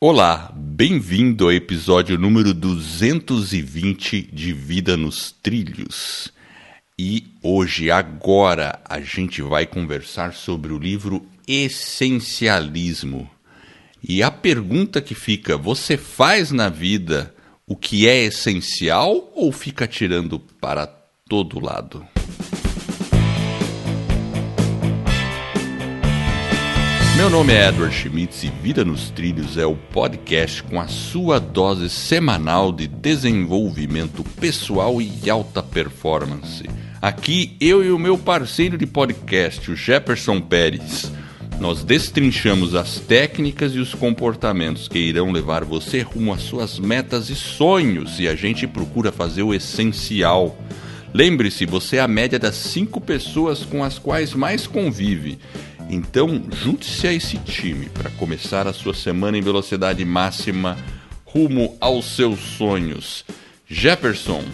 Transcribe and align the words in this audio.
Olá, 0.00 0.52
bem-vindo 0.54 1.46
ao 1.46 1.52
episódio 1.52 2.16
número 2.16 2.54
220 2.54 4.30
de 4.32 4.52
Vida 4.52 4.96
nos 4.96 5.32
Trilhos. 5.32 6.32
E 6.96 7.24
hoje, 7.42 7.90
agora, 7.90 8.78
a 8.84 9.00
gente 9.00 9.42
vai 9.42 9.66
conversar 9.66 10.34
sobre 10.34 10.72
o 10.72 10.78
livro 10.78 11.26
Essencialismo. 11.48 13.28
E 14.00 14.22
a 14.22 14.30
pergunta 14.30 15.00
que 15.00 15.16
fica: 15.16 15.56
você 15.56 15.96
faz 15.96 16.52
na 16.52 16.68
vida 16.68 17.34
o 17.66 17.74
que 17.74 18.06
é 18.06 18.22
essencial 18.22 19.32
ou 19.34 19.50
fica 19.50 19.84
tirando 19.88 20.38
para 20.38 20.86
todo 21.28 21.58
lado? 21.58 22.06
Meu 27.18 27.28
nome 27.28 27.52
é 27.52 27.66
Edward 27.66 27.92
Schmitz 27.92 28.44
e 28.44 28.48
Vida 28.48 28.84
nos 28.84 29.10
Trilhos 29.10 29.58
é 29.58 29.66
o 29.66 29.74
podcast 29.74 30.62
com 30.62 30.80
a 30.80 30.86
sua 30.86 31.40
dose 31.40 31.90
semanal 31.90 32.70
de 32.70 32.86
desenvolvimento 32.86 34.22
pessoal 34.40 35.02
e 35.02 35.28
alta 35.28 35.60
performance. 35.60 36.62
Aqui 37.02 37.56
eu 37.60 37.82
e 37.82 37.90
o 37.90 37.98
meu 37.98 38.16
parceiro 38.16 38.78
de 38.78 38.86
podcast, 38.86 39.68
o 39.68 39.74
Jefferson 39.74 40.40
Pérez. 40.40 41.10
Nós 41.58 41.82
destrinchamos 41.82 42.76
as 42.76 43.00
técnicas 43.00 43.74
e 43.74 43.80
os 43.80 43.92
comportamentos 43.92 44.86
que 44.86 45.00
irão 45.00 45.32
levar 45.32 45.64
você 45.64 46.02
rumo 46.02 46.32
às 46.32 46.42
suas 46.42 46.78
metas 46.78 47.30
e 47.30 47.34
sonhos 47.34 48.20
e 48.20 48.28
a 48.28 48.36
gente 48.36 48.64
procura 48.64 49.10
fazer 49.10 49.42
o 49.42 49.52
essencial. 49.52 50.56
Lembre-se, 51.12 51.66
você 51.66 51.96
é 51.96 52.00
a 52.00 52.06
média 52.06 52.38
das 52.38 52.54
cinco 52.54 53.00
pessoas 53.00 53.64
com 53.64 53.82
as 53.82 53.98
quais 53.98 54.34
mais 54.34 54.68
convive. 54.68 55.36
Então, 55.90 56.42
junte-se 56.62 57.06
a 57.06 57.12
esse 57.12 57.38
time 57.38 57.86
para 57.88 58.10
começar 58.10 58.66
a 58.66 58.72
sua 58.72 58.92
semana 58.92 59.38
em 59.38 59.42
velocidade 59.42 60.04
máxima 60.04 60.76
rumo 61.24 61.76
aos 61.80 62.14
seus 62.14 62.38
sonhos. 62.38 63.24
Jefferson, 63.66 64.44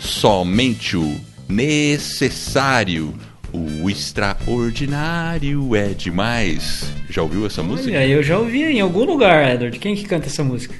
somente 0.00 0.96
o 0.96 1.20
necessário, 1.48 3.12
o 3.52 3.90
extraordinário 3.90 5.74
é 5.74 5.88
demais. 5.88 6.92
Já 7.08 7.22
ouviu 7.22 7.46
essa 7.46 7.62
Olha, 7.62 7.70
música? 7.70 8.06
eu 8.06 8.22
já 8.22 8.38
ouvi 8.38 8.62
em 8.62 8.80
algum 8.80 9.04
lugar, 9.04 9.52
Edward. 9.52 9.76
Quem 9.78 9.96
que 9.96 10.04
canta 10.04 10.26
essa 10.26 10.44
música? 10.44 10.74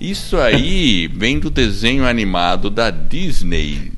Isso 0.00 0.36
aí 0.38 1.08
vem 1.12 1.40
do 1.40 1.50
desenho 1.50 2.06
animado 2.06 2.70
da 2.70 2.90
Disney. 2.90 3.92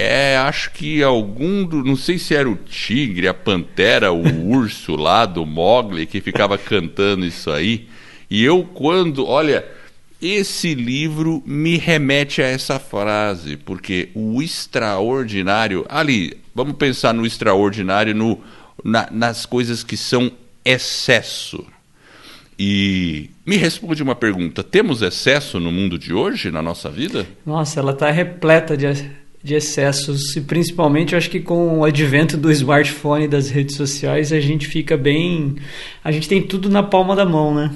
É, 0.00 0.36
acho 0.36 0.70
que 0.70 1.02
algum 1.02 1.64
do. 1.64 1.82
Não 1.82 1.96
sei 1.96 2.20
se 2.20 2.32
era 2.32 2.48
o 2.48 2.54
tigre, 2.54 3.26
a 3.26 3.34
pantera, 3.34 4.12
o 4.12 4.22
urso 4.48 4.94
lá 4.94 5.26
do 5.26 5.44
Mogli 5.44 6.06
que 6.06 6.20
ficava 6.20 6.56
cantando 6.56 7.26
isso 7.26 7.50
aí. 7.50 7.88
E 8.30 8.44
eu, 8.44 8.62
quando. 8.62 9.26
Olha, 9.26 9.66
esse 10.22 10.72
livro 10.72 11.42
me 11.44 11.76
remete 11.76 12.40
a 12.40 12.46
essa 12.46 12.78
frase, 12.78 13.56
porque 13.56 14.10
o 14.14 14.40
extraordinário. 14.40 15.84
Ali, 15.88 16.38
vamos 16.54 16.76
pensar 16.76 17.12
no 17.12 17.26
extraordinário, 17.26 18.14
no, 18.14 18.40
na, 18.84 19.08
nas 19.10 19.46
coisas 19.46 19.82
que 19.82 19.96
são 19.96 20.30
excesso. 20.64 21.66
E 22.56 23.30
me 23.44 23.56
responde 23.56 24.00
uma 24.00 24.14
pergunta: 24.14 24.62
temos 24.62 25.02
excesso 25.02 25.58
no 25.58 25.72
mundo 25.72 25.98
de 25.98 26.14
hoje, 26.14 26.52
na 26.52 26.62
nossa 26.62 26.88
vida? 26.88 27.26
Nossa, 27.44 27.80
ela 27.80 27.92
está 27.92 28.10
repleta 28.10 28.76
de, 28.76 28.86
de 29.42 29.54
excessos 29.54 30.36
e 30.36 30.40
principalmente 30.40 31.12
eu 31.12 31.18
acho 31.18 31.30
que 31.30 31.40
com 31.40 31.78
o 31.78 31.84
advento 31.84 32.36
do 32.36 32.50
smartphone 32.50 33.24
e 33.24 33.28
das 33.28 33.48
redes 33.50 33.76
sociais 33.76 34.32
a 34.32 34.40
gente 34.40 34.66
fica 34.66 34.96
bem. 34.96 35.56
A 36.02 36.10
gente 36.10 36.28
tem 36.28 36.42
tudo 36.42 36.68
na 36.68 36.82
palma 36.82 37.14
da 37.14 37.24
mão, 37.24 37.54
né? 37.54 37.74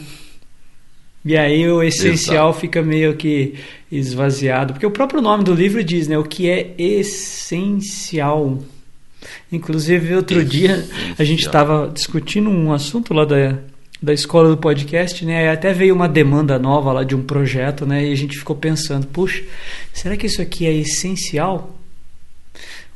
E 1.25 1.37
aí 1.37 1.69
o 1.69 1.83
essencial 1.83 2.49
Exato. 2.49 2.61
fica 2.61 2.83
meio 2.83 3.15
que 3.17 3.55
esvaziado. 3.91 4.73
Porque 4.73 4.87
o 4.87 4.91
próprio 4.91 5.23
nome 5.23 5.45
do 5.45 5.55
livro 5.55 5.83
diz, 5.85 6.09
né? 6.09 6.19
O 6.19 6.25
que 6.25 6.51
é 6.51 6.75
essencial. 6.77 8.59
Inclusive, 9.53 10.17
outro 10.17 10.45
dia 10.45 10.85
a 11.17 11.23
gente 11.23 11.47
estava 11.47 11.89
discutindo 11.95 12.51
um 12.51 12.73
assunto 12.73 13.15
lá 13.15 13.25
da, 13.25 13.57
da 14.03 14.13
escola 14.13 14.49
do 14.49 14.57
podcast, 14.57 15.25
né? 15.25 15.49
Até 15.49 15.73
veio 15.73 15.95
uma 15.95 16.09
demanda 16.09 16.59
nova 16.59 16.93
lá 16.93 17.05
de 17.05 17.15
um 17.15 17.23
projeto, 17.23 17.87
né? 17.87 18.05
E 18.05 18.13
a 18.13 18.17
gente 18.17 18.37
ficou 18.37 18.57
pensando, 18.57 19.07
puxa, 19.07 19.45
será 19.93 20.17
que 20.17 20.27
isso 20.27 20.43
aqui 20.43 20.67
é 20.67 20.73
essencial? 20.73 21.79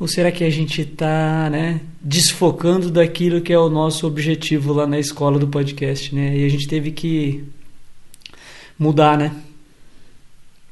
Ou 0.01 0.09
será 0.09 0.33
que 0.33 0.43
a 0.43 0.51
gente 0.51 0.83
está 0.83 1.49
né, 1.49 1.81
desfocando 2.03 2.91
daquilo 2.91 3.41
que 3.41 3.53
é 3.53 3.59
o 3.59 3.71
nosso 3.71 4.07
objetivo 4.07 4.73
lá 4.73 4.87
na 4.87 4.99
escola 4.99 5.39
do 5.39 5.47
podcast, 5.47 6.13
né? 6.13 6.37
E 6.37 6.45
a 6.45 6.49
gente 6.49 6.67
teve 6.67 6.91
que 6.91 7.45
mudar, 8.77 9.17
né? 9.17 9.33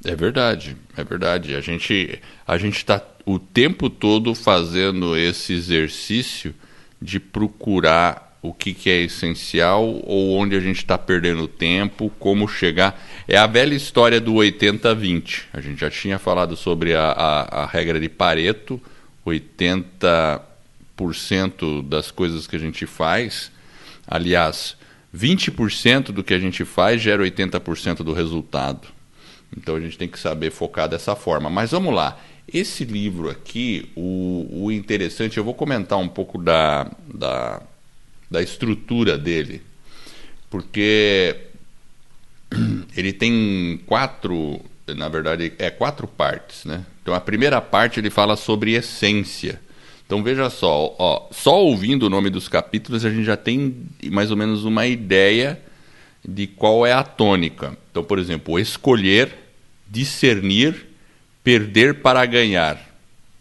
É 0.05 0.15
verdade, 0.17 0.77
é 0.97 1.05
verdade. 1.05 1.55
A 1.55 1.61
gente 1.61 2.19
a 2.47 2.59
gente 2.59 2.77
está 2.77 3.03
o 3.25 3.39
tempo 3.39 3.89
todo 3.89 4.35
fazendo 4.35 5.17
esse 5.17 5.55
exercício 5.55 6.53
de 7.01 7.19
procurar 7.19 8.34
o 8.45 8.53
que, 8.53 8.75
que 8.75 8.91
é 8.91 9.01
essencial 9.01 10.03
ou 10.05 10.37
onde 10.37 10.55
a 10.55 10.61
gente 10.61 10.77
está 10.77 10.99
perdendo 10.99 11.49
tempo, 11.49 12.13
como 12.19 12.47
chegar. 12.47 13.03
É 13.27 13.39
a 13.39 13.47
velha 13.47 13.75
história 13.75 14.21
do 14.21 14.35
80-20. 14.35 15.45
A 15.51 15.63
gente 15.63 15.81
já 15.81 15.89
tinha 15.89 16.19
falado 16.19 16.55
sobre 16.55 16.95
a, 16.95 17.05
a, 17.05 17.63
a 17.63 17.67
regra 17.67 17.99
de 17.99 18.11
Pareto, 18.11 18.79
80% 19.27 21.89
das 21.89 22.11
coisas 22.11 22.47
que 22.47 22.55
a 22.55 22.59
gente 22.59 22.85
faz, 22.85 23.51
aliás, 24.07 24.77
20% 25.17 26.13
do 26.13 26.23
que 26.23 26.35
a 26.35 26.39
gente 26.39 26.67
faz 26.67 27.01
gera 27.01 27.23
80% 27.23 28.03
do 28.03 28.13
resultado. 28.13 28.89
Então 29.57 29.75
a 29.75 29.81
gente 29.81 29.97
tem 29.97 30.07
que 30.07 30.19
saber 30.19 30.51
focar 30.51 30.87
dessa 30.87 31.17
forma. 31.17 31.49
Mas 31.49 31.71
vamos 31.71 31.95
lá. 31.95 32.21
Esse 32.47 32.85
livro 32.85 33.31
aqui, 33.31 33.91
o, 33.97 34.65
o 34.65 34.71
interessante, 34.71 35.39
eu 35.39 35.45
vou 35.45 35.55
comentar 35.55 35.99
um 35.99 36.09
pouco 36.09 36.37
da, 36.37 36.91
da, 37.09 37.63
da 38.31 38.43
estrutura 38.43 39.19
dele, 39.19 39.63
porque 40.51 41.37
ele 42.97 43.13
tem 43.13 43.81
quatro, 43.87 44.61
na 44.89 45.09
verdade, 45.09 45.53
é 45.59 45.71
quatro 45.71 46.07
partes, 46.07 46.65
né? 46.65 46.85
Então 47.03 47.15
a 47.15 47.21
primeira 47.21 47.61
parte 47.61 48.01
ele 48.01 48.11
fala 48.11 48.37
sobre 48.37 48.73
essência. 48.73 49.61
Então 50.07 50.23
veja 50.23 50.51
só, 50.51 50.95
ó, 50.99 51.29
só 51.31 51.63
ouvindo 51.63 52.05
o 52.07 52.11
nome 52.11 52.31
dos 52.31 52.49
capítulos 52.49 53.05
a 53.05 53.11
gente 53.11 53.25
já 53.25 53.37
tem 53.37 53.89
mais 54.11 54.31
ou 54.31 54.37
menos 54.37 54.65
uma 54.65 54.87
ideia 54.87 55.61
de 56.27 56.47
qual 56.47 56.87
é 56.87 56.93
a 56.93 57.03
tônica. 57.03 57.77
Então, 57.91 58.03
por 58.03 58.19
exemplo, 58.19 58.59
escolher, 58.59 59.33
discernir, 59.89 60.87
perder 61.43 62.01
para 62.01 62.25
ganhar. 62.27 62.81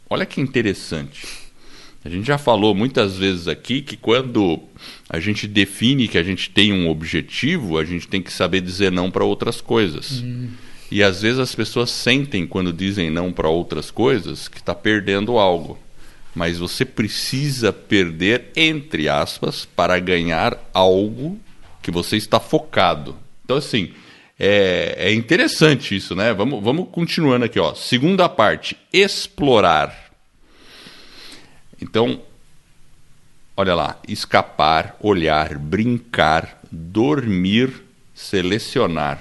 Olha 0.10 0.26
que 0.26 0.42
interessante. 0.42 1.43
A 2.06 2.10
gente 2.10 2.28
já 2.28 2.38
falou 2.38 2.76
muitas 2.76 3.18
vezes 3.18 3.48
aqui 3.48 3.82
que 3.82 3.96
quando 3.96 4.60
a 5.10 5.20
gente 5.20 5.48
define 5.48 6.08
que 6.08 6.18
a 6.18 6.24
gente 6.24 6.50
tem 6.50 6.74
um 6.74 6.90
objetivo, 6.90 7.78
a 7.78 7.86
gente 7.86 8.08
tem 8.08 8.22
que 8.22 8.32
saber 8.32 8.60
dizer 8.60 8.92
não 8.92 9.10
para 9.10 9.24
outras 9.24 9.62
coisas. 9.62 10.22
Hum. 10.22 10.50
E 10.92 11.02
às 11.02 11.22
vezes 11.22 11.40
as 11.40 11.56
pessoas 11.56 11.90
sentem 11.90 12.46
quando 12.46 12.74
dizem 12.74 13.10
não 13.10 13.32
para 13.32 13.48
outras 13.48 13.90
coisas 13.90 14.48
que 14.48 14.58
está 14.58 14.76
perdendo 14.76 15.38
algo. 15.38 15.80
Mas 16.36 16.58
você 16.58 16.84
precisa 16.84 17.72
perder, 17.72 18.52
entre 18.56 19.08
aspas, 19.08 19.66
para 19.66 19.98
ganhar 20.00 20.58
algo 20.74 21.40
que 21.82 21.92
você 21.92 22.18
está 22.18 22.40
focado. 22.40 23.16
Então, 23.46 23.58
assim, 23.58 23.92
é, 24.38 24.96
é 24.98 25.14
interessante 25.14 25.96
isso, 25.96 26.16
né? 26.16 26.34
Vamos, 26.34 26.64
vamos 26.64 26.90
continuando 26.92 27.46
aqui, 27.46 27.60
ó. 27.60 27.74
Segunda 27.76 28.28
parte, 28.28 28.76
explorar. 28.92 30.03
Então, 31.82 32.22
olha 33.56 33.76
lá, 33.76 34.00
escapar, 34.08 34.96
olhar, 35.00 35.58
brincar, 35.58 36.60
dormir, 36.72 37.84
selecionar. 38.14 39.20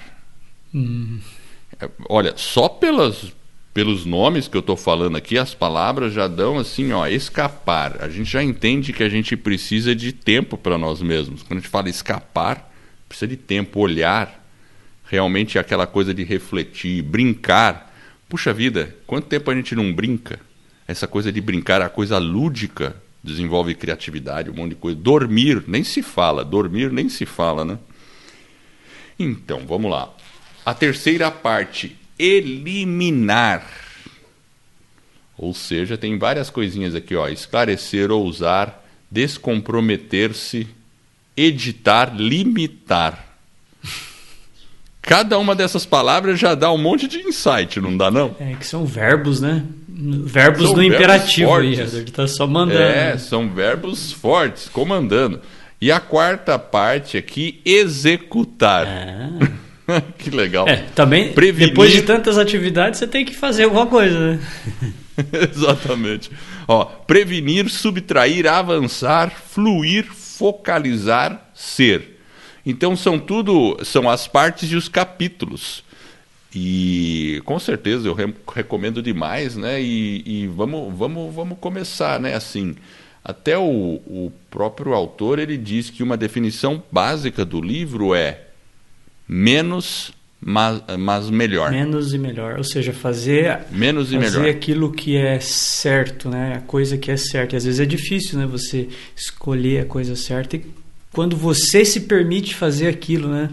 Hum. 0.73 1.19
Olha, 2.09 2.33
só 2.37 2.69
pelas, 2.69 3.33
pelos 3.73 4.05
nomes 4.05 4.47
que 4.47 4.55
eu 4.55 4.61
estou 4.61 4.77
falando 4.77 5.17
aqui, 5.17 5.37
as 5.37 5.53
palavras 5.53 6.13
já 6.13 6.27
dão 6.27 6.57
assim, 6.57 6.91
ó, 6.91 7.07
escapar. 7.07 7.97
A 8.01 8.09
gente 8.09 8.29
já 8.29 8.43
entende 8.43 8.93
que 8.93 9.03
a 9.03 9.09
gente 9.09 9.35
precisa 9.35 9.95
de 9.95 10.11
tempo 10.11 10.57
para 10.57 10.77
nós 10.77 11.01
mesmos. 11.01 11.43
Quando 11.43 11.59
a 11.59 11.61
gente 11.61 11.69
fala 11.69 11.89
escapar, 11.89 12.71
precisa 13.07 13.27
de 13.27 13.37
tempo, 13.37 13.79
olhar, 13.79 14.43
realmente 15.05 15.57
é 15.57 15.61
aquela 15.61 15.85
coisa 15.85 16.13
de 16.13 16.23
refletir, 16.23 17.01
brincar. 17.01 17.93
Puxa 18.29 18.53
vida, 18.53 18.95
quanto 19.05 19.27
tempo 19.27 19.51
a 19.51 19.55
gente 19.55 19.75
não 19.75 19.91
brinca? 19.93 20.39
Essa 20.87 21.07
coisa 21.07 21.31
de 21.31 21.39
brincar, 21.39 21.81
a 21.81 21.89
coisa 21.89 22.17
lúdica, 22.17 22.95
desenvolve 23.23 23.73
criatividade, 23.73 24.49
um 24.49 24.53
monte 24.53 24.71
de 24.71 24.75
coisa. 24.75 24.99
Dormir, 24.99 25.63
nem 25.67 25.83
se 25.83 26.01
fala, 26.01 26.43
dormir 26.43 26.91
nem 26.91 27.07
se 27.07 27.25
fala, 27.25 27.63
né? 27.63 27.79
Então, 29.17 29.65
vamos 29.65 29.89
lá. 29.89 30.13
A 30.65 30.73
terceira 30.73 31.31
parte, 31.31 31.95
eliminar. 32.17 33.65
Ou 35.37 35.53
seja, 35.53 35.97
tem 35.97 36.17
várias 36.17 36.49
coisinhas 36.49 36.95
aqui, 36.95 37.15
ó. 37.15 37.27
Esclarecer, 37.27 38.11
ousar, 38.11 38.83
descomprometer-se, 39.09 40.67
editar, 41.35 42.13
limitar. 42.15 43.32
Cada 45.03 45.37
uma 45.37 45.53
dessas 45.53 45.85
palavras 45.85 46.39
já 46.39 46.55
dá 46.55 46.71
um 46.71 46.77
monte 46.77 47.09
de 47.09 47.19
insight, 47.19 47.79
não 47.79 47.95
dá 47.95 48.09
não? 48.09 48.35
É, 48.39 48.53
que 48.53 48.65
são 48.65 48.85
verbos, 48.85 49.41
né? 49.41 49.61
Verbos 49.87 50.67
são 50.67 50.75
verbos 50.75 50.95
imperativo 50.95 51.49
fortes. 51.49 51.93
aí, 51.93 51.99
ele 51.99 52.11
tá 52.11 52.25
só 52.25 52.47
mandando. 52.47 52.81
É, 52.81 53.17
são 53.17 53.49
verbos 53.49 54.13
fortes, 54.13 54.69
comandando. 54.69 55.41
E 55.79 55.91
a 55.91 55.99
quarta 55.99 56.57
parte 56.57 57.17
aqui, 57.17 57.61
executar. 57.65 58.87
Ah. 58.87 60.01
que 60.17 60.29
legal. 60.29 60.67
É, 60.67 60.85
também, 60.95 61.33
Prevenir... 61.33 61.69
depois 61.69 61.91
de 61.91 62.01
tantas 62.03 62.37
atividades, 62.37 62.99
você 62.99 63.05
tem 63.05 63.25
que 63.25 63.35
fazer 63.35 63.65
alguma 63.65 63.85
coisa, 63.85 64.17
né? 64.17 64.39
Exatamente. 65.53 66.31
Ó, 66.65 66.85
prevenir, 66.85 67.69
subtrair, 67.69 68.47
avançar, 68.47 69.29
fluir, 69.29 70.05
focalizar, 70.05 71.51
ser. 71.53 72.12
Então 72.65 72.95
são 72.95 73.19
tudo, 73.19 73.77
são 73.83 74.09
as 74.09 74.27
partes 74.27 74.71
e 74.71 74.75
os 74.75 74.87
capítulos. 74.87 75.83
E 76.55 77.41
com 77.45 77.57
certeza 77.59 78.07
eu 78.07 78.13
re 78.13 78.33
recomendo 78.53 79.01
demais, 79.01 79.55
né? 79.55 79.81
E, 79.81 80.23
e, 80.25 80.47
vamos, 80.47 80.95
vamos, 80.95 81.33
vamos 81.33 81.57
começar, 81.59 82.19
né? 82.19 82.35
Assim, 82.35 82.75
até 83.23 83.57
o, 83.57 83.63
o 84.05 84.31
próprio 84.51 84.93
autor 84.93 85.39
ele 85.39 85.57
diz 85.57 85.89
que 85.89 86.03
uma 86.03 86.15
definição 86.15 86.83
básica 86.91 87.43
do 87.43 87.59
livro 87.59 88.13
é 88.13 88.41
menos 89.27 90.13
mas, 90.45 90.83
mas 90.99 91.29
melhor. 91.29 91.71
Menos 91.71 92.13
e 92.13 92.17
melhor, 92.17 92.57
ou 92.57 92.63
seja, 92.63 92.91
fazer 92.91 93.61
menos 93.71 94.11
e 94.11 94.19
fazer 94.19 94.39
melhor. 94.39 94.55
aquilo 94.55 94.91
que 94.91 95.15
é 95.15 95.39
certo, 95.39 96.29
né? 96.29 96.55
A 96.57 96.61
coisa 96.61 96.97
que 96.97 97.09
é 97.09 97.17
certa. 97.17 97.55
E 97.55 97.57
às 97.57 97.63
vezes 97.63 97.79
é 97.79 97.85
difícil, 97.85 98.37
né? 98.37 98.45
Você 98.45 98.89
escolher 99.15 99.83
a 99.83 99.85
coisa 99.85 100.15
certa 100.15 100.57
e 100.57 100.65
quando 101.13 101.37
você 101.37 101.85
se 101.85 102.01
permite 102.01 102.55
fazer 102.55 102.87
aquilo, 102.87 103.29
né? 103.29 103.49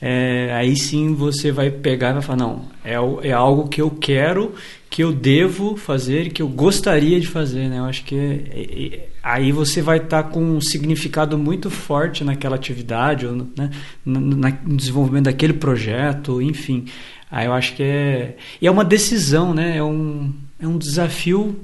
É, 0.00 0.50
aí 0.54 0.76
sim 0.76 1.12
você 1.14 1.52
vai 1.52 1.70
pegar 1.70 2.10
e 2.10 2.12
vai 2.14 2.22
falar, 2.22 2.38
não, 2.38 2.64
é, 2.82 2.94
é 3.28 3.32
algo 3.32 3.68
que 3.68 3.82
eu 3.82 3.90
quero, 3.90 4.54
que 4.88 5.04
eu 5.04 5.12
devo 5.12 5.76
fazer, 5.76 6.32
que 6.32 6.40
eu 6.40 6.48
gostaria 6.48 7.20
de 7.20 7.26
fazer, 7.26 7.68
né? 7.68 7.80
Eu 7.80 7.84
acho 7.84 8.04
que 8.04 8.14
é, 8.16 8.96
é, 8.96 9.08
aí 9.22 9.52
você 9.52 9.82
vai 9.82 9.98
estar 9.98 10.22
tá 10.22 10.28
com 10.30 10.40
um 10.42 10.60
significado 10.60 11.36
muito 11.36 11.68
forte 11.68 12.24
naquela 12.24 12.56
atividade, 12.56 13.26
ou, 13.26 13.34
né? 13.34 13.70
no, 14.06 14.20
no 14.20 14.76
desenvolvimento 14.76 15.24
daquele 15.24 15.52
projeto, 15.52 16.40
enfim. 16.40 16.86
Aí 17.30 17.46
eu 17.46 17.52
acho 17.52 17.74
que 17.74 17.82
é... 17.82 18.36
E 18.60 18.66
é 18.66 18.70
uma 18.70 18.84
decisão, 18.84 19.52
né? 19.52 19.76
É 19.76 19.82
um, 19.82 20.32
é 20.58 20.66
um 20.66 20.78
desafio 20.78 21.60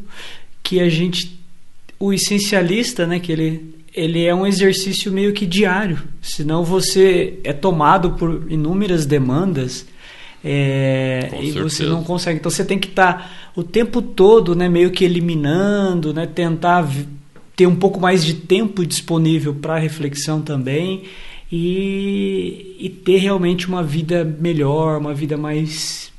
que 0.62 0.78
a 0.78 0.88
gente... 0.88 1.40
O 1.98 2.12
essencialista, 2.12 3.06
né? 3.06 3.18
Que 3.18 3.32
ele 3.32 3.75
ele 3.96 4.24
é 4.24 4.34
um 4.34 4.46
exercício 4.46 5.10
meio 5.10 5.32
que 5.32 5.46
diário, 5.46 5.98
senão 6.20 6.62
você 6.62 7.40
é 7.42 7.52
tomado 7.54 8.12
por 8.12 8.46
inúmeras 8.50 9.06
demandas 9.06 9.86
é, 10.44 11.30
e 11.40 11.52
certeza. 11.52 11.62
você 11.62 11.84
não 11.86 12.04
consegue. 12.04 12.38
Então 12.38 12.50
você 12.50 12.64
tem 12.64 12.78
que 12.78 12.88
estar 12.88 13.14
tá 13.14 13.30
o 13.56 13.64
tempo 13.64 14.02
todo, 14.02 14.54
né, 14.54 14.68
meio 14.68 14.90
que 14.90 15.02
eliminando, 15.02 16.12
né, 16.12 16.26
tentar 16.26 16.86
ter 17.56 17.66
um 17.66 17.74
pouco 17.74 17.98
mais 17.98 18.22
de 18.22 18.34
tempo 18.34 18.84
disponível 18.84 19.54
para 19.54 19.78
reflexão 19.78 20.42
também 20.42 21.04
e, 21.50 22.76
e 22.78 22.90
ter 22.90 23.16
realmente 23.16 23.66
uma 23.66 23.82
vida 23.82 24.24
melhor, 24.24 25.00
uma 25.00 25.14
vida 25.14 25.38
mais 25.38 26.12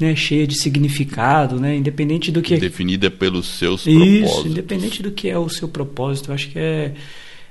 né, 0.00 0.14
cheia 0.14 0.46
de 0.46 0.58
significado, 0.58 1.58
né, 1.58 1.76
independente 1.76 2.30
do 2.30 2.42
que 2.42 2.54
é 2.54 2.58
definida 2.58 3.10
pelos 3.10 3.46
seus 3.46 3.86
Isso, 3.86 4.20
propósitos. 4.20 4.50
independente 4.52 5.02
do 5.02 5.10
que 5.10 5.28
é 5.28 5.38
o 5.38 5.48
seu 5.48 5.68
propósito, 5.68 6.30
eu 6.30 6.34
acho 6.34 6.50
que 6.50 6.58
é 6.58 6.92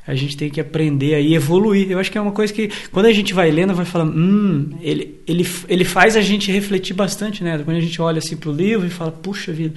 a 0.07 0.13
gente 0.13 0.37
tem 0.37 0.49
que 0.49 0.61
aprender 0.61 1.15
aí 1.15 1.33
evoluir. 1.33 1.89
Eu 1.89 1.97
acho 1.97 2.11
que 2.11 2.17
é 2.17 2.21
uma 2.21 2.31
coisa 2.31 2.53
que 2.53 2.69
quando 2.91 3.07
a 3.07 3.11
gente 3.11 3.33
vai 3.33 3.49
lendo 3.49 3.73
vai 3.73 3.85
falando, 3.85 4.15
hum, 4.15 4.69
ele 4.81 5.19
ele 5.27 5.47
ele 5.67 5.83
faz 5.83 6.15
a 6.15 6.21
gente 6.21 6.51
refletir 6.51 6.93
bastante, 6.93 7.43
né? 7.43 7.57
Quando 7.65 7.77
a 7.77 7.81
gente 7.81 7.99
olha 7.99 8.19
assim 8.19 8.37
para 8.37 8.49
o 8.49 8.53
livro 8.53 8.85
e 8.85 8.89
fala, 8.89 9.11
puxa 9.11 9.51
vida, 9.51 9.73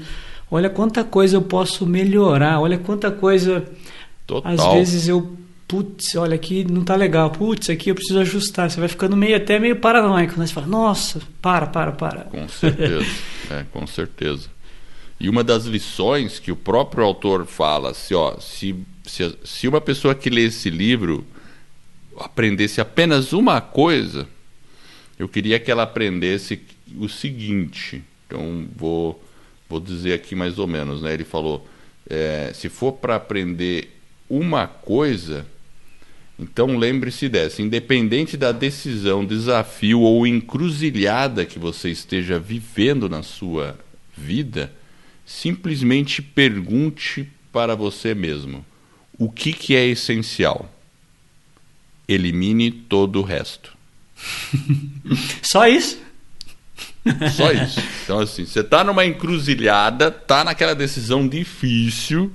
olha 0.51 0.69
quanta 0.69 1.03
coisa 1.03 1.37
eu 1.37 1.43
posso 1.43 1.87
melhorar, 1.87 2.61
olha 2.61 2.77
quanta 2.77 3.11
coisa 3.11 3.65
Total. 4.27 4.53
às 4.53 4.75
vezes 4.75 5.09
eu 5.09 5.35
putz, 5.69 6.17
olha 6.17 6.35
aqui 6.35 6.65
não 6.65 6.83
tá 6.83 6.97
legal, 6.97 7.31
putz, 7.31 7.69
aqui 7.69 7.91
eu 7.91 7.95
preciso 7.95 8.19
ajustar. 8.21 8.71
Você 8.71 8.81
vai 8.81 8.89
ficando 8.89 9.15
meio 9.15 9.37
até 9.37 9.59
meio 9.59 9.77
paranoico, 9.77 10.41
né? 10.41 10.47
Você 10.47 10.55
fala, 10.55 10.67
nossa, 10.67 11.21
para, 11.43 11.67
para, 11.67 11.93
para. 11.93 12.23
Com 12.23 12.49
certeza, 12.49 13.07
é, 13.53 13.65
com 13.71 13.87
certeza. 13.87 14.49
E 15.21 15.29
uma 15.29 15.45
das 15.45 15.67
lições 15.67 16.39
que 16.39 16.51
o 16.51 16.57
próprio 16.57 17.05
autor 17.05 17.45
fala, 17.45 17.93
se, 17.93 18.15
ó, 18.15 18.39
se, 18.41 18.75
se, 19.05 19.37
se 19.45 19.69
uma 19.69 19.81
pessoa 19.81 20.15
que 20.15 20.31
lê 20.31 20.45
esse 20.45 20.71
livro 20.71 21.27
aprendesse 22.17 22.81
apenas 22.81 23.33
uma 23.33 23.61
coisa, 23.61 24.27
eu 25.19 25.29
queria 25.29 25.59
que 25.59 25.71
ela 25.71 25.83
aprendesse 25.83 26.61
o 26.97 27.09
seguinte. 27.09 28.03
Então, 28.27 28.67
vou, 28.75 29.23
vou 29.69 29.81
dizer 29.81 30.15
aqui 30.15 30.35
mais 30.35 30.59
ou 30.59 30.67
menos. 30.67 31.03
Né? 31.03 31.13
Ele 31.13 31.25
falou: 31.25 31.67
é, 32.09 32.53
se 32.55 32.69
for 32.69 32.93
para 32.93 33.17
aprender 33.17 33.91
uma 34.31 34.67
coisa, 34.67 35.47
então 36.39 36.79
lembre-se 36.79 37.29
dessa: 37.29 37.61
independente 37.61 38.37
da 38.37 38.53
decisão, 38.53 39.25
desafio 39.25 40.01
ou 40.01 40.27
encruzilhada 40.27 41.45
que 41.45 41.59
você 41.59 41.91
esteja 41.91 42.39
vivendo 42.39 43.09
na 43.09 43.23
sua 43.23 43.79
vida, 44.17 44.73
simplesmente 45.27 46.23
pergunte 46.23 47.29
para 47.53 47.75
você 47.75 48.15
mesmo: 48.15 48.65
o 49.19 49.29
que, 49.29 49.53
que 49.53 49.75
é 49.75 49.87
essencial? 49.87 50.73
Elimine 52.07 52.71
todo 52.71 53.21
o 53.21 53.23
resto. 53.23 53.77
Só 55.43 55.67
isso? 55.67 55.99
Só 57.35 57.51
isso. 57.53 57.81
Então, 58.05 58.21
assim, 58.21 58.47
você 58.47 58.61
está 58.61 58.85
numa 58.85 59.05
encruzilhada, 59.05 60.09
está 60.09 60.45
naquela 60.45 60.75
decisão 60.75 61.27
difícil, 61.27 62.33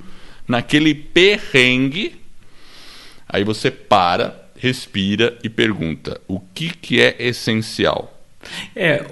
naquele 0.47 0.93
perrengue 0.93 2.22
Aí 3.33 3.43
você 3.43 3.71
para, 3.71 4.47
respira 4.55 5.35
e 5.43 5.49
pergunta: 5.49 6.21
o 6.27 6.39
que, 6.39 6.69
que 6.69 7.01
é 7.01 7.15
essencial? 7.17 8.15
É. 8.75 9.03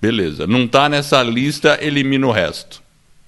Beleza. 0.00 0.46
Não 0.46 0.64
está 0.64 0.88
nessa 0.88 1.20
lista, 1.24 1.76
elimina 1.82 2.28
o 2.28 2.30
resto. 2.30 2.80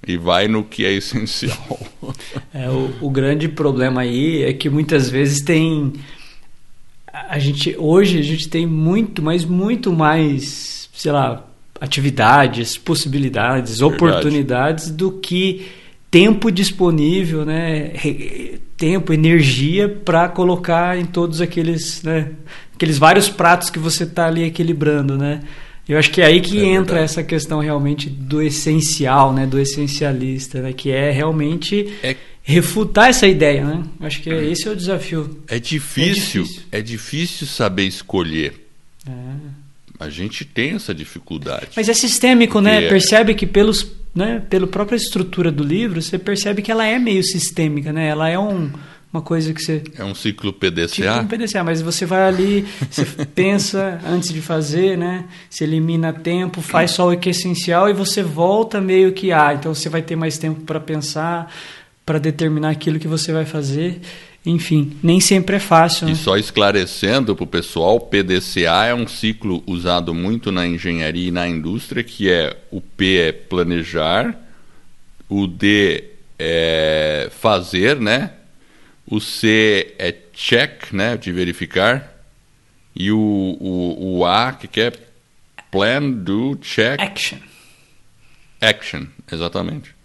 E 0.06 0.16
vai 0.16 0.46
no 0.46 0.62
que 0.62 0.86
é 0.86 0.92
essencial. 0.92 1.58
É, 2.54 2.70
o, 2.70 2.90
o 3.02 3.10
grande 3.10 3.48
problema 3.48 4.00
aí 4.00 4.42
é 4.42 4.52
que 4.52 4.70
muitas 4.70 5.10
vezes 5.10 5.42
tem. 5.42 5.92
A 7.12 7.38
gente, 7.38 7.76
hoje 7.78 8.18
a 8.18 8.22
gente 8.22 8.48
tem 8.48 8.66
muito, 8.66 9.20
mas 9.20 9.44
muito 9.44 9.92
mais, 9.92 10.88
sei 10.94 11.12
lá, 11.12 11.46
atividades, 11.78 12.78
possibilidades, 12.78 13.78
Verdade. 13.78 13.94
oportunidades 13.94 14.90
do 14.90 15.12
que 15.12 15.66
tempo 16.10 16.50
disponível, 16.50 17.44
né? 17.44 17.92
tempo, 18.76 19.12
energia 19.12 19.88
para 19.88 20.28
colocar 20.28 20.96
em 20.96 21.04
todos 21.04 21.40
aqueles, 21.40 22.02
né? 22.02 22.30
aqueles 22.74 22.96
vários 22.96 23.28
pratos 23.28 23.70
que 23.70 23.78
você 23.78 24.04
está 24.04 24.26
ali 24.26 24.44
equilibrando, 24.44 25.18
né? 25.18 25.40
Eu 25.88 25.98
acho 25.98 26.10
que 26.10 26.20
é 26.20 26.26
aí 26.26 26.40
que 26.40 26.58
é 26.58 26.64
entra 26.66 26.96
verdade. 26.96 27.04
essa 27.04 27.22
questão 27.22 27.60
realmente 27.60 28.10
do 28.10 28.42
essencial, 28.42 29.32
né? 29.32 29.46
Do 29.46 29.58
essencialista, 29.58 30.60
né? 30.60 30.72
Que 30.72 30.90
é 30.90 31.10
realmente 31.10 31.92
é... 32.02 32.14
refutar 32.42 33.08
essa 33.08 33.26
ideia, 33.26 33.64
né? 33.64 33.82
Acho 34.00 34.20
que 34.22 34.28
esse 34.28 34.68
é 34.68 34.70
o 34.70 34.76
desafio. 34.76 35.42
É 35.48 35.58
difícil, 35.58 36.42
é 36.42 36.44
difícil, 36.44 36.62
é 36.72 36.82
difícil 36.82 37.46
saber 37.46 37.84
escolher. 37.84 38.68
É. 39.08 39.12
A 39.98 40.10
gente 40.10 40.44
tem 40.44 40.74
essa 40.74 40.94
dificuldade. 40.94 41.68
Mas 41.74 41.88
é 41.88 41.94
sistêmico, 41.94 42.60
né? 42.60 42.84
É... 42.84 42.88
Percebe 42.88 43.34
que 43.34 43.46
pelos 43.46 43.82
né, 44.14 44.42
pela 44.48 44.66
própria 44.66 44.96
estrutura 44.96 45.50
do 45.50 45.62
livro, 45.62 46.00
você 46.00 46.18
percebe 46.18 46.62
que 46.62 46.70
ela 46.70 46.84
é 46.84 46.98
meio 46.98 47.22
sistêmica, 47.22 47.92
né? 47.92 48.08
Ela 48.08 48.28
é 48.28 48.38
um, 48.38 48.70
uma 49.12 49.22
coisa 49.22 49.52
que 49.52 49.62
você... 49.62 49.82
É 49.96 50.04
um 50.04 50.14
ciclo 50.14 50.52
PDCA? 50.52 50.88
Tipo 50.88 51.20
um 51.20 51.26
PDCA, 51.26 51.64
mas 51.64 51.80
você 51.80 52.04
vai 52.04 52.22
ali, 52.26 52.66
você 52.90 53.04
pensa 53.34 54.00
antes 54.06 54.32
de 54.32 54.40
fazer, 54.40 54.96
né? 54.96 55.24
Você 55.48 55.64
elimina 55.64 56.12
tempo, 56.12 56.60
faz 56.60 56.92
só 56.92 57.12
o 57.12 57.16
que 57.16 57.28
é 57.28 57.32
essencial 57.32 57.88
e 57.88 57.92
você 57.92 58.22
volta 58.22 58.80
meio 58.80 59.12
que... 59.12 59.32
Ah, 59.32 59.54
então 59.54 59.74
você 59.74 59.88
vai 59.88 60.02
ter 60.02 60.16
mais 60.16 60.36
tempo 60.38 60.62
para 60.62 60.80
pensar, 60.80 61.52
para 62.04 62.18
determinar 62.18 62.70
aquilo 62.70 62.98
que 62.98 63.08
você 63.08 63.32
vai 63.32 63.44
fazer 63.44 64.00
enfim, 64.48 64.96
nem 65.02 65.20
sempre 65.20 65.56
é 65.56 65.58
fácil. 65.58 66.06
Né? 66.06 66.12
E 66.12 66.16
só 66.16 66.36
esclarecendo 66.36 67.36
para 67.36 67.44
o 67.44 67.46
pessoal, 67.46 68.00
PDCA 68.00 68.86
é 68.86 68.94
um 68.94 69.06
ciclo 69.06 69.62
usado 69.66 70.14
muito 70.14 70.50
na 70.50 70.66
engenharia 70.66 71.28
e 71.28 71.30
na 71.30 71.46
indústria, 71.46 72.02
que 72.02 72.30
é 72.30 72.56
o 72.70 72.80
P 72.80 73.18
é 73.18 73.32
planejar, 73.32 74.34
o 75.28 75.46
D 75.46 76.04
é 76.38 77.28
fazer, 77.30 78.00
né? 78.00 78.32
O 79.06 79.20
C 79.20 79.94
é 79.98 80.14
check, 80.32 80.92
né? 80.92 81.16
De 81.16 81.30
verificar. 81.32 82.14
E 82.94 83.12
o, 83.12 83.18
o, 83.18 84.18
o 84.18 84.26
A, 84.26 84.52
que 84.52 84.80
é 84.80 84.92
plan, 85.70 86.10
do, 86.10 86.56
check. 86.56 87.00
Action. 87.00 87.38
Action, 88.60 89.06
exatamente. 89.30 89.97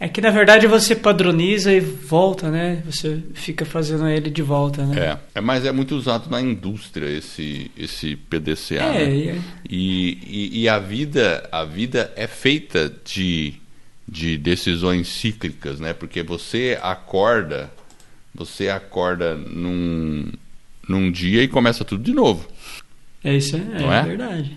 É 0.00 0.08
que 0.08 0.20
na 0.20 0.30
verdade 0.30 0.66
você 0.68 0.94
padroniza 0.94 1.72
e 1.72 1.80
volta, 1.80 2.50
né? 2.50 2.82
Você 2.86 3.20
fica 3.34 3.64
fazendo 3.64 4.06
ele 4.08 4.30
de 4.30 4.42
volta, 4.42 4.84
né? 4.86 5.18
É, 5.34 5.38
é 5.38 5.40
mas 5.40 5.64
é 5.64 5.72
muito 5.72 5.96
usado 5.96 6.30
na 6.30 6.40
indústria 6.40 7.06
esse 7.06 7.68
esse 7.76 8.14
PDCA. 8.14 8.76
É, 8.76 9.06
né? 9.06 9.16
e 9.16 9.28
é- 9.28 9.38
E, 9.68 10.18
e, 10.24 10.60
e 10.62 10.68
a 10.68 10.78
vida 10.78 11.48
a 11.50 11.64
vida 11.64 12.12
é 12.14 12.28
feita 12.28 12.92
de 13.04 13.54
de 14.06 14.38
decisões 14.38 15.08
cíclicas, 15.08 15.80
né? 15.80 15.92
Porque 15.92 16.22
você 16.22 16.78
acorda 16.80 17.68
você 18.32 18.68
acorda 18.68 19.34
num 19.34 20.30
num 20.88 21.10
dia 21.10 21.42
e 21.42 21.48
começa 21.48 21.84
tudo 21.84 22.04
de 22.04 22.12
novo. 22.12 22.48
É 23.24 23.36
isso, 23.36 23.56
é, 23.56 23.82
é 23.82 23.98
é? 23.98 24.02
verdade. 24.02 24.56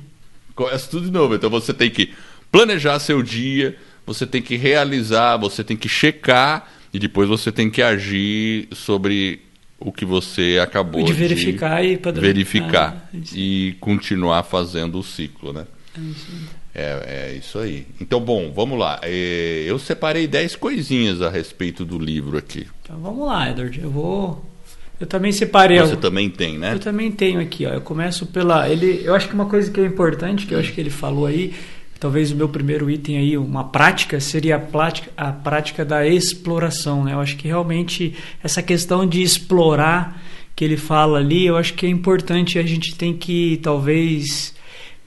Começa 0.54 0.88
tudo 0.88 1.08
de 1.08 1.12
novo. 1.12 1.34
Então 1.34 1.50
você 1.50 1.74
tem 1.74 1.90
que 1.90 2.14
planejar 2.52 3.00
seu 3.00 3.24
dia, 3.24 3.76
você 4.14 4.26
tem 4.26 4.42
que 4.42 4.56
realizar, 4.56 5.38
você 5.38 5.64
tem 5.64 5.78
que 5.78 5.88
checar 5.90 6.70
e 6.94 7.00
depois 7.00 7.28
você 7.30 7.52
tem 7.52 7.70
que 7.70 7.82
agir 7.82 8.68
sobre 8.74 9.42
o 9.80 9.92
que 9.92 10.06
você 10.06 10.60
acabou 10.62 11.04
De 11.04 11.14
verificar 11.14 11.84
e 11.84 11.98
padronizar. 11.98 12.34
verificar 12.36 13.10
Ah, 13.14 13.18
isso. 13.18 13.34
e 13.38 13.76
continuar 13.80 14.44
fazendo 14.44 15.00
o 15.00 15.04
ciclo, 15.04 15.52
né? 15.54 15.66
É 15.98 16.02
isso. 16.02 16.28
É, 16.74 17.04
é 17.34 17.38
isso 17.38 17.60
aí. 17.60 17.86
Então, 18.00 18.20
bom, 18.22 18.52
vamos 18.56 18.80
lá. 18.80 19.00
É, 19.04 19.64
eu 19.66 19.78
separei 19.80 20.26
10 20.28 20.56
coisinhas 20.56 21.22
a 21.22 21.30
respeito 21.30 21.84
do 21.84 21.98
livro 22.00 22.38
aqui. 22.38 22.66
Então 22.84 22.98
vamos 23.00 23.26
lá, 23.28 23.50
Edward. 23.50 23.80
Eu 23.82 23.90
vou. 23.90 24.46
Eu 25.00 25.08
também 25.08 25.32
separei. 25.32 25.78
Você 25.80 25.84
algo- 25.92 25.98
também 26.02 26.30
tem, 26.30 26.58
né? 26.60 26.74
Eu 26.76 26.80
também 26.80 27.12
tenho 27.12 27.42
aqui, 27.42 27.66
ó. 27.66 27.70
Eu 27.74 27.82
começo 27.82 28.26
pela. 28.28 28.70
Ele, 28.70 29.02
eu 29.04 29.16
acho 29.16 29.28
que 29.28 29.34
uma 29.34 29.48
coisa 29.48 29.70
que 29.72 29.82
é 29.82 29.86
importante, 29.86 30.46
que 30.46 30.54
eu 30.54 30.60
acho 30.60 30.72
que 30.72 30.80
ele 30.80 30.92
falou 30.92 31.26
aí, 31.26 31.54
talvez 32.02 32.32
o 32.32 32.36
meu 32.36 32.50
primeiro 32.50 32.90
item 32.90 33.20
aí, 33.20 33.38
uma 33.38 33.64
prática, 33.64 34.20
seria 34.20 34.56
a 34.56 34.60
prática, 34.60 35.12
a 35.16 35.32
prática 35.32 35.86
da 35.86 36.06
exploração, 36.06 37.04
né? 37.04 37.14
Eu 37.14 37.20
acho 37.20 37.38
que 37.38 37.48
realmente 37.48 38.16
essa 38.44 38.64
questão 38.64 39.06
de 39.06 39.22
explorar 39.22 40.20
que 40.56 40.66
ele 40.66 40.78
fala 40.78 41.20
ali, 41.20 41.46
eu 41.46 41.56
acho 41.56 41.76
que 41.76 41.86
é 41.86 41.90
importante. 41.90 42.58
A 42.58 42.64
gente 42.64 42.96
tem 42.96 43.16
que 43.16 43.60
talvez 43.62 44.52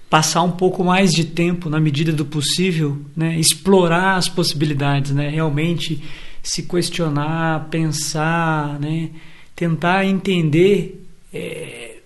passar 0.09 0.43
um 0.43 0.53
pouco 0.53 0.85
mais 0.85 1.11
de 1.11 1.25
tempo 1.25 1.69
na 1.69 1.81
medida 1.81 2.13
do 2.13 2.25
possível, 2.25 2.97
né? 3.17 3.41
Explorar 3.41 4.15
as 4.15 4.29
possibilidades, 4.29 5.11
né? 5.11 5.29
Realmente 5.29 6.01
se 6.45 6.63
questionar, 6.63 7.67
pensar, 7.71 8.79
né? 8.79 9.11
Tentar 9.57 10.07
entender 10.07 11.05
é, 11.33 11.97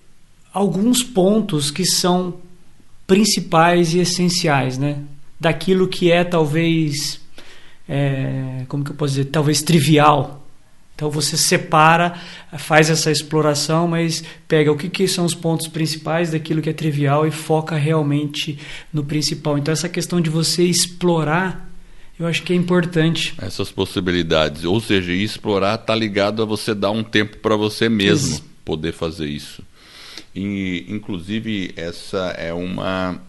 alguns 0.51 1.03
pontos 1.03 1.71
que 1.71 1.85
são 1.85 2.48
principais 3.09 3.95
e 3.95 3.99
essenciais, 3.99 4.79
né? 4.79 4.99
Daquilo 5.41 5.89
que 5.89 6.13
é 6.13 6.23
talvez, 6.23 7.21
é, 7.89 8.65
como 8.69 8.85
que 8.85 8.91
eu 8.91 8.95
posso 8.95 9.15
dizer, 9.15 9.25
talvez 9.31 9.63
trivial. 9.63 10.47
Então 10.95 11.11
você 11.11 11.37
separa, 11.37 12.15
faz 12.59 12.91
essa 12.91 13.11
exploração, 13.11 13.87
mas 13.89 14.23
pega 14.49 14.71
o 14.71 14.77
que, 14.77 14.89
que 14.89 15.07
são 15.07 15.25
os 15.25 15.35
pontos 15.35 15.69
principais 15.69 16.33
daquilo 16.33 16.61
que 16.61 16.69
é 16.69 16.73
trivial 16.73 17.27
e 17.27 17.31
foca 17.31 17.77
realmente 17.77 18.59
no 18.93 19.05
principal. 19.05 19.57
Então 19.57 19.73
essa 19.73 19.89
questão 19.89 20.21
de 20.21 20.29
você 20.29 20.65
explorar, 20.65 21.71
eu 22.19 22.27
acho 22.27 22.43
que 22.43 22.53
é 22.53 22.57
importante. 22.57 23.33
Essas 23.41 23.71
possibilidades. 23.71 24.65
Ou 24.65 24.81
seja, 24.81 25.13
explorar 25.13 25.77
está 25.77 25.95
ligado 25.95 26.43
a 26.43 26.45
você 26.45 26.75
dar 26.75 26.91
um 26.91 27.05
tempo 27.05 27.39
para 27.39 27.55
você 27.57 27.89
mesmo 27.89 28.35
Ex- 28.35 28.43
poder 28.65 28.93
fazer 28.93 29.29
isso. 29.29 29.63
E, 30.35 30.85
inclusive, 30.89 31.73
essa 31.77 32.35
é 32.37 32.53
uma. 32.53 33.21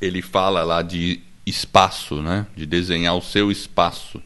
Ele 0.00 0.22
fala 0.22 0.62
lá 0.62 0.82
de 0.82 1.20
espaço, 1.44 2.22
né? 2.22 2.46
De 2.56 2.66
desenhar 2.66 3.16
o 3.16 3.22
seu 3.22 3.50
espaço. 3.50 4.20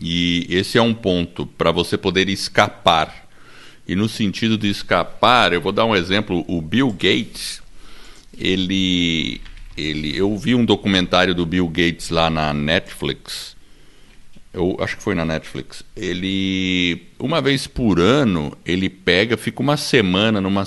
E 0.00 0.46
esse 0.48 0.78
é 0.78 0.82
um 0.82 0.94
ponto 0.94 1.46
para 1.46 1.70
você 1.70 1.96
poder 1.98 2.28
escapar. 2.28 3.28
E 3.86 3.94
no 3.94 4.08
sentido 4.08 4.56
de 4.56 4.68
escapar, 4.68 5.52
eu 5.52 5.60
vou 5.60 5.72
dar 5.72 5.84
um 5.84 5.96
exemplo. 5.96 6.44
O 6.46 6.60
Bill 6.62 6.90
Gates, 6.92 7.60
ele, 8.38 9.40
ele, 9.76 10.16
eu 10.16 10.36
vi 10.38 10.54
um 10.54 10.64
documentário 10.64 11.34
do 11.34 11.44
Bill 11.44 11.68
Gates 11.68 12.10
lá 12.10 12.30
na 12.30 12.52
Netflix. 12.54 13.56
Eu 14.52 14.76
acho 14.80 14.96
que 14.96 15.02
foi 15.02 15.14
na 15.14 15.24
Netflix. 15.24 15.84
Ele, 15.96 17.06
uma 17.18 17.40
vez 17.40 17.66
por 17.66 18.00
ano, 18.00 18.56
ele 18.64 18.88
pega, 18.90 19.36
fica 19.36 19.60
uma 19.60 19.76
semana 19.76 20.40
numa 20.40 20.64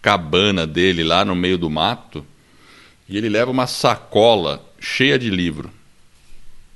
cabana 0.00 0.66
dele 0.66 1.04
lá 1.04 1.24
no 1.24 1.34
meio 1.34 1.58
do 1.58 1.68
mato 1.68 2.24
e 3.08 3.16
ele 3.16 3.28
leva 3.28 3.50
uma 3.50 3.66
sacola 3.66 4.64
cheia 4.80 5.18
de 5.18 5.28
livro. 5.28 5.70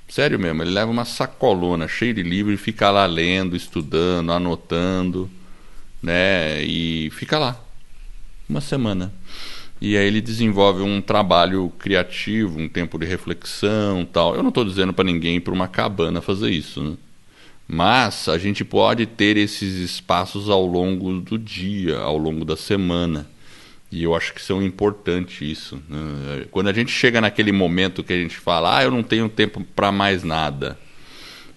Sério 0.07 0.37
mesmo, 0.37 0.61
ele 0.61 0.69
leva 0.69 0.91
uma 0.91 1.05
sacolona 1.05 1.87
cheia 1.87 2.13
de 2.13 2.21
livro 2.21 2.53
e 2.53 2.57
fica 2.57 2.91
lá 2.91 3.05
lendo, 3.05 3.55
estudando, 3.55 4.31
anotando, 4.31 5.29
né? 6.01 6.63
E 6.63 7.09
fica 7.11 7.39
lá 7.39 7.59
uma 8.47 8.61
semana. 8.61 9.11
E 9.85 9.97
aí 9.97 10.07
ele 10.07 10.21
desenvolve 10.21 10.81
um 10.81 11.01
trabalho 11.01 11.69
criativo, 11.77 12.57
um 12.57 12.69
tempo 12.69 12.97
de 12.97 13.05
reflexão, 13.05 14.05
tal. 14.09 14.33
Eu 14.33 14.41
não 14.41 14.47
estou 14.47 14.63
dizendo 14.63 14.93
para 14.93 15.03
ninguém 15.03 15.35
ir 15.35 15.39
para 15.41 15.53
uma 15.53 15.67
cabana 15.67 16.21
fazer 16.21 16.49
isso, 16.51 16.81
né? 16.81 16.93
Mas 17.67 18.29
a 18.29 18.37
gente 18.37 18.63
pode 18.63 19.05
ter 19.05 19.35
esses 19.35 19.75
espaços 19.79 20.49
ao 20.49 20.65
longo 20.65 21.19
do 21.19 21.37
dia, 21.37 21.97
ao 21.99 22.17
longo 22.17 22.45
da 22.45 22.55
semana. 22.55 23.27
E 23.91 24.03
eu 24.03 24.15
acho 24.15 24.33
que 24.33 24.41
são 24.41 24.61
importante 24.63 25.49
isso. 25.49 25.81
né? 25.89 26.45
Quando 26.49 26.69
a 26.69 26.73
gente 26.73 26.91
chega 26.91 27.19
naquele 27.19 27.51
momento 27.51 28.03
que 28.05 28.13
a 28.13 28.17
gente 28.17 28.37
fala, 28.37 28.77
ah, 28.77 28.83
eu 28.83 28.91
não 28.91 29.03
tenho 29.03 29.27
tempo 29.27 29.61
para 29.75 29.91
mais 29.91 30.23
nada, 30.23 30.77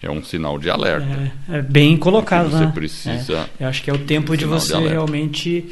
é 0.02 0.10
um 0.10 0.22
sinal 0.22 0.58
de 0.58 0.68
alerta. 0.68 1.32
É, 1.48 1.58
é 1.58 1.62
bem 1.62 1.96
colocado, 1.96 2.46
Porque 2.50 2.56
você 2.58 2.64
né? 2.66 2.72
precisa- 2.74 3.48
É, 3.60 3.64
eu 3.64 3.68
acho 3.68 3.82
que 3.84 3.90
é 3.90 3.94
o 3.94 3.98
tempo 3.98 4.36
de 4.36 4.42
Sinal 4.44 4.58
de 4.58 4.64
você 4.64 4.74
alerta. 4.74 4.92
realmente 4.92 5.64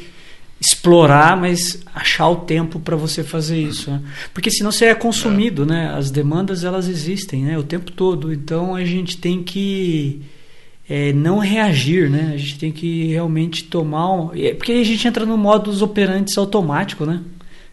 explorar, 0.59 1.35
mas 1.37 1.79
achar 1.93 2.29
o 2.29 2.37
tempo 2.37 2.79
para 2.79 2.95
você 2.95 3.23
fazer 3.23 3.59
isso, 3.59 3.91
né? 3.91 4.01
Porque 4.33 4.49
senão 4.49 4.71
você 4.71 4.85
é 4.85 4.95
consumido, 4.95 5.65
né? 5.65 5.93
As 5.95 6.09
demandas 6.09 6.63
elas 6.63 6.87
existem, 6.87 7.43
né? 7.43 7.57
O 7.57 7.63
tempo 7.63 7.91
todo. 7.91 8.31
Então 8.31 8.73
a 8.73 8.83
gente 8.85 9.17
tem 9.17 9.43
que 9.43 10.21
é, 10.89 11.11
não 11.11 11.39
reagir, 11.39 12.09
né? 12.09 12.31
A 12.33 12.37
gente 12.37 12.57
tem 12.57 12.71
que 12.71 13.07
realmente 13.07 13.65
tomar 13.65 14.13
um... 14.13 14.31
é, 14.33 14.53
Porque 14.53 14.71
aí 14.71 14.81
a 14.81 14.85
gente 14.85 15.07
entra 15.07 15.25
no 15.25 15.37
modus 15.37 15.81
operantes 15.81 16.37
automático, 16.37 17.05
né? 17.05 17.21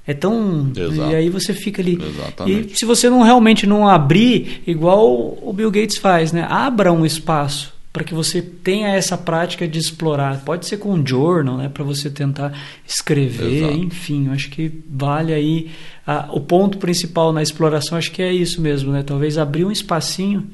É 0.05 0.13
tão... 0.13 0.73
Exato. 0.77 1.13
E 1.13 1.15
aí 1.15 1.29
você 1.31 1.55
fica 1.55 1.81
ali... 1.81 1.97
Exatamente. 2.03 2.75
E 2.75 2.77
se 2.77 2.85
você 2.85 3.09
não 3.09 3.23
realmente 3.23 3.67
não 3.67 3.87
abrir, 3.87 4.63
igual 4.67 5.39
o 5.41 5.53
Bill 5.53 5.71
Gates 5.71 5.99
faz, 5.99 6.33
né? 6.33 6.45
Abra 6.51 6.93
um 6.93 7.07
espaço 7.07 7.73
para 7.93 8.05
que 8.05 8.15
você 8.15 8.41
tenha 8.41 8.89
essa 8.89 9.19
prática 9.19 9.69
de 9.69 9.79
explorar. 9.79 10.43
Pode 10.45 10.67
ser 10.67 10.79
com 10.79 10.95
um 10.95 11.07
journal, 11.07 11.59
né? 11.59 11.69
Para 11.69 11.85
você 11.85 12.09
tentar 12.09 12.59
escrever, 12.87 13.65
Exato. 13.65 13.75
enfim. 13.75 14.27
Eu 14.29 14.33
acho 14.33 14.49
que 14.49 14.73
vale 14.89 15.35
aí... 15.35 15.71
ah, 16.07 16.29
o 16.33 16.41
ponto 16.41 16.79
principal 16.79 17.33
na 17.33 17.43
exploração, 17.43 17.99
acho 17.99 18.11
que 18.11 18.23
é 18.23 18.33
isso 18.33 18.63
mesmo, 18.63 18.93
né? 18.93 19.03
Talvez 19.03 19.37
abrir 19.37 19.65
um 19.65 19.71
espacinho, 19.71 20.49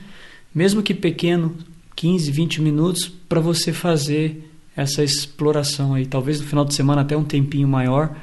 mesmo 0.52 0.82
que 0.82 0.92
pequeno, 0.92 1.56
15, 1.94 2.30
20 2.32 2.60
minutos, 2.60 3.08
para 3.28 3.38
você 3.38 3.72
fazer 3.72 4.44
essa 4.76 5.04
exploração 5.04 5.94
aí. 5.94 6.06
Talvez 6.06 6.40
no 6.40 6.46
final 6.46 6.64
de 6.64 6.74
semana 6.74 7.02
até 7.02 7.16
um 7.16 7.24
tempinho 7.24 7.68
maior, 7.68 8.16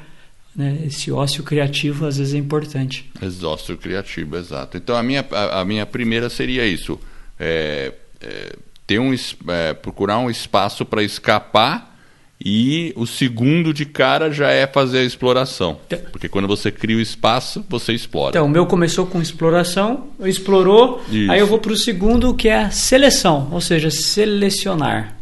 né? 0.54 0.78
Esse 0.86 1.10
ócio 1.10 1.42
criativo 1.42 2.04
às 2.04 2.18
vezes 2.18 2.34
é 2.34 2.38
importante. 2.38 3.10
Exausto 3.22 3.76
criativo, 3.78 4.36
exato. 4.36 4.76
Então 4.76 4.94
a 4.94 5.02
minha, 5.02 5.24
a, 5.30 5.60
a 5.60 5.64
minha 5.64 5.86
primeira 5.86 6.28
seria 6.28 6.66
isso: 6.66 6.98
é, 7.38 7.94
é, 8.20 8.56
ter 8.86 8.98
um, 8.98 9.14
é, 9.48 9.74
procurar 9.74 10.18
um 10.18 10.30
espaço 10.30 10.84
para 10.84 11.02
escapar. 11.02 11.94
E 12.38 12.92
o 12.96 13.06
segundo 13.06 13.72
de 13.72 13.86
cara 13.86 14.30
já 14.30 14.50
é 14.50 14.66
fazer 14.66 14.98
a 14.98 15.04
exploração. 15.04 15.78
Então- 15.86 15.98
Porque 16.12 16.28
quando 16.28 16.46
você 16.46 16.70
cria 16.70 16.96
o 16.96 17.00
espaço, 17.00 17.64
você 17.66 17.94
explora. 17.94 18.30
Então, 18.30 18.44
o 18.44 18.48
meu 18.48 18.66
começou 18.66 19.06
com 19.06 19.22
exploração, 19.22 20.08
explorou, 20.20 21.02
Isso. 21.10 21.32
aí 21.32 21.40
eu 21.40 21.46
vou 21.46 21.58
para 21.58 21.72
o 21.72 21.76
segundo 21.76 22.34
que 22.34 22.48
é 22.48 22.64
a 22.64 22.70
seleção, 22.70 23.48
ou 23.50 23.60
seja, 23.60 23.90
selecionar. 23.90 25.16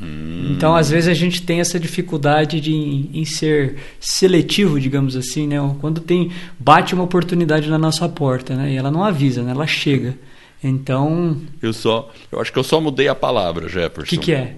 Hum. 0.00 0.52
Então, 0.52 0.76
às 0.76 0.90
vezes 0.90 1.08
a 1.08 1.14
gente 1.14 1.42
tem 1.42 1.60
essa 1.60 1.78
dificuldade 1.78 2.60
de, 2.60 2.72
em, 2.72 3.10
em 3.12 3.24
ser 3.24 3.76
seletivo, 3.98 4.78
digamos 4.80 5.16
assim, 5.16 5.46
né? 5.48 5.56
Quando 5.80 6.00
tem 6.00 6.30
bate 6.58 6.94
uma 6.94 7.04
oportunidade 7.04 7.68
na 7.68 7.78
nossa 7.78 8.08
porta, 8.08 8.54
né? 8.54 8.72
E 8.72 8.76
ela 8.76 8.90
não 8.90 9.02
avisa, 9.02 9.42
né? 9.42 9.50
Ela 9.50 9.66
chega. 9.66 10.16
Então, 10.64 11.36
Eu 11.62 11.72
só, 11.72 12.10
eu 12.32 12.40
acho 12.40 12.52
que 12.52 12.58
eu 12.58 12.64
só 12.64 12.80
mudei 12.80 13.06
a 13.06 13.14
palavra, 13.14 13.66
o 13.66 13.68
Jefferson. 13.68 14.08
que, 14.10 14.18
que 14.18 14.32
é? 14.32 14.56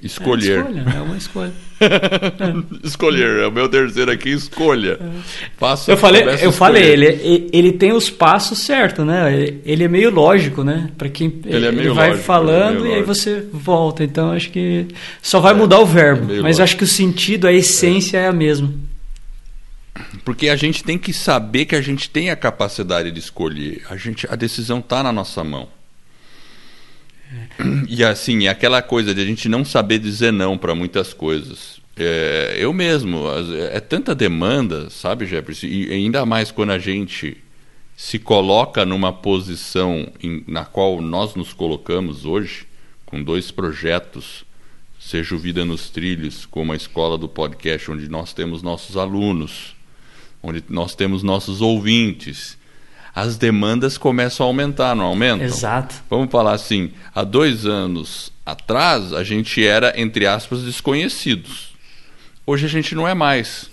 Escolher. 0.00 0.58
É 0.58 0.60
escolha, 0.60 0.84
é 0.96 1.00
uma 1.00 1.16
escolha. 1.16 1.52
escolher, 2.84 3.40
é 3.40 3.46
o 3.48 3.50
meu 3.50 3.68
terceiro 3.68 4.12
aqui, 4.12 4.30
escolha. 4.30 4.96
Faça 5.56 5.90
Eu 5.90 5.96
falei, 5.96 6.22
eu 6.40 6.52
falei, 6.52 6.84
ele, 6.84 7.48
ele 7.52 7.72
tem 7.72 7.92
os 7.92 8.08
passos 8.08 8.60
certos, 8.60 9.04
né? 9.04 9.34
Ele- 9.34 9.60
Ele 9.64 9.82
é 9.84 9.88
meio 9.88 10.10
lógico, 10.10 10.62
né? 10.62 10.88
Para 10.96 11.08
quem 11.08 11.40
Ele 11.44 11.66
é 11.66 11.72
meio 11.72 11.94
vai 11.94 12.10
lógico, 12.10 12.24
falando 12.24 12.76
ele 12.76 12.78
é 12.78 12.82
meio 12.82 12.94
e 12.94 12.98
aí 12.98 13.02
você 13.02 13.44
volta. 13.52 14.04
Então 14.04 14.30
acho 14.30 14.50
que 14.50 14.86
só 15.20 15.40
vai 15.40 15.52
mudar 15.52 15.80
o 15.80 15.86
verbo, 15.86 16.32
é 16.32 16.36
mas 16.36 16.58
lógico. 16.58 16.62
acho 16.62 16.76
que 16.76 16.84
o 16.84 16.86
sentido, 16.86 17.48
a 17.48 17.52
essência 17.52 18.18
é, 18.18 18.28
a 18.28 18.32
mesma. 18.32 18.72
Porque 20.24 20.48
a 20.48 20.56
gente 20.56 20.82
tem 20.82 20.98
que 20.98 21.12
saber 21.12 21.66
que 21.66 21.76
a 21.76 21.80
gente 21.80 22.08
tem 22.08 22.30
a 22.30 22.36
capacidade 22.36 23.10
de 23.10 23.18
escolher. 23.18 23.82
A, 23.90 23.96
gente, 23.96 24.26
a 24.30 24.36
decisão 24.36 24.78
está 24.78 25.02
na 25.02 25.12
nossa 25.12 25.44
mão. 25.44 25.68
E 27.88 28.02
assim, 28.02 28.48
aquela 28.48 28.80
coisa 28.80 29.14
de 29.14 29.20
a 29.20 29.24
gente 29.24 29.48
não 29.48 29.64
saber 29.64 29.98
dizer 29.98 30.32
não 30.32 30.56
para 30.56 30.74
muitas 30.74 31.12
coisas. 31.12 31.80
É, 31.96 32.56
eu 32.58 32.72
mesmo, 32.72 33.24
é 33.72 33.80
tanta 33.80 34.14
demanda, 34.14 34.88
sabe, 34.88 35.26
Jefferson? 35.26 35.66
E 35.66 35.92
ainda 35.92 36.24
mais 36.24 36.50
quando 36.50 36.70
a 36.70 36.78
gente 36.78 37.36
se 37.96 38.18
coloca 38.18 38.86
numa 38.86 39.12
posição 39.12 40.08
em, 40.22 40.44
na 40.46 40.64
qual 40.64 41.02
nós 41.02 41.34
nos 41.34 41.52
colocamos 41.52 42.24
hoje, 42.24 42.66
com 43.04 43.22
dois 43.22 43.50
projetos, 43.50 44.44
seja 45.00 45.34
o 45.34 45.38
Vida 45.38 45.64
nos 45.64 45.90
Trilhos, 45.90 46.46
como 46.46 46.72
a 46.72 46.76
escola 46.76 47.18
do 47.18 47.28
podcast, 47.28 47.90
onde 47.90 48.08
nós 48.08 48.32
temos 48.32 48.62
nossos 48.62 48.96
alunos, 48.96 49.74
onde 50.42 50.62
nós 50.68 50.94
temos 50.94 51.22
nossos 51.22 51.60
ouvintes, 51.60 52.56
as 53.14 53.36
demandas 53.36 53.98
começam 53.98 54.46
a 54.46 54.48
aumentar, 54.48 54.94
não 54.94 55.06
aumentam? 55.06 55.46
Exato. 55.46 55.94
Vamos 56.08 56.30
falar 56.30 56.52
assim, 56.52 56.92
há 57.14 57.24
dois 57.24 57.66
anos 57.66 58.32
atrás 58.46 59.12
a 59.12 59.24
gente 59.24 59.66
era, 59.66 59.92
entre 60.00 60.26
aspas, 60.26 60.62
desconhecidos. 60.62 61.74
Hoje 62.46 62.66
a 62.66 62.68
gente 62.68 62.94
não 62.94 63.06
é 63.06 63.14
mais. 63.14 63.70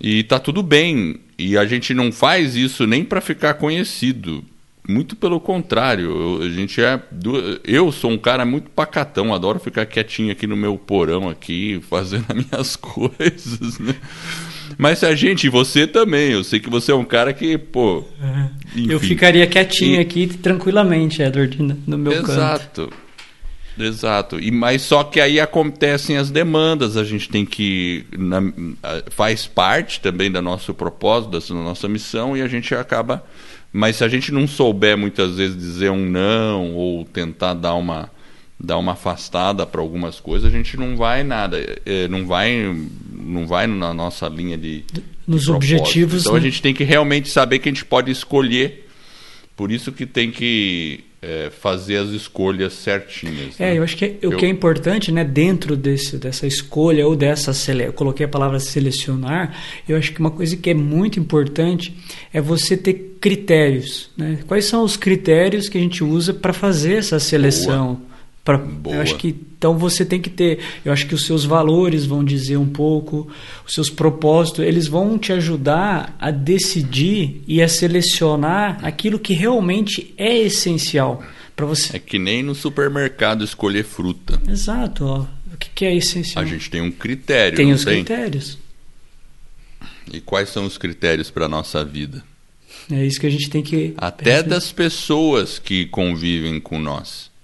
E 0.00 0.22
tá 0.24 0.38
tudo 0.38 0.62
bem. 0.62 1.20
E 1.38 1.56
a 1.56 1.64
gente 1.66 1.94
não 1.94 2.10
faz 2.10 2.54
isso 2.54 2.86
nem 2.86 3.04
para 3.04 3.20
ficar 3.20 3.54
conhecido. 3.54 4.44
Muito 4.88 5.16
pelo 5.16 5.40
contrário, 5.40 6.38
eu, 6.38 6.42
a 6.42 6.50
gente 6.50 6.80
é. 6.80 7.02
Eu 7.64 7.90
sou 7.90 8.10
um 8.10 8.18
cara 8.18 8.44
muito 8.44 8.70
pacatão, 8.70 9.34
adoro 9.34 9.58
ficar 9.58 9.84
quietinho 9.84 10.30
aqui 10.30 10.46
no 10.46 10.56
meu 10.56 10.78
porão 10.78 11.28
aqui, 11.28 11.80
fazendo 11.90 12.24
as 12.28 12.36
minhas 12.36 12.76
coisas, 12.76 13.78
né? 13.80 13.96
Mas 14.78 15.02
a 15.02 15.14
gente, 15.14 15.48
você 15.48 15.86
também, 15.86 16.32
eu 16.32 16.44
sei 16.44 16.60
que 16.60 16.68
você 16.68 16.92
é 16.92 16.94
um 16.94 17.04
cara 17.04 17.32
que, 17.32 17.56
pô. 17.56 18.04
Enfim. 18.74 18.90
Eu 18.90 19.00
ficaria 19.00 19.46
quietinho 19.46 19.96
e... 19.96 20.00
aqui 20.00 20.26
tranquilamente, 20.26 21.22
Edward, 21.22 21.62
no 21.86 21.98
meu 21.98 22.12
Exato. 22.12 22.26
canto. 22.26 22.80
Exato. 22.82 23.06
Exato. 23.78 24.40
E 24.40 24.50
mas 24.50 24.82
só 24.82 25.04
que 25.04 25.20
aí 25.20 25.38
acontecem 25.38 26.16
as 26.16 26.30
demandas, 26.30 26.96
a 26.96 27.04
gente 27.04 27.28
tem 27.28 27.44
que 27.44 28.06
na, 28.16 28.40
faz 29.10 29.46
parte 29.46 30.00
também 30.00 30.30
do 30.30 30.40
nosso 30.40 30.72
propósito, 30.72 31.38
da 31.38 31.54
nossa 31.62 31.86
missão 31.86 32.36
e 32.36 32.40
a 32.40 32.48
gente 32.48 32.74
acaba 32.74 33.22
mas 33.76 33.96
se 33.96 34.04
a 34.04 34.08
gente 34.08 34.32
não 34.32 34.46
souber 34.46 34.96
muitas 34.96 35.36
vezes 35.36 35.54
dizer 35.54 35.90
um 35.90 36.08
não 36.08 36.74
ou 36.74 37.04
tentar 37.04 37.52
dar 37.52 37.74
uma 37.74 38.10
dar 38.58 38.78
uma 38.78 38.92
afastada 38.92 39.66
para 39.66 39.80
algumas 39.80 40.18
coisas, 40.18 40.52
a 40.52 40.56
gente 40.56 40.76
não 40.76 40.96
vai 40.96 41.22
nada, 41.22 41.58
é, 41.84 42.08
não 42.08 42.26
vai 42.26 42.74
não 43.12 43.46
vai 43.46 43.66
na 43.66 43.92
nossa 43.92 44.28
linha 44.28 44.56
de 44.56 44.84
nos 45.26 45.44
de 45.44 45.52
objetivos. 45.52 46.22
Então 46.22 46.34
né? 46.34 46.38
a 46.38 46.42
gente 46.42 46.62
tem 46.62 46.72
que 46.72 46.84
realmente 46.84 47.28
saber 47.28 47.58
que 47.58 47.68
a 47.68 47.72
gente 47.72 47.84
pode 47.84 48.10
escolher. 48.10 48.84
Por 49.56 49.72
isso 49.72 49.90
que 49.90 50.04
tem 50.04 50.30
que 50.30 51.04
é, 51.22 51.50
fazer 51.50 51.96
as 51.96 52.10
escolhas 52.10 52.74
certinhas. 52.74 53.58
É, 53.58 53.70
né? 53.70 53.78
eu 53.78 53.82
acho 53.82 53.96
que 53.96 54.16
eu... 54.20 54.30
o 54.30 54.36
que 54.36 54.44
é 54.44 54.48
importante, 54.48 55.10
né, 55.10 55.24
dentro 55.24 55.74
desse, 55.74 56.18
dessa 56.18 56.46
escolha 56.46 57.06
ou 57.06 57.16
dessa 57.16 57.54
sele... 57.54 57.86
eu 57.86 57.92
coloquei 57.92 58.26
a 58.26 58.28
palavra 58.28 58.60
selecionar, 58.60 59.56
eu 59.88 59.96
acho 59.96 60.12
que 60.12 60.20
uma 60.20 60.30
coisa 60.30 60.56
que 60.56 60.70
é 60.70 60.74
muito 60.74 61.18
importante 61.18 61.96
é 62.32 62.40
você 62.40 62.76
ter 62.76 63.16
critérios, 63.18 64.10
né? 64.16 64.40
Quais 64.46 64.66
são 64.66 64.84
os 64.84 64.96
critérios 64.96 65.68
que 65.70 65.78
a 65.78 65.80
gente 65.80 66.04
usa 66.04 66.34
para 66.34 66.52
fazer 66.52 66.96
essa 66.96 67.18
seleção? 67.18 67.94
Boa. 67.94 68.15
Pra, 68.46 68.64
eu 68.84 69.00
acho 69.00 69.16
que 69.16 69.34
então 69.58 69.76
você 69.76 70.04
tem 70.04 70.20
que 70.20 70.30
ter, 70.30 70.60
eu 70.84 70.92
acho 70.92 71.04
que 71.08 71.16
os 71.16 71.26
seus 71.26 71.44
valores 71.44 72.06
vão 72.06 72.22
dizer 72.22 72.56
um 72.56 72.68
pouco, 72.68 73.28
os 73.66 73.74
seus 73.74 73.90
propósitos, 73.90 74.64
eles 74.64 74.86
vão 74.86 75.18
te 75.18 75.32
ajudar 75.32 76.14
a 76.16 76.30
decidir 76.30 77.42
e 77.48 77.60
a 77.60 77.66
selecionar 77.66 78.78
aquilo 78.84 79.18
que 79.18 79.34
realmente 79.34 80.14
é 80.16 80.38
essencial 80.38 81.24
para 81.56 81.66
você. 81.66 81.96
É 81.96 81.98
que 81.98 82.20
nem 82.20 82.40
no 82.44 82.54
supermercado 82.54 83.42
escolher 83.42 83.82
fruta. 83.82 84.40
Exato, 84.48 85.04
ó. 85.04 85.26
O 85.52 85.56
que, 85.58 85.68
que 85.74 85.84
é 85.84 85.96
essencial? 85.96 86.44
A 86.44 86.46
gente 86.46 86.70
tem 86.70 86.80
um 86.80 86.92
critério. 86.92 87.56
Tem 87.56 87.72
os 87.72 87.84
tem? 87.84 88.04
critérios. 88.04 88.56
E 90.12 90.20
quais 90.20 90.50
são 90.50 90.66
os 90.66 90.78
critérios 90.78 91.32
para 91.32 91.46
a 91.46 91.48
nossa 91.48 91.84
vida? 91.84 92.22
É 92.92 93.04
isso 93.04 93.18
que 93.18 93.26
a 93.26 93.30
gente 93.30 93.50
tem 93.50 93.64
que. 93.64 93.92
Até 93.96 94.40
das 94.40 94.70
pessoas 94.70 95.58
que 95.58 95.86
convivem 95.86 96.60
com 96.60 96.78
nós. 96.78 97.34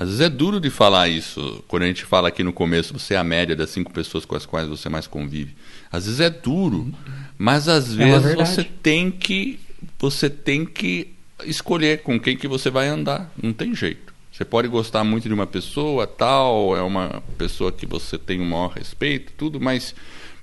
Às 0.00 0.08
vezes 0.08 0.20
é 0.22 0.30
duro 0.30 0.58
de 0.58 0.70
falar 0.70 1.10
isso, 1.10 1.62
quando 1.68 1.82
a 1.82 1.86
gente 1.86 2.06
fala 2.06 2.28
aqui 2.28 2.42
no 2.42 2.54
começo, 2.54 2.98
você 2.98 3.12
é 3.12 3.18
a 3.18 3.22
média 3.22 3.54
das 3.54 3.68
cinco 3.68 3.92
pessoas 3.92 4.24
com 4.24 4.34
as 4.34 4.46
quais 4.46 4.66
você 4.66 4.88
mais 4.88 5.06
convive. 5.06 5.54
Às 5.92 6.06
vezes 6.06 6.20
é 6.20 6.30
duro, 6.30 6.90
mas 7.36 7.68
às 7.68 7.92
é 7.92 7.96
vezes 7.96 8.34
você 8.34 8.64
tem 8.64 9.10
que 9.10 9.60
você 9.98 10.30
tem 10.30 10.64
que 10.64 11.08
escolher 11.44 12.00
com 12.00 12.18
quem 12.18 12.34
que 12.34 12.48
você 12.48 12.70
vai 12.70 12.88
andar, 12.88 13.30
não 13.42 13.52
tem 13.52 13.74
jeito. 13.74 14.14
Você 14.32 14.42
pode 14.42 14.68
gostar 14.68 15.04
muito 15.04 15.28
de 15.28 15.34
uma 15.34 15.46
pessoa, 15.46 16.06
tal, 16.06 16.74
é 16.74 16.80
uma 16.80 17.22
pessoa 17.36 17.70
que 17.70 17.84
você 17.84 18.16
tem 18.16 18.40
o 18.40 18.44
maior 18.46 18.68
respeito, 18.68 19.34
tudo, 19.36 19.60
mas 19.60 19.94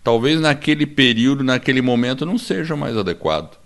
talvez 0.03 0.39
naquele 0.39 0.85
período, 0.85 1.43
naquele 1.43 1.81
momento 1.81 2.27
não 2.27 2.37
seja 2.37 2.75
mais 2.75 2.95
adequado. 2.95 3.57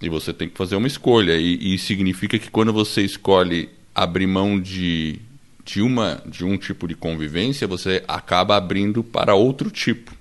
E 0.00 0.08
você 0.08 0.32
tem 0.32 0.48
que 0.48 0.56
fazer 0.56 0.76
uma 0.76 0.86
escolha. 0.86 1.36
E, 1.36 1.74
e 1.74 1.78
significa 1.78 2.38
que 2.38 2.48
quando 2.48 2.72
você 2.72 3.02
escolhe 3.02 3.68
abrir 3.94 4.26
mão 4.26 4.60
de, 4.60 5.18
de, 5.64 5.82
uma, 5.82 6.22
de 6.26 6.44
um 6.44 6.56
tipo 6.56 6.86
de 6.88 6.94
convivência, 6.94 7.66
você 7.66 8.02
acaba 8.08 8.56
abrindo 8.56 9.02
para 9.02 9.34
outro 9.34 9.70
tipo. 9.70 10.12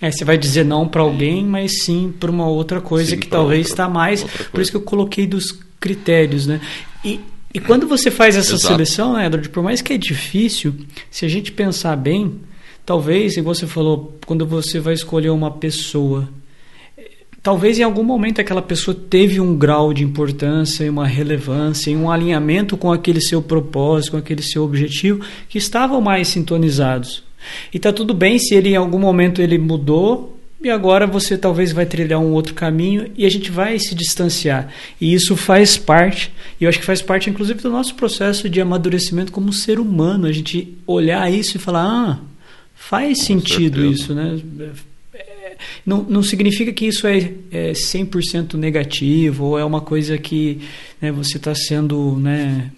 É, 0.00 0.10
você 0.10 0.24
vai 0.24 0.36
dizer 0.36 0.64
não 0.64 0.88
para 0.88 1.02
alguém, 1.02 1.44
mas 1.44 1.84
sim 1.84 2.12
para 2.18 2.30
uma 2.30 2.48
outra 2.48 2.80
coisa 2.80 3.10
sim, 3.10 3.18
que 3.18 3.28
talvez 3.28 3.68
está 3.68 3.88
mais. 3.88 4.24
Por 4.24 4.60
isso 4.60 4.70
que 4.70 4.76
eu 4.76 4.82
coloquei 4.82 5.26
dos 5.26 5.52
critérios, 5.78 6.46
né? 6.46 6.60
E, 7.04 7.20
e 7.54 7.60
quando 7.60 7.86
você 7.86 8.10
faz 8.10 8.36
essa 8.36 8.54
Exato. 8.54 8.74
seleção, 8.74 9.12
né, 9.14 9.26
Edward, 9.26 9.48
por 9.48 9.62
mais 9.62 9.80
que 9.80 9.92
é 9.92 9.98
difícil, 9.98 10.74
se 11.10 11.24
a 11.24 11.28
gente 11.28 11.52
pensar 11.52 11.96
bem, 11.96 12.40
talvez, 12.84 13.36
igual 13.36 13.54
você 13.54 13.66
falou, 13.66 14.18
quando 14.26 14.44
você 14.44 14.80
vai 14.80 14.94
escolher 14.94 15.30
uma 15.30 15.50
pessoa, 15.52 16.28
Talvez 17.42 17.78
em 17.78 17.82
algum 17.82 18.04
momento 18.04 18.40
aquela 18.40 18.62
pessoa 18.62 18.94
teve 18.94 19.40
um 19.40 19.56
grau 19.56 19.92
de 19.92 20.04
importância, 20.04 20.88
uma 20.90 21.08
relevância, 21.08 21.90
e 21.90 21.96
um 21.96 22.08
alinhamento 22.08 22.76
com 22.76 22.92
aquele 22.92 23.20
seu 23.20 23.42
propósito, 23.42 24.12
com 24.12 24.16
aquele 24.16 24.42
seu 24.42 24.62
objetivo, 24.62 25.24
que 25.48 25.58
estavam 25.58 26.00
mais 26.00 26.28
sintonizados. 26.28 27.24
E 27.74 27.78
está 27.78 27.92
tudo 27.92 28.14
bem 28.14 28.38
se 28.38 28.54
ele 28.54 28.68
em 28.68 28.76
algum 28.76 28.98
momento 28.98 29.42
ele 29.42 29.58
mudou 29.58 30.38
e 30.62 30.70
agora 30.70 31.08
você 31.08 31.36
talvez 31.36 31.72
vai 31.72 31.84
trilhar 31.84 32.20
um 32.20 32.30
outro 32.30 32.54
caminho 32.54 33.10
e 33.16 33.26
a 33.26 33.28
gente 33.28 33.50
vai 33.50 33.76
se 33.80 33.96
distanciar. 33.96 34.68
E 35.00 35.12
isso 35.12 35.34
faz 35.36 35.76
parte, 35.76 36.32
e 36.60 36.64
eu 36.64 36.68
acho 36.68 36.78
que 36.78 36.84
faz 36.86 37.02
parte 37.02 37.28
inclusive 37.28 37.60
do 37.60 37.70
nosso 37.70 37.96
processo 37.96 38.48
de 38.48 38.60
amadurecimento 38.60 39.32
como 39.32 39.52
ser 39.52 39.80
humano, 39.80 40.28
a 40.28 40.32
gente 40.32 40.78
olhar 40.86 41.28
isso 41.32 41.56
e 41.56 41.60
falar: 41.60 41.82
"Ah, 41.84 42.18
faz 42.76 43.18
com 43.18 43.24
sentido 43.24 43.80
certeza. 43.80 44.02
isso, 44.02 44.14
né? 44.14 44.40
Não, 45.84 46.02
não 46.02 46.22
significa 46.22 46.72
que 46.72 46.86
isso 46.86 47.06
é, 47.06 47.32
é 47.50 47.72
100% 47.72 48.54
negativo 48.54 49.44
ou 49.44 49.58
é 49.58 49.64
uma 49.64 49.80
coisa 49.80 50.16
que 50.18 50.60
né, 51.00 51.10
você 51.10 51.36
está 51.36 51.54
sendo 51.54 52.16
né, 52.20 52.70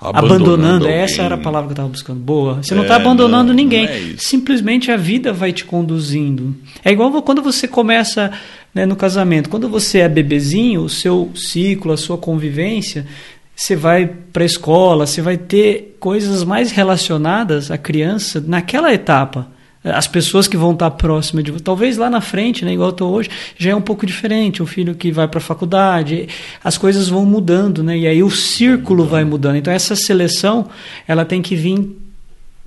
abandonando. 0.00 0.54
abandonando. 0.54 0.88
Essa 0.88 1.22
era 1.22 1.34
a 1.34 1.38
palavra 1.38 1.68
que 1.68 1.72
eu 1.72 1.74
estava 1.74 1.88
buscando. 1.88 2.20
Boa. 2.20 2.62
Você 2.62 2.74
não 2.74 2.82
está 2.82 2.94
é, 2.94 2.96
abandonando 2.96 3.48
não, 3.48 3.54
ninguém. 3.54 3.86
Não 3.86 3.92
é 3.92 4.14
Simplesmente 4.16 4.90
a 4.90 4.96
vida 4.96 5.32
vai 5.32 5.52
te 5.52 5.64
conduzindo. 5.64 6.54
É 6.84 6.90
igual 6.90 7.22
quando 7.22 7.42
você 7.42 7.68
começa 7.68 8.32
né, 8.74 8.86
no 8.86 8.96
casamento. 8.96 9.50
Quando 9.50 9.68
você 9.68 9.98
é 9.98 10.08
bebezinho, 10.08 10.82
o 10.82 10.88
seu 10.88 11.30
ciclo, 11.34 11.92
a 11.92 11.96
sua 11.96 12.16
convivência, 12.16 13.06
você 13.54 13.76
vai 13.76 14.06
para 14.06 14.42
a 14.42 14.46
escola, 14.46 15.06
você 15.06 15.20
vai 15.20 15.36
ter 15.36 15.96
coisas 16.00 16.44
mais 16.44 16.70
relacionadas 16.72 17.70
à 17.70 17.76
criança 17.76 18.42
naquela 18.46 18.92
etapa 18.92 19.59
as 19.82 20.06
pessoas 20.06 20.46
que 20.46 20.56
vão 20.56 20.72
estar 20.72 20.90
próximas 20.92 21.42
de 21.42 21.50
você. 21.50 21.64
Talvez 21.64 21.96
lá 21.96 22.10
na 22.10 22.20
frente, 22.20 22.64
né, 22.64 22.72
igual 22.72 22.90
eu 22.90 22.92
estou 22.92 23.12
hoje, 23.12 23.30
já 23.56 23.70
é 23.70 23.74
um 23.74 23.80
pouco 23.80 24.04
diferente. 24.04 24.62
O 24.62 24.66
filho 24.66 24.94
que 24.94 25.10
vai 25.10 25.26
para 25.26 25.38
a 25.38 25.42
faculdade, 25.42 26.28
as 26.62 26.76
coisas 26.76 27.08
vão 27.08 27.24
mudando, 27.24 27.82
né? 27.82 27.96
E 27.96 28.06
aí 28.06 28.22
o 28.22 28.30
círculo 28.30 29.06
vai 29.06 29.24
mudando. 29.24 29.56
Então 29.56 29.72
essa 29.72 29.96
seleção, 29.96 30.68
ela 31.08 31.24
tem 31.24 31.40
que 31.40 31.56
vir 31.56 31.96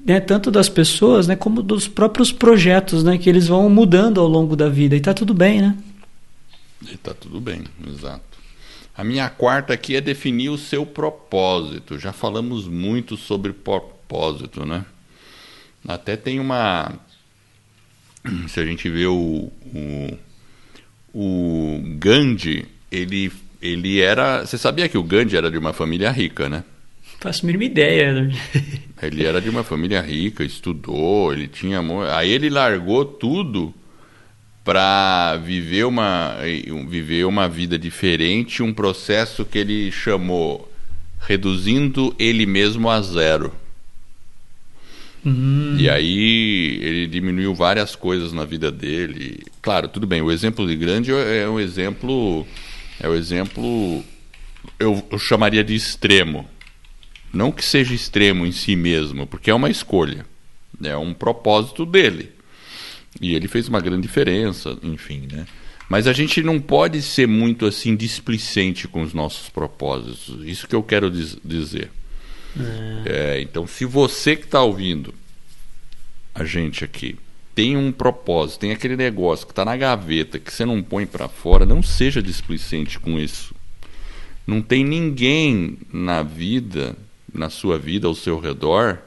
né, 0.04 0.20
tanto 0.20 0.52
das 0.52 0.68
pessoas, 0.68 1.28
né, 1.28 1.36
como 1.36 1.62
dos 1.62 1.88
próprios 1.88 2.32
projetos, 2.32 3.04
né, 3.04 3.18
que 3.18 3.30
eles 3.30 3.48
vão 3.48 3.70
mudando 3.70 4.20
ao 4.20 4.28
longo 4.28 4.56
da 4.56 4.68
vida. 4.68 4.96
E 4.96 4.98
está 4.98 5.14
tudo 5.14 5.34
bem, 5.34 5.62
né? 5.62 5.78
E 6.82 6.96
está 6.96 7.14
tudo 7.14 7.40
bem, 7.40 7.64
exato. 7.88 8.34
A 8.96 9.04
minha 9.04 9.30
quarta 9.30 9.74
aqui 9.74 9.96
é 9.96 10.02
definir 10.02 10.50
o 10.50 10.58
seu 10.58 10.86
propósito. 10.86 11.98
Já 11.98 12.12
falamos 12.12 12.68
muito 12.68 13.18
sobre 13.18 13.54
propósito, 13.54 14.66
né? 14.66 14.86
Até 15.88 16.16
tem 16.16 16.40
uma. 16.40 16.94
Se 18.48 18.60
a 18.60 18.66
gente 18.66 18.90
vê 18.90 19.06
o, 19.06 19.52
o, 19.74 20.18
o 21.14 21.82
Gandhi, 21.98 22.66
ele, 22.92 23.32
ele 23.62 24.02
era. 24.02 24.46
Você 24.46 24.58
sabia 24.58 24.88
que 24.90 24.98
o 24.98 25.04
Gandhi 25.04 25.38
era 25.38 25.50
de 25.50 25.58
uma 25.58 25.74
família 25.74 26.12
rica, 26.12 26.50
né? 26.50 26.64
Faço 27.20 27.46
a 27.46 27.48
mínima 27.48 27.64
ideia. 27.64 28.14
Né? 28.14 28.36
Ele 29.02 29.26
era 29.26 29.40
de 29.40 29.50
uma 29.50 29.64
família 29.64 30.02
rica, 30.02 30.44
estudou, 30.44 31.34
ele 31.34 31.48
tinha. 31.48 31.82
Aí 32.16 32.32
ele 32.32 32.50
largou 32.50 33.04
tudo 33.04 33.74
para 34.64 35.38
viver 35.38 35.86
uma, 35.86 36.38
viver 36.88 37.26
uma 37.26 37.50
vida 37.50 37.78
diferente, 37.78 38.64
um 38.64 38.74
processo 38.74 39.44
que 39.44 39.58
ele 39.58 39.92
chamou 39.92 40.72
reduzindo 41.20 42.16
ele 42.18 42.46
mesmo 42.46 42.90
a 42.90 43.02
zero. 43.02 43.54
Hum. 45.26 45.76
E 45.78 45.90
aí 45.90 46.80
ele 46.82 47.08
diminuiu 47.08 47.54
várias 47.54 47.96
coisas 47.96 48.34
na 48.34 48.44
vida 48.44 48.72
dele. 48.72 49.44
Claro, 49.62 49.88
tudo 49.88 50.06
bem. 50.06 50.22
O 50.22 50.32
exemplo 50.32 50.68
de 50.68 50.76
grande 50.76 51.12
é 51.12 51.48
um 51.48 51.60
exemplo, 51.60 52.46
é 53.00 53.08
um 53.08 53.16
exemplo, 53.16 54.04
eu, 54.80 55.06
eu 55.10 55.20
chamaria 55.20 55.64
de 55.64 55.76
extremo. 55.76 56.48
Não 57.32 57.52
que 57.52 57.66
seja 57.66 57.94
extremo 57.94 58.46
em 58.46 58.52
si 58.52 58.76
mesmo, 58.76 59.26
porque 59.26 59.50
é 59.50 59.54
uma 59.54 59.70
escolha, 59.70 60.26
é 60.84 60.96
um 60.96 61.14
propósito 61.14 61.86
dele. 61.86 62.30
E 63.20 63.34
ele 63.34 63.48
fez 63.48 63.68
uma 63.68 63.80
grande 63.80 64.04
diferença, 64.04 64.78
enfim, 64.84 65.28
né? 65.32 65.46
Mas 65.90 66.08
a 66.08 66.14
gente 66.14 66.42
não 66.42 66.60
pode 66.60 67.02
ser 67.02 67.28
muito 67.28 67.66
assim 67.66 67.96
displicente 67.96 68.88
com 68.88 69.02
os 69.02 69.14
nossos 69.14 69.50
propósitos. 69.50 70.44
Isso 70.46 70.68
que 70.68 70.76
eu 70.76 70.84
quero 70.84 71.10
diz 71.10 71.38
dizer. 71.44 71.92
É. 72.60 73.38
É, 73.38 73.42
então, 73.42 73.66
se 73.66 73.86
você 73.86 74.36
que 74.36 74.46
está 74.46 74.62
ouvindo 74.62 75.14
a 76.34 76.44
gente 76.44 76.84
aqui 76.84 77.18
tem 77.54 77.78
um 77.78 77.92
propósito, 77.92 78.62
tem 78.62 78.72
aquele 78.72 78.96
negócio 78.96 79.46
que 79.46 79.52
está 79.52 79.64
na 79.64 79.78
gaveta 79.78 80.40
que 80.40 80.52
você 80.52 80.66
não 80.66 80.82
põe 80.82 81.06
para 81.06 81.28
fora, 81.28 81.68
não 81.68 81.84
seja 81.84 82.22
displicente 82.22 83.00
com 83.00 83.20
isso. 83.20 83.54
Não 84.46 84.60
tem 84.60 84.84
ninguém 84.84 85.78
na 85.92 86.24
vida, 86.24 86.96
na 87.32 87.52
sua 87.52 87.78
vida, 87.78 88.08
ao 88.08 88.16
seu 88.16 88.40
redor, 88.40 88.98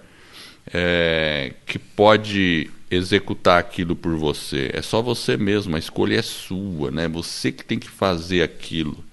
é, 0.73 1.55
que 1.67 1.77
pode 1.77 2.71
executar 2.89 3.59
aquilo 3.59 3.97
por 3.97 4.17
você. 4.17 4.71
É 4.73 4.81
só 4.81 5.03
você 5.03 5.37
mesmo, 5.37 5.75
a 5.75 5.79
escolha 5.81 6.17
é 6.17 6.23
sua, 6.23 6.93
né? 6.93 7.09
Você 7.09 7.51
que 7.51 7.65
tem 7.65 7.81
que 7.81 7.91
fazer 7.91 8.43
aquilo. 8.43 9.05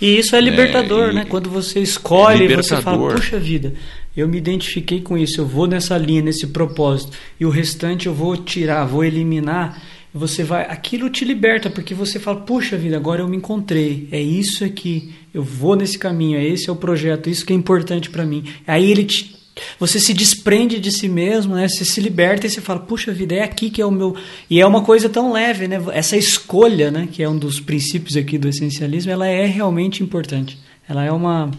E 0.00 0.18
isso 0.18 0.36
é 0.36 0.40
libertador, 0.40 1.10
é, 1.10 1.12
né? 1.12 1.24
Quando 1.24 1.48
você 1.48 1.80
escolhe, 1.80 2.52
é 2.52 2.56
você 2.56 2.80
fala, 2.80 3.14
puxa 3.14 3.38
vida, 3.38 3.74
eu 4.16 4.28
me 4.28 4.38
identifiquei 4.38 5.00
com 5.00 5.16
isso, 5.16 5.40
eu 5.40 5.46
vou 5.46 5.66
nessa 5.66 5.96
linha, 5.96 6.22
nesse 6.22 6.46
propósito, 6.48 7.16
e 7.38 7.46
o 7.46 7.50
restante 7.50 8.06
eu 8.06 8.14
vou 8.14 8.36
tirar, 8.36 8.84
vou 8.84 9.04
eliminar. 9.04 9.82
Você 10.12 10.42
vai, 10.42 10.62
aquilo 10.62 11.10
te 11.10 11.24
liberta, 11.24 11.68
porque 11.68 11.92
você 11.94 12.18
fala, 12.18 12.40
puxa 12.40 12.76
vida, 12.76 12.96
agora 12.96 13.20
eu 13.20 13.28
me 13.28 13.36
encontrei, 13.36 14.08
é 14.10 14.20
isso 14.20 14.64
aqui, 14.64 15.12
eu 15.34 15.42
vou 15.42 15.76
nesse 15.76 15.98
caminho, 15.98 16.38
é 16.38 16.44
esse 16.46 16.70
é 16.70 16.72
o 16.72 16.76
projeto, 16.76 17.28
isso 17.28 17.44
que 17.44 17.52
é 17.52 17.56
importante 17.56 18.08
para 18.08 18.24
mim. 18.24 18.44
Aí 18.66 18.90
ele 18.90 19.04
te 19.04 19.35
você 19.78 19.98
se 19.98 20.12
desprende 20.12 20.78
de 20.78 20.92
si 20.92 21.08
mesmo, 21.08 21.54
né? 21.54 21.68
Você 21.68 21.84
se 21.84 22.00
liberta 22.00 22.46
e 22.46 22.50
você 22.50 22.60
fala, 22.60 22.80
puxa 22.80 23.12
vida, 23.12 23.34
é 23.34 23.42
aqui 23.42 23.70
que 23.70 23.80
é 23.80 23.86
o 23.86 23.90
meu. 23.90 24.16
E 24.50 24.60
é 24.60 24.66
uma 24.66 24.82
coisa 24.82 25.08
tão 25.08 25.32
leve, 25.32 25.66
né? 25.66 25.82
Essa 25.92 26.16
escolha, 26.16 26.90
né? 26.90 27.08
Que 27.10 27.22
é 27.22 27.28
um 27.28 27.38
dos 27.38 27.58
princípios 27.58 28.16
aqui 28.16 28.36
do 28.36 28.48
essencialismo, 28.48 29.10
ela 29.10 29.26
é 29.26 29.46
realmente 29.46 30.02
importante. 30.02 30.58
Ela 30.88 31.04
é 31.04 31.12
uma. 31.12 31.50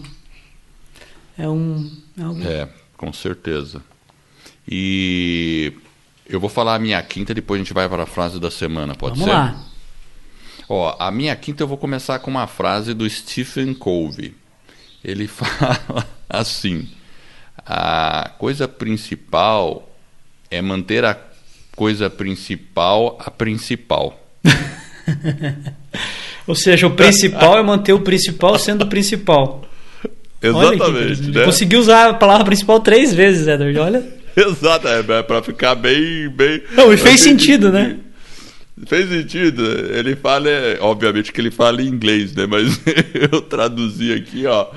É 1.37 1.49
um. 1.49 1.91
É, 2.17 2.23
algo... 2.23 2.43
é 2.43 2.69
com 2.95 3.11
certeza. 3.11 3.81
E 4.67 5.73
eu 6.27 6.39
vou 6.39 6.49
falar 6.49 6.75
a 6.75 6.79
minha 6.79 7.01
quinta, 7.01 7.33
depois 7.33 7.59
a 7.59 7.63
gente 7.63 7.73
vai 7.73 7.89
para 7.89 8.03
a 8.03 8.07
frase 8.07 8.39
da 8.39 8.51
semana, 8.51 8.93
pode 8.95 9.19
Vamos 9.19 9.33
ser? 9.33 9.39
Vamos 9.39 9.55
lá. 9.55 9.67
Ó, 10.69 10.95
a 10.99 11.09
minha 11.09 11.35
quinta 11.35 11.63
eu 11.63 11.67
vou 11.67 11.77
começar 11.77 12.19
com 12.19 12.29
uma 12.29 12.45
frase 12.45 12.93
do 12.93 13.09
Stephen 13.09 13.73
Covey. 13.73 14.35
Ele 15.03 15.25
fala 15.27 16.05
assim 16.29 16.89
a 17.67 18.31
coisa 18.37 18.67
principal 18.67 19.89
é 20.49 20.61
manter 20.61 21.03
a 21.03 21.17
coisa 21.75 22.09
principal 22.09 23.17
a 23.19 23.29
principal. 23.29 24.17
Ou 26.47 26.55
seja, 26.55 26.87
o 26.87 26.91
principal 26.91 27.57
é 27.57 27.63
manter 27.63 27.93
o 27.93 27.99
principal 27.99 28.57
sendo 28.57 28.83
o 28.83 28.87
principal. 28.87 29.63
Exatamente. 30.41 31.29
Né? 31.29 31.43
Consegui 31.43 31.75
usar 31.75 32.11
a 32.11 32.13
palavra 32.13 32.45
principal 32.45 32.79
três 32.79 33.13
vezes, 33.13 33.47
Edward. 33.47 33.77
Olha. 33.79 34.03
Exato, 34.37 34.87
é, 34.87 34.99
é 34.99 35.23
para 35.23 35.41
ficar 35.41 35.75
bem, 35.75 36.29
bem. 36.29 36.61
Não, 36.71 36.93
e 36.93 36.97
fez 36.97 37.21
sentido, 37.21 37.71
né? 37.71 37.97
Fez 38.85 39.09
sentido. 39.09 39.63
Ele 39.91 40.15
fala, 40.15 40.49
obviamente 40.81 41.31
que 41.31 41.41
ele 41.41 41.49
fala 41.49 41.81
em 41.81 41.87
inglês, 41.87 42.33
né? 42.35 42.45
Mas 42.45 42.79
eu 43.31 43.41
traduzi 43.41 44.13
aqui, 44.13 44.45
ó. 44.45 44.67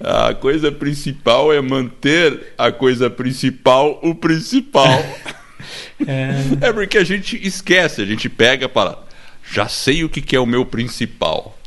A 0.00 0.34
coisa 0.34 0.72
principal 0.72 1.52
é 1.52 1.60
manter 1.60 2.54
a 2.56 2.72
coisa 2.72 3.10
principal 3.10 4.00
o 4.02 4.14
principal. 4.14 4.88
É, 6.06 6.68
é 6.68 6.72
porque 6.72 6.98
a 6.98 7.04
gente 7.04 7.40
esquece, 7.46 8.02
a 8.02 8.04
gente 8.04 8.28
pega 8.28 8.68
para 8.68 8.98
já 9.52 9.68
sei 9.68 10.04
o 10.04 10.08
que, 10.08 10.20
que 10.20 10.34
é 10.34 10.40
o 10.40 10.46
meu 10.46 10.64
principal. 10.64 11.58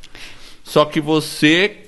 Só 0.63 0.85
que 0.85 0.99
você 0.99 1.85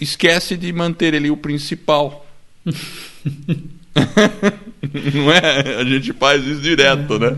esquece 0.00 0.56
de 0.56 0.72
manter 0.72 1.14
ele 1.14 1.30
o 1.30 1.36
principal. 1.36 2.26
não 5.14 5.32
é? 5.32 5.80
A 5.80 5.84
gente 5.84 6.12
faz 6.12 6.46
isso 6.46 6.60
direto, 6.60 7.18
né? 7.18 7.36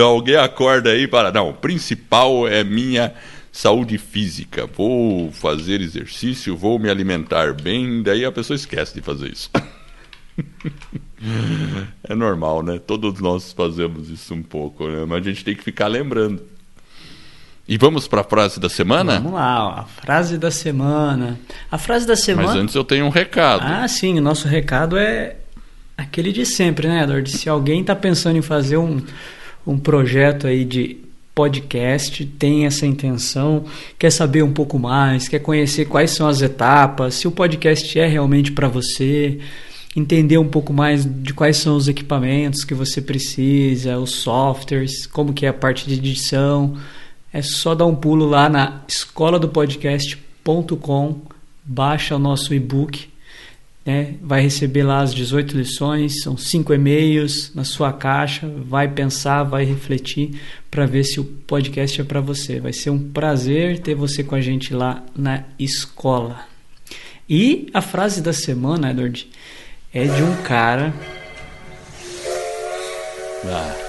Alguém 0.00 0.36
acorda 0.36 0.90
aí 0.90 1.06
para, 1.06 1.32
não, 1.32 1.50
o 1.50 1.54
principal 1.54 2.48
é 2.48 2.64
minha 2.64 3.14
saúde 3.52 3.98
física. 3.98 4.66
Vou 4.66 5.30
fazer 5.30 5.80
exercício, 5.80 6.56
vou 6.56 6.78
me 6.78 6.90
alimentar 6.90 7.54
bem, 7.54 8.02
daí 8.02 8.24
a 8.24 8.32
pessoa 8.32 8.56
esquece 8.56 8.94
de 8.94 9.00
fazer 9.00 9.32
isso. 9.32 9.50
é 12.02 12.14
normal, 12.14 12.62
né? 12.62 12.80
Todos 12.84 13.20
nós 13.20 13.52
fazemos 13.52 14.10
isso 14.10 14.34
um 14.34 14.42
pouco, 14.42 14.88
né? 14.88 15.04
Mas 15.06 15.20
a 15.20 15.30
gente 15.30 15.44
tem 15.44 15.54
que 15.54 15.62
ficar 15.62 15.86
lembrando. 15.86 16.42
E 17.66 17.78
vamos 17.78 18.06
para 18.06 18.20
a 18.20 18.24
frase 18.24 18.60
da 18.60 18.68
semana? 18.68 19.14
Vamos 19.14 19.32
lá, 19.32 19.80
a 19.80 19.84
frase 19.84 20.36
da 20.36 20.50
semana. 20.50 21.40
A 21.70 21.78
frase 21.78 22.06
da 22.06 22.14
semana. 22.14 22.48
Mas 22.48 22.56
antes 22.56 22.74
eu 22.74 22.84
tenho 22.84 23.06
um 23.06 23.08
recado. 23.08 23.62
Ah, 23.64 23.88
sim, 23.88 24.18
o 24.18 24.20
nosso 24.20 24.46
recado 24.46 24.98
é 24.98 25.36
aquele 25.96 26.32
de 26.32 26.44
sempre, 26.44 26.88
né, 26.88 27.02
Edward? 27.02 27.30
Se 27.30 27.48
alguém 27.48 27.80
está 27.80 27.94
pensando 27.94 28.36
em 28.36 28.42
fazer 28.42 28.76
um, 28.76 29.00
um 29.66 29.78
projeto 29.78 30.46
aí 30.46 30.64
de 30.64 30.98
podcast, 31.34 32.24
tem 32.24 32.64
essa 32.64 32.86
intenção, 32.86 33.64
quer 33.98 34.10
saber 34.10 34.42
um 34.42 34.52
pouco 34.52 34.78
mais, 34.78 35.26
quer 35.26 35.40
conhecer 35.40 35.86
quais 35.86 36.12
são 36.12 36.28
as 36.28 36.40
etapas, 36.42 37.14
se 37.14 37.26
o 37.26 37.32
podcast 37.32 37.98
é 37.98 38.06
realmente 38.06 38.52
para 38.52 38.68
você, 38.68 39.40
entender 39.96 40.38
um 40.38 40.48
pouco 40.48 40.72
mais 40.72 41.04
de 41.04 41.34
quais 41.34 41.56
são 41.56 41.76
os 41.76 41.88
equipamentos 41.88 42.64
que 42.64 42.74
você 42.74 43.00
precisa, 43.00 43.98
os 43.98 44.12
softwares, 44.12 45.06
como 45.06 45.32
que 45.32 45.44
é 45.44 45.48
a 45.48 45.52
parte 45.52 45.88
de 45.88 45.94
edição, 45.94 46.76
é 47.32 47.42
só 47.42 47.74
dar 47.74 47.86
um 47.86 47.96
pulo 47.96 48.26
lá 48.26 48.48
na 48.48 48.82
escola 48.86 49.38
do 49.38 49.50
baixa 51.64 52.14
o 52.14 52.18
nosso 52.18 52.54
e-book 52.54 53.08
né? 53.84 54.14
vai 54.22 54.40
receber 54.40 54.82
lá 54.82 55.00
as 55.00 55.14
18 55.14 55.56
lições, 55.56 56.22
são 56.22 56.36
cinco 56.36 56.72
e-mails 56.72 57.52
na 57.54 57.64
sua 57.64 57.92
caixa, 57.92 58.50
vai 58.66 58.88
pensar, 58.88 59.42
vai 59.42 59.64
refletir 59.64 60.40
para 60.70 60.86
ver 60.86 61.04
se 61.04 61.20
o 61.20 61.24
podcast 61.24 62.00
é 62.00 62.04
para 62.04 62.20
você. 62.20 62.60
Vai 62.60 62.72
ser 62.72 62.90
um 62.90 62.98
prazer 62.98 63.78
ter 63.80 63.94
você 63.94 64.24
com 64.24 64.34
a 64.34 64.40
gente 64.40 64.72
lá 64.72 65.02
na 65.14 65.44
escola. 65.58 66.46
E 67.28 67.68
a 67.72 67.80
frase 67.80 68.20
da 68.20 68.32
semana, 68.32 68.90
Edward, 68.90 69.28
é 69.92 70.04
de 70.04 70.22
um 70.22 70.36
cara. 70.42 70.92
Ah, 73.46 73.84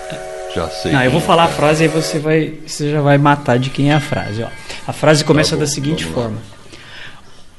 já 0.54 0.70
sei. 0.70 0.92
Não, 0.92 1.04
eu 1.04 1.12
vou 1.12 1.22
é. 1.22 1.24
falar 1.24 1.46
a 1.46 1.50
frase 1.50 1.86
e 1.86 1.88
você 1.88 2.20
vai, 2.20 2.54
você 2.66 2.92
já 2.92 3.02
vai 3.02 3.18
matar 3.18 3.58
de 3.58 3.70
quem 3.70 3.92
é 3.92 3.96
a 3.96 4.00
frase. 4.00 4.44
Ó. 4.44 4.50
A 4.88 4.94
frase 4.94 5.24
começa 5.24 5.52
tá 5.52 5.56
bom, 5.58 5.62
da 5.62 5.68
seguinte 5.68 6.06
forma. 6.06 6.55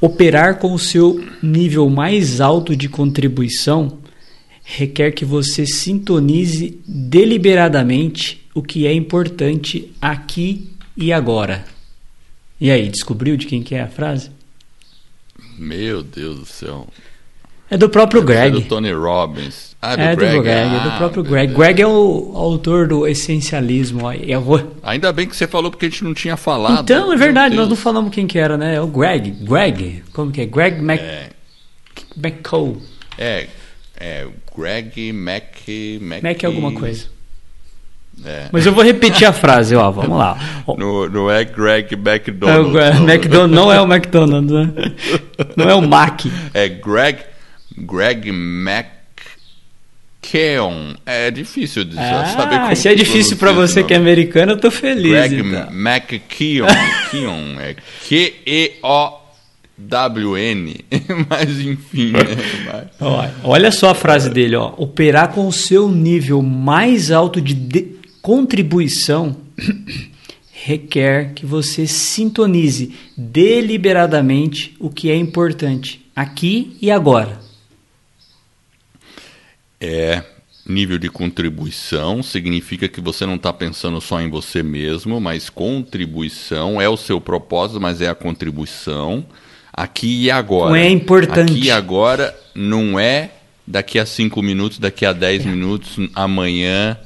Operar 0.00 0.58
com 0.58 0.72
o 0.72 0.78
seu 0.78 1.24
nível 1.42 1.88
mais 1.88 2.40
alto 2.40 2.76
de 2.76 2.88
contribuição 2.88 3.98
requer 4.68 5.12
que 5.12 5.24
você 5.24 5.64
sintonize 5.64 6.80
deliberadamente 6.84 8.44
o 8.52 8.60
que 8.60 8.84
é 8.84 8.92
importante 8.92 9.92
aqui 10.02 10.68
e 10.96 11.12
agora. 11.12 11.64
E 12.60 12.70
aí, 12.70 12.88
descobriu 12.88 13.36
de 13.36 13.46
quem 13.46 13.62
que 13.62 13.76
é 13.76 13.82
a 13.82 13.88
frase? 13.88 14.30
Meu 15.56 16.02
Deus 16.02 16.38
do 16.40 16.46
céu. 16.46 16.88
É 17.70 17.76
do 17.76 17.88
próprio 17.88 18.22
Greg. 18.22 18.56
É 18.56 18.60
do 18.60 18.66
Tony 18.66 18.92
Robbins. 18.92 19.75
Ah, 19.86 19.94
do 19.94 20.02
é 20.02 20.16
Greg. 20.16 20.36
do 20.36 20.42
Greg, 20.42 20.58
ah, 20.58 20.76
é 20.76 20.80
do 20.80 20.88
ah, 20.88 20.96
próprio 20.96 21.22
Greg. 21.22 21.54
Greg 21.54 21.80
é 21.80 21.86
o 21.86 22.32
autor 22.34 22.88
do 22.88 23.06
Essencialismo. 23.06 24.00
Vou... 24.42 24.76
Ainda 24.82 25.12
bem 25.12 25.28
que 25.28 25.36
você 25.36 25.46
falou 25.46 25.70
porque 25.70 25.86
a 25.86 25.88
gente 25.88 26.02
não 26.02 26.12
tinha 26.12 26.36
falado. 26.36 26.82
Então, 26.82 27.12
é 27.12 27.16
verdade, 27.16 27.54
nós 27.54 27.68
não 27.68 27.76
falamos 27.76 28.12
quem 28.12 28.26
que 28.26 28.36
era, 28.36 28.56
né? 28.56 28.74
É 28.74 28.80
o 28.80 28.88
Greg. 28.88 29.30
Greg. 29.30 30.02
Como 30.12 30.32
que 30.32 30.40
é? 30.40 30.46
Greg 30.46 30.82
Mac... 30.82 30.98
É. 31.00 31.28
McCall. 32.16 32.82
É, 33.16 33.46
é 33.96 34.26
Greg 34.56 35.12
Mac... 35.12 35.44
Mac, 36.00 36.22
Mac 36.22 36.42
é 36.42 36.46
alguma 36.46 36.72
coisa. 36.72 37.06
É. 38.24 38.48
Mas 38.50 38.66
eu 38.66 38.72
vou 38.72 38.82
repetir 38.82 39.26
a 39.28 39.32
frase, 39.32 39.76
ó, 39.76 39.90
vamos 39.90 40.18
lá. 40.18 40.36
Não, 40.66 41.08
não 41.08 41.30
é 41.30 41.44
Greg 41.44 41.94
McDonald. 41.94 42.76
É, 42.76 42.94
não, 42.94 43.08
McDonald 43.08 43.54
não 43.54 43.72
é 43.72 43.80
o 43.80 43.84
McDonald's, 43.84 44.50
né? 44.50 44.72
Não 45.54 45.68
é 45.68 45.74
o 45.74 45.82
Mac. 45.82 46.22
É 46.54 46.68
Greg, 46.68 47.20
Greg 47.76 48.32
Mac 48.32 48.95
Keon. 50.30 50.94
É 51.04 51.30
difícil 51.30 51.84
de 51.84 51.96
ah, 51.98 52.26
saber 52.36 52.58
como 52.58 52.74
Se 52.74 52.88
é 52.88 52.94
difícil 52.94 53.36
para 53.36 53.52
você 53.52 53.84
que 53.84 53.94
é 53.94 53.96
americano, 53.96 54.52
eu 54.52 54.56
tô 54.58 54.70
feliz. 54.70 55.12
Greg 55.12 55.36
então. 55.36 55.68
McKeon. 55.72 56.66
Keon. 57.10 57.60
É 57.60 57.76
Q-E-O-W-N. 58.08 59.24
Mas 61.30 61.60
enfim. 61.60 62.12
Né? 62.12 62.20
Olha 63.44 63.70
só 63.70 63.90
a 63.90 63.94
frase 63.94 64.28
dele. 64.30 64.56
Ó. 64.56 64.74
Operar 64.76 65.28
com 65.28 65.46
o 65.46 65.52
seu 65.52 65.88
nível 65.88 66.42
mais 66.42 67.12
alto 67.12 67.40
de, 67.40 67.54
de 67.54 67.96
contribuição 68.20 69.36
requer 70.50 71.32
que 71.34 71.46
você 71.46 71.86
sintonize 71.86 72.92
deliberadamente 73.16 74.74
o 74.80 74.90
que 74.90 75.08
é 75.08 75.16
importante 75.16 76.04
aqui 76.16 76.76
e 76.82 76.90
agora. 76.90 77.45
É 79.80 80.22
nível 80.68 80.98
de 80.98 81.08
contribuição 81.08 82.22
significa 82.22 82.88
que 82.88 83.00
você 83.00 83.24
não 83.24 83.36
está 83.36 83.52
pensando 83.52 84.00
só 84.00 84.20
em 84.20 84.28
você 84.28 84.62
mesmo, 84.62 85.20
mas 85.20 85.48
contribuição 85.48 86.80
é 86.80 86.88
o 86.88 86.96
seu 86.96 87.20
propósito, 87.20 87.80
mas 87.80 88.00
é 88.00 88.08
a 88.08 88.14
contribuição 88.14 89.24
aqui 89.72 90.24
e 90.24 90.30
agora. 90.30 90.70
Não 90.70 90.76
é 90.76 90.88
importante. 90.88 91.52
Aqui 91.52 91.66
e 91.66 91.70
agora 91.70 92.36
não 92.54 92.98
é 92.98 93.30
daqui 93.66 93.98
a 93.98 94.06
cinco 94.06 94.42
minutos, 94.42 94.78
daqui 94.78 95.06
a 95.06 95.12
dez 95.12 95.46
é. 95.46 95.48
minutos, 95.48 95.96
amanhã 96.14 96.98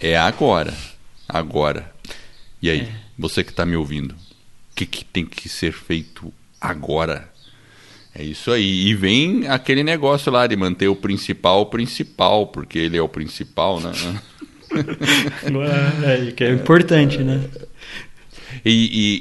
é 0.00 0.16
agora. 0.16 0.74
Agora. 1.28 1.92
E 2.60 2.68
aí, 2.68 2.80
é. 2.80 2.92
você 3.18 3.42
que 3.42 3.50
está 3.50 3.64
me 3.64 3.76
ouvindo, 3.76 4.12
o 4.12 4.74
que, 4.74 4.84
que 4.84 5.04
tem 5.04 5.24
que 5.24 5.48
ser 5.48 5.72
feito 5.72 6.32
agora? 6.60 7.27
É 8.14 8.22
isso 8.22 8.50
aí. 8.50 8.88
E 8.88 8.94
vem 8.94 9.46
aquele 9.46 9.82
negócio 9.82 10.30
lá 10.32 10.46
de 10.46 10.56
manter 10.56 10.88
o 10.88 10.96
principal 10.96 11.62
o 11.62 11.66
principal, 11.66 12.46
porque 12.46 12.78
ele 12.78 12.96
é 12.96 13.02
o 13.02 13.08
principal, 13.08 13.80
né? 13.80 13.92
é, 16.04 16.32
que 16.32 16.44
é 16.44 16.50
importante, 16.50 17.18
né? 17.18 17.42
E, 18.64 18.70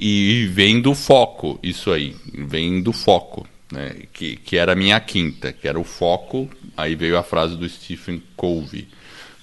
e, 0.02 0.44
e, 0.44 0.48
vem 0.48 0.82
do 0.82 0.96
foco, 0.96 1.60
isso 1.62 1.92
aí. 1.92 2.16
Vem 2.34 2.82
do 2.82 2.92
foco, 2.92 3.48
né? 3.72 3.96
Que, 4.14 4.36
que 4.38 4.58
era 4.58 4.74
a 4.74 4.76
minha 4.76 5.00
quinta, 5.00 5.52
que 5.52 5.68
era 5.68 5.80
o 5.80 5.84
foco. 5.84 6.50
Aí 6.76 6.96
veio 6.96 7.18
a 7.18 7.24
frase 7.24 7.56
do 7.56 7.68
Stephen 7.68 8.22
Covey. 8.36 8.88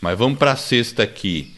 Mas 0.00 0.18
vamos 0.18 0.38
para 0.38 0.52
a 0.52 0.56
sexta 0.56 1.02
aqui 1.02 1.54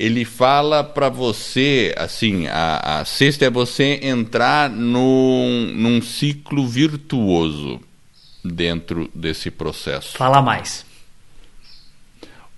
ele 0.00 0.24
fala 0.24 0.82
para 0.82 1.10
você, 1.10 1.94
assim, 1.94 2.46
a, 2.46 3.00
a 3.00 3.04
sexta 3.04 3.44
é 3.44 3.50
você 3.50 4.00
entrar 4.02 4.70
num, 4.70 5.74
num 5.76 6.00
ciclo 6.00 6.66
virtuoso 6.66 7.78
dentro 8.42 9.10
desse 9.14 9.50
processo. 9.50 10.16
Fala 10.16 10.40
mais. 10.40 10.86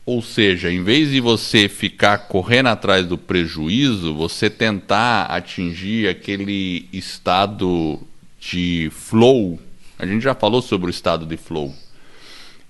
Ou 0.07 0.23
seja, 0.23 0.71
em 0.71 0.85
vez 0.85 1.11
de 1.11 1.21
você 1.21 1.69
ficar 1.69 2.29
correndo 2.29 2.69
atrás 2.69 3.07
do 3.07 3.19
prejuízo, 3.19 4.15
você 4.15 4.49
tentar 4.49 5.25
atingir 5.25 6.09
aquele 6.09 6.89
estado 6.93 8.01
de 8.39 8.89
flow. 8.93 9.61
A 9.99 10.07
gente 10.07 10.23
já 10.23 10.35
falou 10.35 10.63
sobre 10.63 10.87
o 10.87 10.91
estado 10.91 11.27
de 11.27 11.37
flow. 11.37 11.75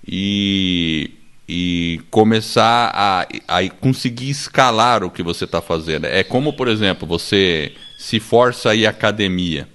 E 0.07 1.11
e 1.47 2.01
começar 2.09 2.91
a, 2.93 3.27
a 3.47 3.69
conseguir 3.69 4.29
escalar 4.29 5.03
o 5.03 5.11
que 5.11 5.21
você 5.21 5.45
está 5.45 5.61
fazendo. 5.61 6.05
É 6.05 6.23
como, 6.23 6.53
por 6.53 6.67
exemplo, 6.67 7.07
você 7.07 7.73
se 7.97 8.19
força 8.19 8.69
a 8.69 8.75
ir 8.75 8.85
à 8.85 8.89
academia. 8.89 9.67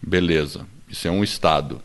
Beleza, 0.00 0.66
isso 0.88 1.06
é 1.06 1.10
um 1.10 1.22
estado. 1.22 1.80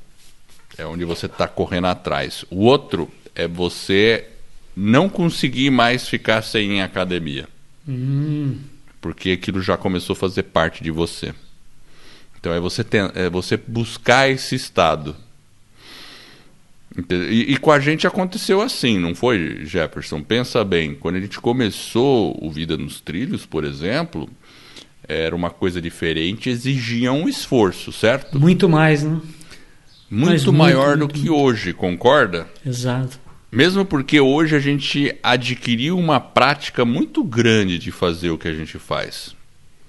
É 0.78 0.86
onde 0.86 1.06
você 1.06 1.28
está 1.28 1.48
correndo 1.48 1.88
atrás. 1.88 2.46
O 2.50 2.64
outro 2.66 3.12
é 3.36 3.48
você 3.48 4.28
não 4.76 5.10
conseguir 5.10 5.70
mais 5.70 6.08
ficar 6.08 6.42
sem 6.42 6.82
academia. 6.82 7.48
Hum. 7.88 8.60
Porque 9.00 9.32
aquilo 9.32 9.62
já 9.62 9.78
começou 9.78 10.14
a 10.14 10.18
fazer 10.18 10.44
parte 10.44 10.84
de 10.84 10.92
você. 10.92 11.34
Então 12.40 12.54
é 12.54 12.60
você, 12.60 12.84
ter, 12.84 13.12
é 13.16 13.30
você 13.30 13.58
buscar 13.58 14.30
esse 14.30 14.56
estado 14.56 15.16
e, 17.10 17.54
e, 17.54 17.58
com 17.58 17.72
a 17.72 17.80
gente 17.80 18.08
aconteceu 18.08 18.62
assim, 18.62 18.98
não 18.98 19.14
foi, 19.14 19.66
Jefferson? 19.66 20.22
Pensa 20.24 20.64
bem, 20.64 20.96
quando 20.96 21.18
a 21.18 21.20
gente 21.20 21.40
começou 21.40 22.36
o 22.42 22.50
Vida 22.50 22.76
nos 22.76 23.00
Trilhos, 23.00 23.46
por 23.46 23.64
exemplo, 23.64 24.28
era 25.08 25.36
uma 25.36 25.52
coisa 25.52 25.80
diferente, 25.80 26.50
exigia 26.50 27.12
um 27.12 27.30
esforço, 27.30 27.92
certo? 27.92 28.40
Muito 28.40 28.68
mais, 28.68 29.04
né? 29.04 29.20
Muito 30.10 30.52
maior 30.52 30.98
muito, 30.98 31.14
do 31.14 31.20
que 31.20 31.30
hoje, 31.30 31.74
concorda? 31.74 32.48
Exato. 32.66 33.20
Mesmo 33.52 33.86
porque 33.86 34.20
hoje 34.20 34.56
a 34.56 34.60
gente 34.60 35.16
adquiriu 35.22 35.98
uma 35.98 36.20
prática 36.20 36.84
muito 36.84 37.24
grande 37.24 37.78
de 37.78 37.92
fazer 37.92 38.30
o 38.30 38.38
que 38.38 38.48
a 38.48 38.54
gente 38.54 38.80
faz. 38.80 39.36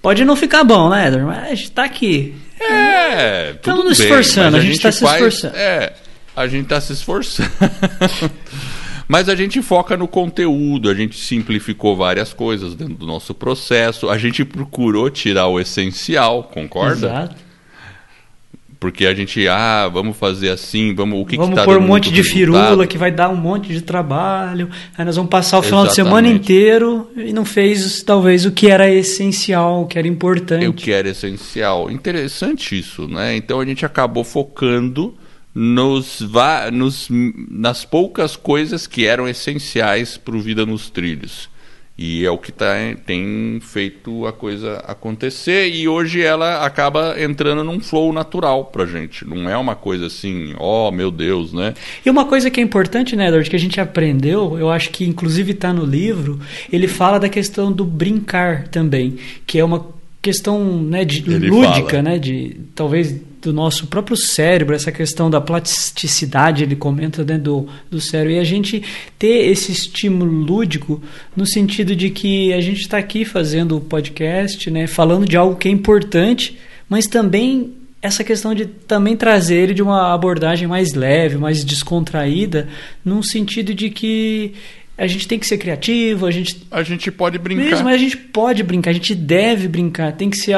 Pode 0.02 0.24
não 0.24 0.36
ficar 0.36 0.62
bom, 0.62 0.90
né, 0.90 1.08
Edward? 1.08 1.26
Mas 1.26 1.44
a 1.44 1.54
gente 1.54 1.64
está 1.64 1.84
aqui. 1.84 2.34
É, 2.60 3.50
Estamos 3.52 3.84
nos 3.84 3.98
esforçando, 3.98 4.56
a 4.56 4.60
gente 4.60 4.76
está 4.76 4.92
se 4.92 5.04
esforçando. 5.04 5.56
É, 5.56 5.92
a 6.38 6.46
gente 6.46 6.64
está 6.64 6.80
se 6.80 6.92
esforçando. 6.92 7.50
Mas 9.08 9.28
a 9.28 9.34
gente 9.34 9.62
foca 9.62 9.96
no 9.96 10.06
conteúdo, 10.06 10.90
a 10.90 10.94
gente 10.94 11.18
simplificou 11.18 11.96
várias 11.96 12.34
coisas 12.34 12.74
dentro 12.74 12.94
do 12.94 13.06
nosso 13.06 13.32
processo, 13.32 14.10
a 14.10 14.18
gente 14.18 14.44
procurou 14.44 15.08
tirar 15.08 15.46
o 15.46 15.58
essencial, 15.58 16.44
concorda? 16.44 17.06
Exato. 17.08 17.48
Porque 18.78 19.06
a 19.06 19.14
gente, 19.14 19.48
ah, 19.48 19.88
vamos 19.88 20.16
fazer 20.16 20.50
assim, 20.50 20.94
vamos, 20.94 21.20
o 21.20 21.24
que 21.24 21.36
Vamos 21.36 21.50
que 21.50 21.56
tá 21.56 21.64
pôr 21.64 21.78
um 21.78 21.80
monte 21.80 22.12
de 22.12 22.22
resultado? 22.22 22.62
firula 22.66 22.86
que 22.86 22.96
vai 22.96 23.10
dar 23.10 23.28
um 23.28 23.34
monte 23.34 23.72
de 23.72 23.80
trabalho. 23.80 24.70
Aí 24.96 25.04
nós 25.04 25.16
vamos 25.16 25.30
passar 25.30 25.58
o 25.58 25.62
final 25.62 25.84
Exatamente. 25.84 25.90
de 25.90 26.08
semana 26.08 26.28
inteiro 26.28 27.10
e 27.16 27.32
não 27.32 27.44
fez 27.44 28.02
talvez 28.04 28.44
o 28.46 28.52
que 28.52 28.68
era 28.68 28.88
essencial, 28.88 29.82
o 29.82 29.86
que 29.86 29.98
era 29.98 30.06
importante. 30.06 30.68
O 30.68 30.72
que 30.72 30.92
era 30.92 31.08
essencial. 31.08 31.90
Interessante 31.90 32.78
isso, 32.78 33.08
né? 33.08 33.34
Então 33.34 33.58
a 33.58 33.64
gente 33.64 33.84
acabou 33.84 34.22
focando 34.22 35.12
nos, 35.60 36.20
nos, 36.72 37.08
nas 37.50 37.84
poucas 37.84 38.36
coisas 38.36 38.86
que 38.86 39.06
eram 39.06 39.26
essenciais 39.26 40.16
para 40.16 40.36
o 40.36 40.40
Vida 40.40 40.64
nos 40.64 40.88
Trilhos. 40.88 41.50
E 41.98 42.24
é 42.24 42.30
o 42.30 42.38
que 42.38 42.52
tá, 42.52 42.76
tem 43.04 43.58
feito 43.60 44.24
a 44.24 44.32
coisa 44.32 44.76
acontecer. 44.86 45.68
E 45.68 45.88
hoje 45.88 46.22
ela 46.22 46.64
acaba 46.64 47.20
entrando 47.20 47.64
num 47.64 47.80
flow 47.80 48.12
natural 48.12 48.66
pra 48.66 48.86
gente. 48.86 49.26
Não 49.26 49.50
é 49.50 49.58
uma 49.58 49.74
coisa 49.74 50.06
assim, 50.06 50.54
ó, 50.58 50.88
oh, 50.88 50.92
meu 50.92 51.10
Deus, 51.10 51.52
né? 51.52 51.74
E 52.06 52.08
uma 52.08 52.24
coisa 52.24 52.52
que 52.52 52.60
é 52.60 52.62
importante, 52.62 53.16
né, 53.16 53.26
Edward, 53.26 53.50
que 53.50 53.56
a 53.56 53.58
gente 53.58 53.80
aprendeu, 53.80 54.56
eu 54.56 54.70
acho 54.70 54.90
que 54.90 55.04
inclusive 55.04 55.50
está 55.50 55.72
no 55.72 55.84
livro, 55.84 56.38
ele 56.72 56.86
fala 56.86 57.18
da 57.18 57.28
questão 57.28 57.72
do 57.72 57.84
brincar 57.84 58.68
também, 58.68 59.18
que 59.44 59.58
é 59.58 59.64
uma 59.64 59.84
questão 60.22 60.80
né, 60.80 61.04
de, 61.04 61.20
lúdica, 61.22 61.90
fala. 61.90 62.02
né, 62.02 62.18
de 62.20 62.60
talvez 62.76 63.20
do 63.40 63.52
nosso 63.52 63.86
próprio 63.86 64.16
cérebro, 64.16 64.74
essa 64.74 64.90
questão 64.90 65.30
da 65.30 65.40
plasticidade, 65.40 66.64
ele 66.64 66.76
comenta 66.76 67.24
dentro 67.24 67.42
do, 67.42 67.68
do 67.90 68.00
cérebro, 68.00 68.32
e 68.34 68.38
a 68.38 68.44
gente 68.44 68.82
ter 69.18 69.48
esse 69.48 69.72
estímulo 69.72 70.30
lúdico 70.30 71.02
no 71.36 71.46
sentido 71.46 71.94
de 71.94 72.10
que 72.10 72.52
a 72.52 72.60
gente 72.60 72.80
está 72.80 72.98
aqui 72.98 73.24
fazendo 73.24 73.76
o 73.76 73.80
podcast, 73.80 74.70
né, 74.70 74.86
falando 74.86 75.26
de 75.26 75.36
algo 75.36 75.56
que 75.56 75.68
é 75.68 75.70
importante, 75.70 76.58
mas 76.88 77.06
também 77.06 77.74
essa 78.00 78.22
questão 78.22 78.54
de 78.54 78.66
também 78.66 79.16
trazer 79.16 79.56
ele 79.56 79.74
de 79.74 79.82
uma 79.82 80.14
abordagem 80.14 80.68
mais 80.68 80.94
leve, 80.94 81.36
mais 81.36 81.64
descontraída, 81.64 82.68
num 83.04 83.22
sentido 83.22 83.74
de 83.74 83.90
que 83.90 84.54
a 84.98 85.06
gente 85.06 85.28
tem 85.28 85.38
que 85.38 85.46
ser 85.46 85.58
criativo, 85.58 86.26
a 86.26 86.30
gente. 86.32 86.66
A 86.72 86.82
gente 86.82 87.10
pode 87.12 87.38
brincar. 87.38 87.62
Mesmo, 87.62 87.88
a 87.88 87.96
gente 87.96 88.16
pode 88.16 88.64
brincar, 88.64 88.90
a 88.90 88.94
gente 88.94 89.14
deve 89.14 89.68
brincar, 89.68 90.12
tem 90.12 90.28
que 90.28 90.36
ser 90.36 90.56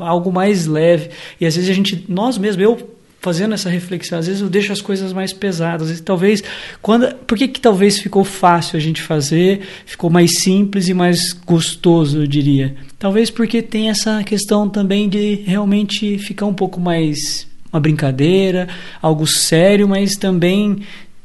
algo 0.00 0.32
mais 0.32 0.66
leve. 0.66 1.10
E 1.38 1.44
às 1.44 1.54
vezes 1.54 1.68
a 1.68 1.74
gente, 1.74 2.06
nós 2.08 2.38
mesmos, 2.38 2.64
eu 2.64 2.90
fazendo 3.20 3.54
essa 3.54 3.70
reflexão, 3.70 4.18
às 4.18 4.26
vezes 4.26 4.42
eu 4.42 4.48
deixo 4.48 4.72
as 4.72 4.80
coisas 4.80 5.12
mais 5.12 5.32
pesadas. 5.32 5.96
E 5.96 6.02
talvez 6.02 6.42
quando, 6.80 7.14
por 7.26 7.36
que 7.36 7.46
que 7.46 7.60
talvez 7.60 7.98
ficou 7.98 8.24
fácil 8.24 8.78
a 8.78 8.80
gente 8.80 9.00
fazer, 9.00 9.60
ficou 9.84 10.08
mais 10.08 10.40
simples 10.40 10.88
e 10.88 10.94
mais 10.94 11.32
gostoso, 11.32 12.22
eu 12.22 12.26
diria. 12.26 12.74
Talvez 12.98 13.30
porque 13.30 13.60
tem 13.60 13.90
essa 13.90 14.24
questão 14.24 14.68
também 14.68 15.08
de 15.08 15.34
realmente 15.46 16.18
ficar 16.18 16.46
um 16.46 16.54
pouco 16.54 16.80
mais 16.80 17.46
uma 17.72 17.80
brincadeira, 17.80 18.68
algo 19.00 19.26
sério, 19.26 19.88
mas 19.88 20.16
também 20.16 20.82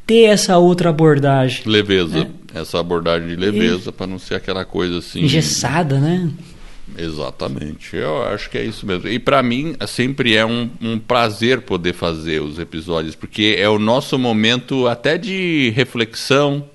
ter 0.07 0.23
essa 0.23 0.57
outra 0.57 0.89
abordagem. 0.89 1.61
Leveza. 1.65 2.21
Né? 2.21 2.31
essa 2.53 2.79
abordagem 2.79 3.27
de 3.27 3.35
leveza 3.35 3.91
para 3.91 4.07
não 4.07 4.19
ser 4.19 4.35
aquela 4.35 4.65
coisa 4.65 4.99
assim 4.99 5.21
engessada, 5.21 5.99
né? 5.99 6.29
Exatamente, 6.97 7.95
eu 7.95 8.23
acho 8.23 8.49
que 8.49 8.57
é 8.57 8.63
isso 8.63 8.85
mesmo. 8.85 9.07
E 9.09 9.19
para 9.19 9.43
mim 9.43 9.75
sempre 9.87 10.35
é 10.35 10.45
um, 10.45 10.69
um, 10.81 10.97
prazer 10.97 11.61
poder 11.61 11.93
fazer 11.93 12.41
os 12.41 12.57
episódios, 12.57 13.13
porque 13.13 13.55
é 13.57 13.67
o 13.67 13.77
nosso 13.77 14.17
momento 14.17 14.87
até 14.87 15.17
de 15.17 15.71
reflexão, 15.75 16.65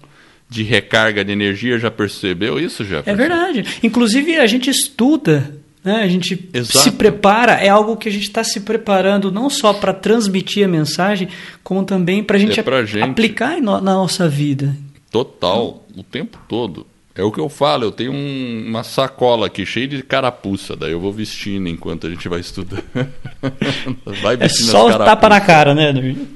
de 0.48 0.62
recarga 0.62 1.24
de 1.24 1.32
energia. 1.32 1.78
Já 1.78 1.90
percebeu 1.90 2.60
isso, 2.60 2.84
já? 2.84 3.02
É 3.06 3.14
verdade. 3.14 3.64
Inclusive 3.82 4.36
a 4.36 4.46
gente 4.46 4.68
estuda 4.68 5.61
Né? 5.84 5.96
A 6.02 6.08
gente 6.08 6.48
Exato. 6.54 6.78
se 6.78 6.92
prepara, 6.92 7.54
é 7.54 7.68
algo 7.68 7.96
que 7.96 8.08
a 8.08 8.12
gente 8.12 8.22
está 8.22 8.44
se 8.44 8.60
preparando 8.60 9.32
não 9.32 9.50
só 9.50 9.72
para 9.74 9.92
transmitir 9.92 10.64
a 10.64 10.68
mensagem, 10.68 11.28
como 11.64 11.82
também 11.84 12.22
para 12.22 12.38
É 12.40 12.62
pra 12.62 12.84
gente. 12.84 13.02
aplicar 13.02 13.60
na 13.60 13.80
nossa 13.80 14.28
vida. 14.28 14.76
Total, 15.10 15.84
o 15.96 16.02
tempo 16.02 16.38
todo. 16.48 16.86
É 17.14 17.22
o 17.22 17.30
que 17.30 17.40
eu 17.40 17.48
falo, 17.50 17.84
eu 17.84 17.92
tenho 17.92 18.12
um- 18.12 18.64
uma 18.68 18.82
sacola 18.82 19.46
aqui 19.48 19.66
cheia 19.66 19.86
de 19.86 20.02
carapuça, 20.02 20.74
daí 20.74 20.92
eu 20.92 21.00
vou 21.00 21.12
vestindo 21.12 21.68
enquanto 21.68 22.06
a 22.06 22.10
gente 22.10 22.26
vai 22.28 22.40
estudando. 22.40 22.82
vai 24.22 24.36
É 24.40 24.48
só 24.48 24.86
o 24.86 24.96
tapa 24.98 25.28
na 25.28 25.40
cara, 25.40 25.74
né? 25.74 25.90
Eduardo? 25.90 26.26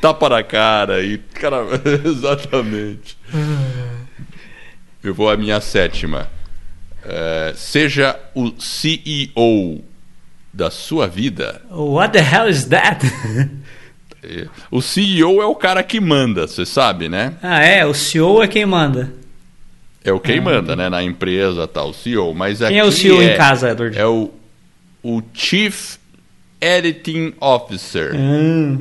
Tapa 0.00 0.28
na 0.30 0.42
cara 0.42 1.02
e. 1.02 1.18
Cara, 1.18 1.66
exatamente. 2.06 3.18
Eu 5.02 5.12
vou 5.14 5.28
à 5.28 5.36
minha 5.36 5.60
sétima. 5.60 6.28
É, 7.06 7.52
seja 7.56 8.16
o 8.34 8.52
CEO 8.58 9.82
da 10.52 10.70
sua 10.70 11.06
vida. 11.06 11.60
What 11.70 12.12
the 12.12 12.20
hell 12.20 12.48
is 12.48 12.64
that? 12.66 13.04
É, 14.22 14.46
O 14.70 14.80
CEO 14.80 15.42
é 15.42 15.46
o 15.46 15.54
cara 15.54 15.82
que 15.82 16.00
manda, 16.00 16.46
você 16.46 16.64
sabe, 16.64 17.08
né? 17.08 17.34
ah, 17.42 17.62
é, 17.62 17.84
o 17.84 17.92
CEO 17.92 18.42
é 18.42 18.48
quem 18.48 18.64
manda. 18.64 19.12
É 20.02 20.12
o 20.12 20.20
quem 20.20 20.40
manda, 20.40 20.76
né? 20.76 20.88
Na 20.90 21.02
empresa 21.02 21.66
tal, 21.66 21.90
o 21.90 21.94
CEO. 21.94 22.34
Mas 22.34 22.60
Ah. 22.60 22.68
Quem 22.68 22.78
é 22.78 22.84
o 22.84 22.92
CEO 22.92 23.22
em 23.22 23.36
casa, 23.36 23.70
Edward? 23.70 23.98
É 23.98 24.06
o, 24.06 24.30
o 25.02 25.22
Chief 25.32 25.96
Editing 26.60 27.32
Officer. 27.40 28.12
Ah. 28.14 28.78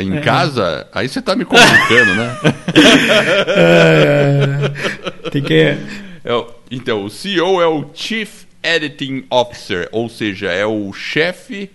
Em 0.00 0.20
casa, 0.20 0.86
aí 0.92 1.08
você 1.08 1.20
tá 1.20 1.34
me 1.34 1.44
complicando, 1.44 2.14
né? 2.14 2.36
Tem 5.32 5.42
que. 5.42 5.76
É 6.28 6.34
o- 6.34 6.46
então, 6.70 7.04
o 7.04 7.10
CEO 7.10 7.60
é 7.62 7.66
o 7.66 7.86
Chief 7.94 8.44
Editing 8.62 9.24
Officer, 9.30 9.88
ou 9.92 10.08
seja, 10.10 10.50
é 10.52 10.66
o 10.66 10.92
chefe. 10.92 11.70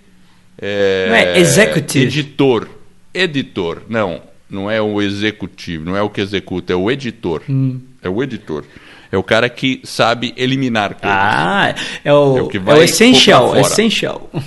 É, 0.62 1.08
Não 1.10 1.16
é 1.16 1.40
executive? 1.40 2.06
Editor. 2.06 2.68
Editor. 3.14 3.82
Não, 3.90 4.22
não 4.50 4.70
é 4.70 4.80
o 4.82 5.02
executivo, 5.02 5.86
não 5.86 5.98
é 5.98 6.02
o 6.04 6.10
que 6.10 6.22
executa, 6.22 6.72
é 6.72 6.76
o 6.76 6.92
editor. 6.92 7.42
Hum. 7.50 7.80
É 8.02 8.08
o 8.10 8.22
editor. 8.22 8.64
É 9.12 9.18
o 9.18 9.24
cara 9.24 9.50
que 9.50 9.82
sabe 9.84 10.34
eliminar 10.38 10.96
coisas. 10.96 11.18
Ah, 11.20 11.74
é 12.04 12.14
o, 12.14 12.38
É 12.38 12.42
o 12.44 12.48
que 12.48 12.58
é 12.58 12.60
vai 12.60 12.80
o 12.80 12.84
essential, 12.84 13.56
essential. 13.58 14.30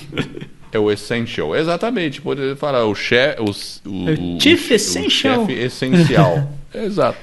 É 0.73 0.79
o 0.79 0.91
essential. 0.91 1.57
Exatamente. 1.57 2.21
Poderia 2.21 2.55
falar 2.55 2.85
o 2.85 2.95
chefe. 2.95 3.41
O, 3.41 3.89
o, 3.89 4.37
O 4.37 4.41
chief 4.41 4.71
o 4.71 4.75
essential. 4.75 5.47
chefe 5.47 5.53
essencial. 5.59 6.51
Exato. 6.75 7.19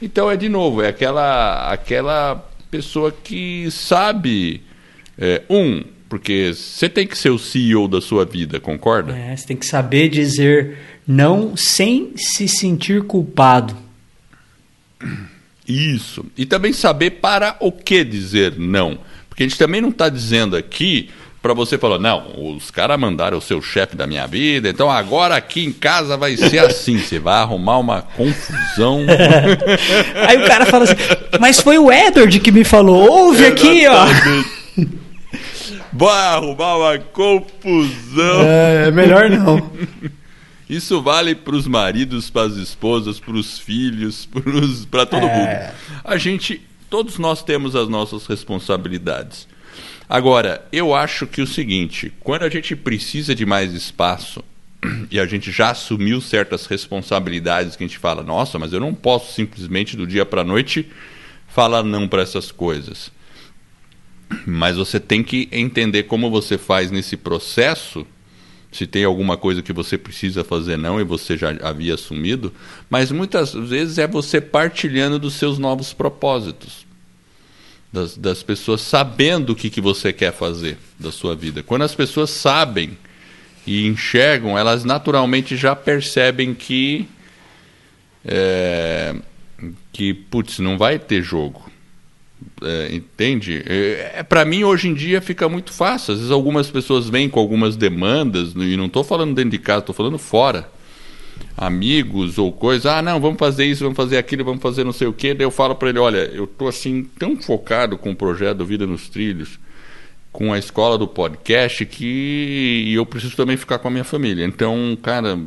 Então 0.00 0.30
é 0.30 0.36
de 0.36 0.48
novo, 0.48 0.82
é 0.82 0.88
aquela, 0.88 1.70
aquela 1.70 2.36
pessoa 2.70 3.10
que 3.10 3.70
sabe. 3.70 4.62
é, 5.18 5.42
um, 5.48 5.82
porque 6.08 6.52
você 6.54 6.88
tem 6.88 7.06
que 7.06 7.18
ser 7.18 7.30
o 7.30 7.38
CEO 7.38 7.88
da 7.88 8.00
sua 8.00 8.24
vida, 8.24 8.60
concorda? 8.60 9.16
É, 9.16 9.36
você 9.36 9.46
tem 9.46 9.56
que 9.56 9.66
saber 9.66 10.08
dizer 10.08 10.78
não 11.06 11.56
sem 11.56 12.12
se 12.16 12.46
sentir 12.46 13.02
culpado. 13.02 13.76
Isso. 15.66 16.24
E 16.36 16.46
também 16.46 16.72
saber 16.72 17.12
para 17.12 17.56
o 17.60 17.72
que 17.72 18.04
dizer 18.04 18.56
não. 18.56 18.98
Porque 19.28 19.42
a 19.42 19.48
gente 19.48 19.58
também 19.58 19.80
não 19.80 19.90
está 19.90 20.08
dizendo 20.08 20.56
aqui 20.56 21.10
para 21.46 21.54
você 21.54 21.78
falar, 21.78 22.00
não, 22.00 22.56
os 22.56 22.72
caras 22.72 22.98
mandaram 22.98 23.38
o 23.38 23.40
seu 23.40 23.62
chefe 23.62 23.94
da 23.94 24.04
minha 24.04 24.26
vida, 24.26 24.68
então 24.68 24.90
agora 24.90 25.36
aqui 25.36 25.64
em 25.64 25.70
casa 25.72 26.16
vai 26.16 26.36
ser 26.36 26.58
assim, 26.58 26.98
você 26.98 27.20
vai 27.20 27.36
arrumar 27.38 27.78
uma 27.78 28.02
confusão. 28.02 29.06
Aí 30.26 30.42
o 30.42 30.46
cara 30.48 30.66
fala 30.66 30.82
assim, 30.82 30.96
mas 31.38 31.60
foi 31.60 31.78
o 31.78 31.92
Edward 31.92 32.40
que 32.40 32.50
me 32.50 32.64
falou, 32.64 33.08
ouve 33.08 33.46
aqui, 33.46 33.86
ó. 33.86 34.06
Vai 35.92 36.34
arrumar 36.34 36.76
uma 36.78 36.98
confusão. 36.98 38.42
É, 38.42 38.88
é 38.88 38.90
melhor 38.90 39.30
não. 39.30 39.70
Isso 40.68 41.00
vale 41.00 41.36
para 41.36 41.54
os 41.54 41.68
maridos, 41.68 42.28
para 42.28 42.42
as 42.48 42.54
esposas, 42.56 43.20
para 43.20 43.34
os 43.36 43.56
filhos, 43.56 44.28
para 44.90 45.06
todo 45.06 45.24
É. 45.26 45.32
mundo. 45.32 45.74
A 46.02 46.16
gente, 46.16 46.60
todos 46.90 47.18
nós 47.18 47.40
temos 47.44 47.76
as 47.76 47.88
nossas 47.88 48.26
responsabilidades. 48.26 49.46
Agora, 50.08 50.66
eu 50.70 50.94
acho 50.94 51.26
que 51.26 51.42
o 51.42 51.46
seguinte, 51.46 52.12
quando 52.20 52.42
a 52.42 52.48
gente 52.48 52.76
precisa 52.76 53.34
de 53.34 53.44
mais 53.44 53.72
espaço 53.72 54.42
e 55.10 55.18
a 55.18 55.26
gente 55.26 55.50
já 55.50 55.70
assumiu 55.70 56.20
certas 56.20 56.66
responsabilidades 56.66 57.74
que 57.74 57.82
a 57.82 57.86
gente 57.86 57.98
fala, 57.98 58.22
nossa, 58.22 58.58
mas 58.58 58.72
eu 58.72 58.80
não 58.80 58.94
posso 58.94 59.32
simplesmente 59.32 59.96
do 59.96 60.06
dia 60.06 60.24
para 60.24 60.42
a 60.42 60.44
noite 60.44 60.88
falar 61.48 61.82
não 61.82 62.06
para 62.06 62.22
essas 62.22 62.52
coisas. 62.52 63.10
Mas 64.46 64.76
você 64.76 65.00
tem 65.00 65.22
que 65.22 65.48
entender 65.50 66.04
como 66.04 66.30
você 66.30 66.56
faz 66.56 66.90
nesse 66.90 67.16
processo 67.16 68.06
se 68.70 68.86
tem 68.86 69.04
alguma 69.04 69.36
coisa 69.36 69.62
que 69.62 69.72
você 69.72 69.96
precisa 69.96 70.44
fazer 70.44 70.76
não 70.76 71.00
e 71.00 71.04
você 71.04 71.36
já 71.36 71.50
havia 71.62 71.94
assumido, 71.94 72.52
mas 72.90 73.10
muitas 73.10 73.54
vezes 73.54 73.96
é 73.96 74.06
você 74.06 74.40
partilhando 74.40 75.18
dos 75.18 75.34
seus 75.34 75.58
novos 75.58 75.94
propósitos, 75.94 76.85
das, 77.96 78.16
das 78.16 78.42
pessoas 78.42 78.82
sabendo 78.82 79.50
o 79.50 79.56
que, 79.56 79.70
que 79.70 79.80
você 79.80 80.12
quer 80.12 80.32
fazer 80.32 80.76
da 80.98 81.10
sua 81.10 81.34
vida. 81.34 81.62
Quando 81.62 81.82
as 81.82 81.94
pessoas 81.94 82.28
sabem 82.28 82.96
e 83.66 83.86
enxergam, 83.86 84.58
elas 84.58 84.84
naturalmente 84.84 85.56
já 85.56 85.74
percebem 85.74 86.54
que 86.54 87.08
é, 88.24 89.14
que 89.92 90.12
putz, 90.12 90.58
não 90.58 90.76
vai 90.76 90.98
ter 90.98 91.22
jogo. 91.22 91.70
É, 92.62 92.94
entende? 92.94 93.62
É, 93.66 94.16
é, 94.16 94.22
para 94.22 94.44
mim, 94.44 94.62
hoje 94.62 94.88
em 94.88 94.94
dia, 94.94 95.22
fica 95.22 95.48
muito 95.48 95.72
fácil. 95.72 96.12
Às 96.12 96.18
vezes, 96.18 96.32
algumas 96.32 96.70
pessoas 96.70 97.08
vêm 97.08 97.30
com 97.30 97.40
algumas 97.40 97.76
demandas, 97.76 98.52
e 98.54 98.76
não 98.76 98.86
estou 98.86 99.02
falando 99.02 99.34
dentro 99.34 99.50
de 99.50 99.58
casa, 99.58 99.80
estou 99.80 99.94
falando 99.94 100.18
fora. 100.18 100.70
Amigos 101.56 102.36
ou 102.36 102.52
coisa, 102.52 102.96
ah, 102.96 103.02
não, 103.02 103.18
vamos 103.18 103.38
fazer 103.38 103.64
isso, 103.64 103.82
vamos 103.82 103.96
fazer 103.96 104.18
aquilo, 104.18 104.44
vamos 104.44 104.60
fazer 104.60 104.84
não 104.84 104.92
sei 104.92 105.06
o 105.06 105.12
quê. 105.12 105.32
Daí 105.32 105.46
eu 105.46 105.50
falo 105.50 105.74
para 105.74 105.88
ele: 105.88 105.98
olha, 105.98 106.18
eu 106.32 106.44
estou 106.44 106.68
assim, 106.68 107.04
tão 107.18 107.36
focado 107.40 107.96
com 107.96 108.10
o 108.10 108.16
projeto 108.16 108.64
Vida 108.64 108.86
nos 108.86 109.08
Trilhos, 109.08 109.58
com 110.30 110.52
a 110.52 110.58
escola 110.58 110.98
do 110.98 111.08
podcast, 111.08 111.86
que 111.86 112.92
eu 112.92 113.06
preciso 113.06 113.34
também 113.34 113.56
ficar 113.56 113.78
com 113.78 113.88
a 113.88 113.90
minha 113.90 114.04
família. 114.04 114.44
Então, 114.44 114.98
cara, 115.02 115.38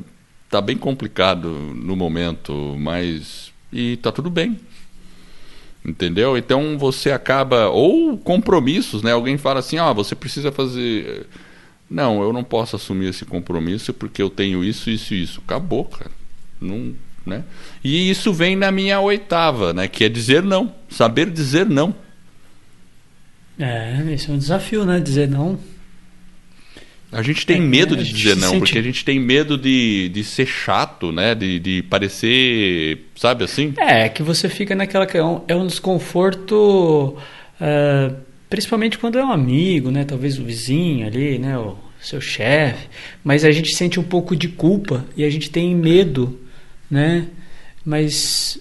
tá 0.50 0.60
bem 0.60 0.78
complicado 0.78 1.48
no 1.48 1.96
momento, 1.96 2.76
mas. 2.80 3.54
E 3.72 3.98
tá 3.98 4.12
tudo 4.12 4.32
bem. 4.32 4.60
Entendeu? 5.86 6.38
Então 6.38 6.78
você 6.78 7.12
acaba. 7.12 7.70
Ou 7.70 8.18
compromissos, 8.18 9.04
né? 9.04 9.12
Alguém 9.12 9.38
fala 9.38 9.60
assim: 9.60 9.78
ó, 9.78 9.94
você 9.94 10.16
precisa 10.16 10.52
fazer. 10.52 11.28
Não, 11.90 12.22
eu 12.22 12.32
não 12.32 12.44
posso 12.44 12.76
assumir 12.76 13.08
esse 13.10 13.26
compromisso 13.26 13.94
porque 13.94 14.22
eu 14.22 14.30
tenho 14.30 14.64
isso, 14.64 14.90
isso 14.90 15.14
e 15.14 15.24
isso. 15.24 15.42
Acabou, 15.46 15.86
cara. 15.86 16.12
Não, 16.62 16.94
né? 17.26 17.44
E 17.84 18.10
isso 18.10 18.32
vem 18.34 18.56
na 18.56 18.72
minha 18.72 19.00
oitava, 19.00 19.74
né? 19.74 19.88
Que 19.88 20.04
é 20.06 20.10
dizer 20.10 20.44
não. 20.44 20.74
Saber 20.90 21.30
dizer 21.32 21.66
não. 21.66 21.96
É, 23.58 24.14
esse 24.14 24.30
é 24.30 24.34
um 24.34 24.38
desafio, 24.38 24.86
né? 24.86 25.00
Dizer 25.00 25.28
não. 25.28 25.60
A 27.12 27.24
gente 27.24 27.46
tem 27.46 27.58
É, 27.58 27.60
medo 27.60 27.96
a 27.96 27.98
de 27.98 28.14
dizer 28.14 28.36
não, 28.38 28.50
sente- 28.52 28.60
porque 28.60 28.78
a 28.78 28.82
gente 28.84 29.04
tem 29.04 29.20
medo 29.20 29.58
de, 29.58 30.10
de 30.10 30.24
ser 30.24 30.46
chato, 30.46 31.12
né? 31.12 31.34
De, 31.34 31.60
de 31.60 31.82
parecer, 31.84 33.08
sabe 33.16 33.44
assim? 33.44 33.74
É, 33.78 34.10
que 34.10 34.22
você 34.22 34.50
fica 34.50 34.76
naquela. 34.76 35.06
que 35.08 35.18
É 35.18 35.24
um, 35.24 35.42
é 35.48 35.56
um 35.56 35.66
desconforto. 35.68 37.18
ah, 37.60 38.14
principalmente 38.50 38.98
quando 38.98 39.20
é 39.20 39.24
um 39.24 39.32
amigo, 39.32 39.92
né? 39.92 40.04
Talvez 40.04 40.40
o 40.40 40.44
vizinho 40.44 41.06
ali, 41.06 41.38
né? 41.38 41.58
O 41.58 41.76
seu 42.02 42.20
chefe. 42.20 42.88
Mas 43.24 43.46
a 43.46 43.52
gente 43.52 43.76
sente 43.76 44.00
um 44.00 44.04
pouco 44.04 44.36
de 44.36 44.48
culpa 44.48 45.06
e 45.16 45.24
a 45.24 45.30
gente 45.30 45.50
tem 45.50 45.76
medo, 45.76 46.40
né? 46.90 47.28
Mas. 47.86 48.60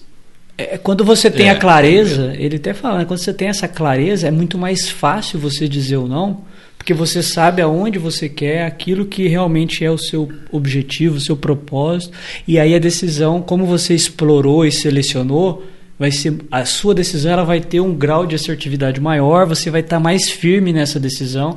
é, 0.57 0.77
quando 0.77 1.03
você 1.03 1.31
tem 1.31 1.47
É, 1.47 1.51
a 1.51 1.55
clareza, 1.55 2.33
ele 2.37 2.57
até 2.57 2.73
fala, 2.73 2.99
né? 2.99 3.05
quando 3.05 3.19
você 3.19 3.33
tem 3.33 3.47
essa 3.47 3.67
clareza, 3.67 4.27
é 4.27 4.31
muito 4.31 4.57
mais 4.57 4.89
fácil 4.89 5.39
você 5.39 5.67
dizer 5.67 5.97
o 5.97 6.07
não, 6.07 6.43
porque 6.77 6.93
você 6.93 7.21
sabe 7.21 7.61
aonde 7.61 7.99
você 7.99 8.29
quer, 8.29 8.65
aquilo 8.65 9.05
que 9.05 9.27
realmente 9.27 9.83
é 9.83 9.91
o 9.91 9.97
seu 9.97 10.29
objetivo, 10.51 11.17
o 11.17 11.21
seu 11.21 11.35
propósito, 11.35 12.17
e 12.47 12.57
aí 12.57 12.73
a 12.73 12.79
decisão, 12.79 13.41
como 13.41 13.65
você 13.65 13.93
explorou 13.93 14.65
e 14.65 14.71
selecionou, 14.71 15.63
vai 15.99 16.11
ser 16.11 16.37
a 16.49 16.63
sua 16.65 16.95
decisão 16.95 17.31
ela 17.33 17.43
vai 17.43 17.59
ter 17.59 17.81
um 17.81 17.93
grau 17.93 18.25
de 18.25 18.33
assertividade 18.33 18.99
maior, 19.01 19.45
você 19.45 19.69
vai 19.69 19.81
estar 19.81 19.99
mais 19.99 20.29
firme 20.31 20.71
nessa 20.73 20.99
decisão 20.99 21.55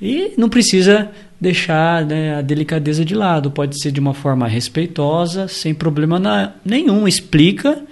e 0.00 0.32
não 0.36 0.48
precisa 0.48 1.10
deixar 1.40 2.04
né, 2.06 2.36
a 2.36 2.40
delicadeza 2.42 3.04
de 3.04 3.14
lado, 3.14 3.50
pode 3.50 3.80
ser 3.80 3.92
de 3.92 4.00
uma 4.00 4.14
forma 4.14 4.48
respeitosa, 4.48 5.46
sem 5.46 5.74
problema 5.74 6.18
na- 6.18 6.52
nenhum, 6.64 7.06
explica 7.06 7.82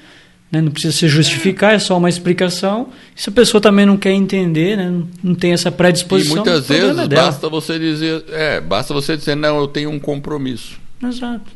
né? 0.52 0.60
Não 0.60 0.72
precisa 0.72 0.92
se 0.92 1.06
justificar, 1.06 1.74
é 1.74 1.78
só 1.78 1.96
uma 1.96 2.08
explicação. 2.08 2.88
Se 3.14 3.28
a 3.28 3.32
pessoa 3.32 3.60
também 3.60 3.86
não 3.86 3.96
quer 3.96 4.10
entender, 4.10 4.76
né? 4.76 4.90
não- 5.22 5.32
tem 5.36 5.52
essa 5.52 5.68
E 5.68 5.72
predisposição, 5.72 6.34
muitas 6.38 6.64
o 6.64 6.66
problema 6.66 6.94
vezes 6.94 7.12
é 7.12 7.14
basta 7.14 7.48
você 7.48 7.78
dizer, 7.78 8.24
é, 8.30 8.60
basta 8.60 8.92
você 8.92 9.16
dizer, 9.16 9.36
não, 9.36 9.58
eu 9.60 9.68
tenho 9.68 9.90
um 9.90 10.00
compromisso. 10.00 10.80
Exato. 11.00 11.52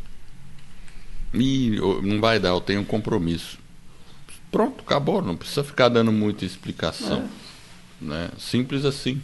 E 1.35 1.77
não 2.05 2.21
vai 2.21 2.39
dar, 2.39 2.51
eu 2.51 2.61
tenho 2.61 2.83
um 2.83 2.85
compromisso. 2.85 3.59
Pronto, 4.55 4.85
acabou, 4.87 5.21
não 5.21 5.37
precisa 5.37 5.65
ficar 5.65 5.89
dando 5.89 6.13
muita 6.13 6.45
explicação. 6.45 7.25
né? 8.01 8.29
Simples 8.39 8.85
assim. 8.85 9.21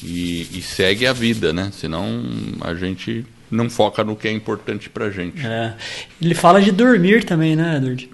E, 0.00 0.42
e 0.56 0.62
segue 0.62 1.04
a 1.04 1.12
vida, 1.12 1.52
né? 1.52 1.70
Senão 1.72 2.22
a 2.60 2.72
gente 2.74 3.26
não 3.50 3.68
foca 3.68 4.04
no 4.04 4.14
que 4.14 4.28
é 4.28 4.30
importante 4.30 4.88
pra 4.88 5.10
gente. 5.10 5.44
É. 5.44 5.74
Ele 6.22 6.34
fala 6.34 6.62
de 6.62 6.70
dormir 6.70 7.24
também, 7.24 7.56
né, 7.56 7.78
Edward? 7.78 8.08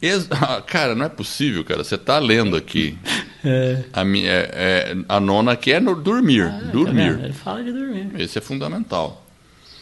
Ex 0.00 0.28
cara, 0.66 0.94
não 0.94 1.04
é 1.04 1.10
possível, 1.10 1.62
cara. 1.62 1.84
Você 1.84 1.98
tá 1.98 2.18
lendo 2.18 2.56
aqui. 2.56 2.96
É. 3.48 3.84
A, 3.92 4.04
minha, 4.04 4.28
é, 4.28 4.50
é, 4.54 4.96
a 5.08 5.20
nona 5.20 5.52
aqui 5.52 5.70
é 5.70 5.78
no 5.78 5.94
dormir. 5.94 6.42
Ah, 6.42 6.58
tá 6.64 6.66
dormir. 6.72 7.16
Tá 7.16 7.24
Ele 7.26 7.32
fala 7.32 7.62
de 7.62 7.70
dormir. 7.70 8.10
Esse 8.18 8.38
é 8.38 8.40
fundamental. 8.40 9.24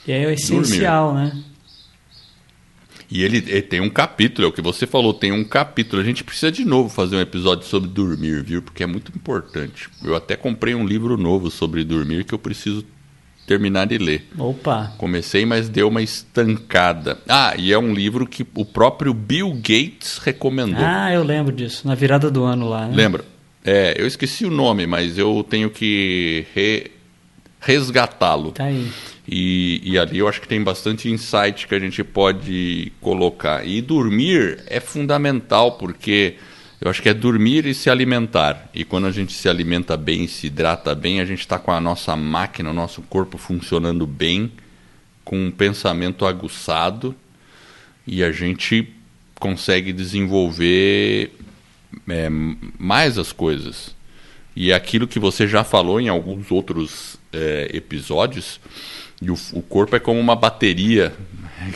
E 0.06 0.12
é 0.12 0.26
o 0.26 0.30
essencial, 0.30 1.14
dormir. 1.14 1.34
né? 1.34 1.44
E 3.10 3.22
ele, 3.22 3.38
ele, 3.38 3.62
tem 3.62 3.80
um 3.80 3.90
capítulo, 3.90 4.46
é 4.46 4.50
o 4.50 4.52
que 4.52 4.62
você 4.62 4.86
falou, 4.86 5.14
tem 5.14 5.32
um 5.32 5.44
capítulo. 5.44 6.00
A 6.00 6.04
gente 6.04 6.24
precisa 6.24 6.50
de 6.50 6.64
novo 6.64 6.88
fazer 6.88 7.16
um 7.16 7.20
episódio 7.20 7.66
sobre 7.66 7.88
dormir, 7.88 8.42
viu? 8.42 8.62
Porque 8.62 8.82
é 8.82 8.86
muito 8.86 9.12
importante. 9.14 9.88
Eu 10.02 10.16
até 10.16 10.36
comprei 10.36 10.74
um 10.74 10.86
livro 10.86 11.16
novo 11.16 11.50
sobre 11.50 11.84
dormir 11.84 12.24
que 12.24 12.34
eu 12.34 12.38
preciso 12.38 12.84
terminar 13.46 13.86
de 13.86 13.98
ler. 13.98 14.28
Opa! 14.38 14.92
Comecei, 14.98 15.44
mas 15.44 15.68
deu 15.68 15.88
uma 15.88 16.02
estancada. 16.02 17.18
Ah, 17.28 17.54
e 17.56 17.72
é 17.72 17.78
um 17.78 17.92
livro 17.92 18.26
que 18.26 18.46
o 18.54 18.64
próprio 18.64 19.12
Bill 19.12 19.52
Gates 19.54 20.18
recomendou. 20.18 20.84
Ah, 20.84 21.12
eu 21.12 21.22
lembro 21.22 21.54
disso, 21.54 21.86
na 21.86 21.94
virada 21.94 22.30
do 22.30 22.44
ano 22.44 22.68
lá. 22.68 22.86
Né? 22.86 22.96
Lembra? 22.96 23.24
É, 23.64 23.94
eu 23.98 24.06
esqueci 24.06 24.44
o 24.44 24.50
nome, 24.50 24.86
mas 24.86 25.16
eu 25.16 25.44
tenho 25.48 25.70
que 25.70 26.46
re... 26.54 26.90
resgatá-lo. 27.64 28.52
Tá 28.52 28.64
aí. 28.64 28.90
E, 29.26 29.80
e, 29.82 29.98
ali 29.98 30.18
eu 30.18 30.28
acho 30.28 30.40
que 30.40 30.46
tem 30.46 30.62
bastante 30.62 31.08
insight 31.08 31.66
que 31.66 31.74
a 31.74 31.78
gente 31.78 32.04
pode 32.04 32.92
colocar. 33.00 33.66
E 33.66 33.80
dormir 33.80 34.62
é 34.66 34.80
fundamental, 34.80 35.72
porque 35.72 36.36
eu 36.80 36.90
acho 36.90 37.00
que 37.00 37.08
é 37.08 37.14
dormir 37.14 37.64
e 37.64 37.74
se 37.74 37.88
alimentar. 37.88 38.68
E 38.74 38.84
quando 38.84 39.06
a 39.06 39.10
gente 39.10 39.32
se 39.32 39.48
alimenta 39.48 39.96
bem, 39.96 40.26
se 40.26 40.48
hidrata 40.48 40.94
bem, 40.94 41.20
a 41.20 41.24
gente 41.24 41.40
está 41.40 41.58
com 41.58 41.72
a 41.72 41.80
nossa 41.80 42.14
máquina, 42.14 42.70
o 42.70 42.74
nosso 42.74 43.00
corpo 43.02 43.38
funcionando 43.38 44.06
bem, 44.06 44.52
com 45.24 45.46
um 45.46 45.50
pensamento 45.50 46.26
aguçado, 46.26 47.14
e 48.06 48.22
a 48.22 48.30
gente 48.30 48.92
consegue 49.40 49.90
desenvolver 49.90 51.32
é, 52.06 52.28
mais 52.78 53.16
as 53.16 53.32
coisas. 53.32 53.94
E 54.54 54.70
é 54.70 54.74
aquilo 54.74 55.08
que 55.08 55.18
você 55.18 55.48
já 55.48 55.64
falou 55.64 55.98
em 55.98 56.08
alguns 56.08 56.50
outros 56.50 57.16
é, 57.34 57.70
episódios 57.72 58.60
e 59.20 59.30
o, 59.30 59.36
o 59.52 59.62
corpo 59.62 59.96
é 59.96 60.00
como 60.00 60.20
uma 60.20 60.36
bateria 60.36 61.12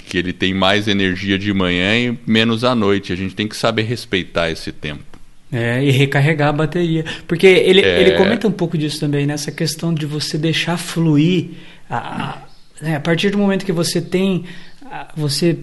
que 0.06 0.18
ele 0.18 0.32
tem 0.32 0.52
mais 0.52 0.88
energia 0.88 1.38
de 1.38 1.52
manhã 1.52 1.96
e 1.96 2.18
menos 2.26 2.64
à 2.64 2.74
noite. 2.74 3.12
A 3.12 3.16
gente 3.16 3.34
tem 3.34 3.48
que 3.48 3.56
saber 3.56 3.82
respeitar 3.82 4.50
esse 4.50 4.72
tempo. 4.72 5.04
É, 5.50 5.82
e 5.82 5.90
recarregar 5.90 6.48
a 6.48 6.52
bateria. 6.52 7.04
Porque 7.26 7.46
ele, 7.46 7.80
é... 7.80 8.00
ele 8.02 8.10
comenta 8.12 8.46
um 8.46 8.52
pouco 8.52 8.76
disso 8.76 9.00
também, 9.00 9.26
nessa 9.26 9.50
questão 9.50 9.94
de 9.94 10.04
você 10.04 10.36
deixar 10.36 10.76
fluir. 10.76 11.52
A, 11.88 11.96
a, 11.96 12.38
né, 12.82 12.96
a 12.96 13.00
partir 13.00 13.30
do 13.30 13.38
momento 13.38 13.64
que 13.64 13.72
você 13.72 14.00
tem. 14.00 14.44
A, 14.84 15.08
você 15.16 15.56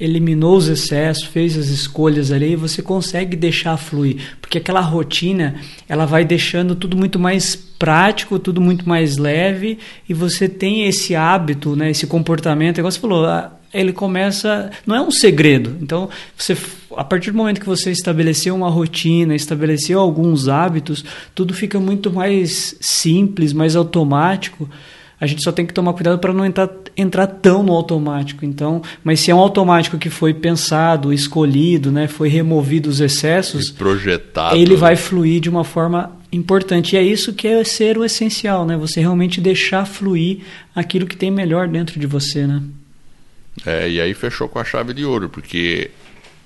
eliminou 0.00 0.56
os 0.56 0.66
excessos, 0.66 1.24
fez 1.24 1.56
as 1.58 1.66
escolhas 1.66 2.32
ali, 2.32 2.56
você 2.56 2.80
consegue 2.80 3.36
deixar 3.36 3.76
fluir, 3.76 4.16
porque 4.40 4.58
aquela 4.58 4.80
rotina, 4.80 5.56
ela 5.86 6.06
vai 6.06 6.24
deixando 6.24 6.74
tudo 6.74 6.96
muito 6.96 7.18
mais 7.18 7.54
prático, 7.54 8.38
tudo 8.38 8.60
muito 8.60 8.88
mais 8.88 9.18
leve, 9.18 9.78
e 10.08 10.14
você 10.14 10.48
tem 10.48 10.86
esse 10.86 11.14
hábito, 11.14 11.76
né, 11.76 11.90
esse 11.90 12.06
comportamento, 12.06 12.78
igual 12.78 12.90
você 12.90 12.98
falou, 12.98 13.26
ele 13.72 13.92
começa, 13.92 14.70
não 14.86 14.96
é 14.96 15.00
um 15.00 15.10
segredo. 15.10 15.76
Então, 15.80 16.08
você 16.36 16.56
a 16.96 17.04
partir 17.04 17.30
do 17.30 17.36
momento 17.36 17.60
que 17.60 17.66
você 17.66 17.92
estabeleceu 17.92 18.54
uma 18.54 18.68
rotina, 18.68 19.34
estabeleceu 19.34 20.00
alguns 20.00 20.48
hábitos, 20.48 21.04
tudo 21.34 21.54
fica 21.54 21.78
muito 21.78 22.12
mais 22.12 22.76
simples, 22.80 23.52
mais 23.52 23.76
automático 23.76 24.68
a 25.20 25.26
gente 25.26 25.42
só 25.44 25.52
tem 25.52 25.66
que 25.66 25.74
tomar 25.74 25.92
cuidado 25.92 26.18
para 26.18 26.32
não 26.32 26.46
entrar, 26.46 26.70
entrar 26.96 27.26
tão 27.26 27.62
no 27.62 27.72
automático. 27.72 28.44
Então, 28.44 28.82
mas 29.04 29.20
se 29.20 29.30
é 29.30 29.34
um 29.34 29.38
automático 29.38 29.98
que 29.98 30.08
foi 30.08 30.32
pensado, 30.32 31.12
escolhido, 31.12 31.92
né, 31.92 32.08
foi 32.08 32.28
removido 32.28 32.88
os 32.88 33.00
excessos, 33.00 33.68
e 33.68 33.72
projetado, 33.74 34.56
ele 34.56 34.74
vai 34.76 34.96
fluir 34.96 35.40
de 35.40 35.50
uma 35.50 35.62
forma 35.62 36.18
importante. 36.32 36.94
E 36.94 36.98
é 36.98 37.02
isso 37.02 37.34
que 37.34 37.46
é 37.46 37.62
ser 37.62 37.98
o 37.98 38.04
essencial, 38.04 38.64
né? 38.64 38.76
Você 38.76 39.00
realmente 39.00 39.40
deixar 39.40 39.84
fluir 39.84 40.38
aquilo 40.74 41.06
que 41.06 41.16
tem 41.16 41.30
melhor 41.30 41.68
dentro 41.68 42.00
de 42.00 42.06
você, 42.06 42.46
né? 42.46 42.62
É, 43.66 43.90
e 43.90 44.00
aí 44.00 44.14
fechou 44.14 44.48
com 44.48 44.58
a 44.58 44.64
chave 44.64 44.94
de 44.94 45.04
ouro, 45.04 45.28
porque 45.28 45.90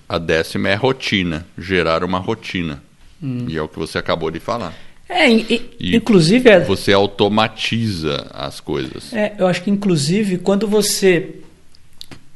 a 0.08 0.18
décima 0.18 0.68
é 0.68 0.74
rotina, 0.74 1.46
gerar 1.56 2.02
uma 2.02 2.18
rotina. 2.18 2.82
Hum. 3.22 3.46
E 3.48 3.56
é 3.56 3.62
o 3.62 3.68
que 3.68 3.78
você 3.78 3.98
acabou 3.98 4.30
de 4.30 4.40
falar. 4.40 4.74
É, 5.14 5.30
e, 5.30 5.70
inclusive. 5.80 6.48
É, 6.50 6.58
você 6.58 6.92
automatiza 6.92 8.26
as 8.32 8.58
coisas. 8.58 9.12
É, 9.12 9.34
eu 9.38 9.46
acho 9.46 9.62
que, 9.62 9.70
inclusive, 9.70 10.38
quando 10.38 10.66
você 10.66 11.36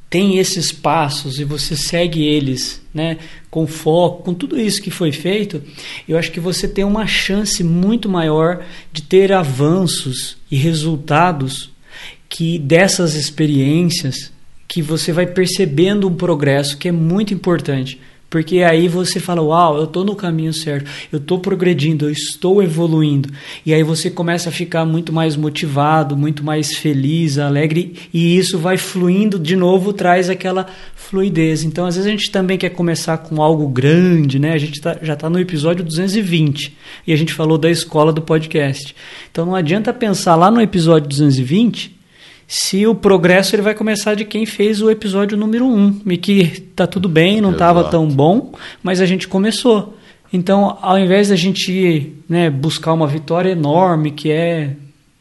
tem 0.08 0.38
esses 0.38 0.70
passos 0.72 1.38
e 1.38 1.44
você 1.44 1.76
segue 1.76 2.24
eles 2.24 2.80
né, 2.94 3.18
com 3.50 3.66
foco, 3.66 4.22
com 4.22 4.32
tudo 4.32 4.58
isso 4.58 4.80
que 4.80 4.90
foi 4.90 5.12
feito, 5.12 5.62
eu 6.08 6.16
acho 6.16 6.30
que 6.30 6.40
você 6.40 6.66
tem 6.66 6.84
uma 6.84 7.06
chance 7.06 7.62
muito 7.62 8.08
maior 8.08 8.64
de 8.92 9.02
ter 9.02 9.32
avanços 9.32 10.38
e 10.50 10.56
resultados 10.56 11.70
que 12.28 12.58
dessas 12.58 13.14
experiências 13.14 14.32
que 14.66 14.80
você 14.80 15.12
vai 15.12 15.26
percebendo 15.26 16.06
um 16.06 16.14
progresso 16.14 16.78
que 16.78 16.88
é 16.88 16.92
muito 16.92 17.34
importante. 17.34 18.00
Porque 18.30 18.58
aí 18.58 18.88
você 18.88 19.18
fala, 19.18 19.40
uau, 19.40 19.78
eu 19.78 19.84
estou 19.84 20.04
no 20.04 20.14
caminho 20.14 20.52
certo, 20.52 20.90
eu 21.10 21.18
estou 21.18 21.38
progredindo, 21.38 22.06
eu 22.06 22.10
estou 22.10 22.62
evoluindo. 22.62 23.30
E 23.64 23.72
aí 23.72 23.82
você 23.82 24.10
começa 24.10 24.50
a 24.50 24.52
ficar 24.52 24.84
muito 24.84 25.12
mais 25.12 25.34
motivado, 25.34 26.14
muito 26.14 26.44
mais 26.44 26.74
feliz, 26.74 27.38
alegre, 27.38 27.94
e 28.12 28.36
isso 28.36 28.58
vai 28.58 28.76
fluindo 28.76 29.38
de 29.38 29.56
novo, 29.56 29.94
traz 29.94 30.28
aquela 30.28 30.66
fluidez. 30.94 31.64
Então, 31.64 31.86
às 31.86 31.96
vezes 31.96 32.06
a 32.06 32.10
gente 32.10 32.30
também 32.30 32.58
quer 32.58 32.70
começar 32.70 33.16
com 33.16 33.42
algo 33.42 33.66
grande, 33.66 34.38
né? 34.38 34.52
A 34.52 34.58
gente 34.58 34.78
tá, 34.78 34.98
já 35.00 35.14
está 35.14 35.30
no 35.30 35.40
episódio 35.40 35.82
220 35.82 36.76
e 37.06 37.12
a 37.12 37.16
gente 37.16 37.32
falou 37.32 37.56
da 37.56 37.70
escola 37.70 38.12
do 38.12 38.20
podcast. 38.20 38.94
Então 39.30 39.46
não 39.46 39.54
adianta 39.54 39.92
pensar 39.92 40.36
lá 40.36 40.50
no 40.50 40.60
episódio 40.60 41.08
220 41.08 41.97
se 42.50 42.86
o 42.86 42.94
progresso 42.94 43.54
ele 43.54 43.60
vai 43.60 43.74
começar 43.74 44.14
de 44.14 44.24
quem 44.24 44.46
fez 44.46 44.80
o 44.80 44.90
episódio 44.90 45.36
número 45.36 45.66
1, 45.66 45.68
um, 45.68 46.00
e 46.06 46.16
que 46.16 46.62
tá 46.74 46.86
tudo 46.86 47.06
bem, 47.06 47.42
não 47.42 47.52
estava 47.52 47.84
tão 47.84 48.08
bom, 48.08 48.54
mas 48.82 49.02
a 49.02 49.06
gente 49.06 49.28
começou. 49.28 49.98
Então, 50.32 50.78
ao 50.80 50.98
invés 50.98 51.28
da 51.28 51.36
gente 51.36 52.14
né, 52.26 52.48
buscar 52.48 52.94
uma 52.94 53.06
vitória 53.06 53.50
enorme, 53.50 54.12
que 54.12 54.30
é 54.30 54.74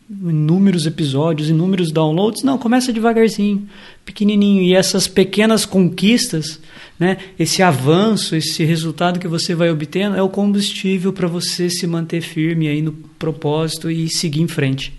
inúmeros 0.10 0.86
episódios, 0.86 1.50
inúmeros 1.50 1.92
downloads, 1.92 2.44
não, 2.44 2.58
começa 2.58 2.94
devagarzinho, 2.94 3.68
pequenininho. 4.06 4.62
E 4.62 4.74
essas 4.74 5.06
pequenas 5.06 5.66
conquistas, 5.66 6.62
né, 6.98 7.18
esse 7.38 7.62
avanço, 7.62 8.38
esse 8.38 8.64
resultado 8.64 9.20
que 9.20 9.28
você 9.28 9.54
vai 9.54 9.70
obtendo 9.70 10.16
é 10.16 10.22
o 10.22 10.30
combustível 10.30 11.12
para 11.12 11.28
você 11.28 11.70
se 11.70 11.86
manter 11.86 12.22
firme 12.22 12.70
aí 12.70 12.82
no 12.82 12.94
propósito 13.20 13.92
e 13.92 14.08
seguir 14.08 14.42
em 14.42 14.48
frente. 14.48 14.94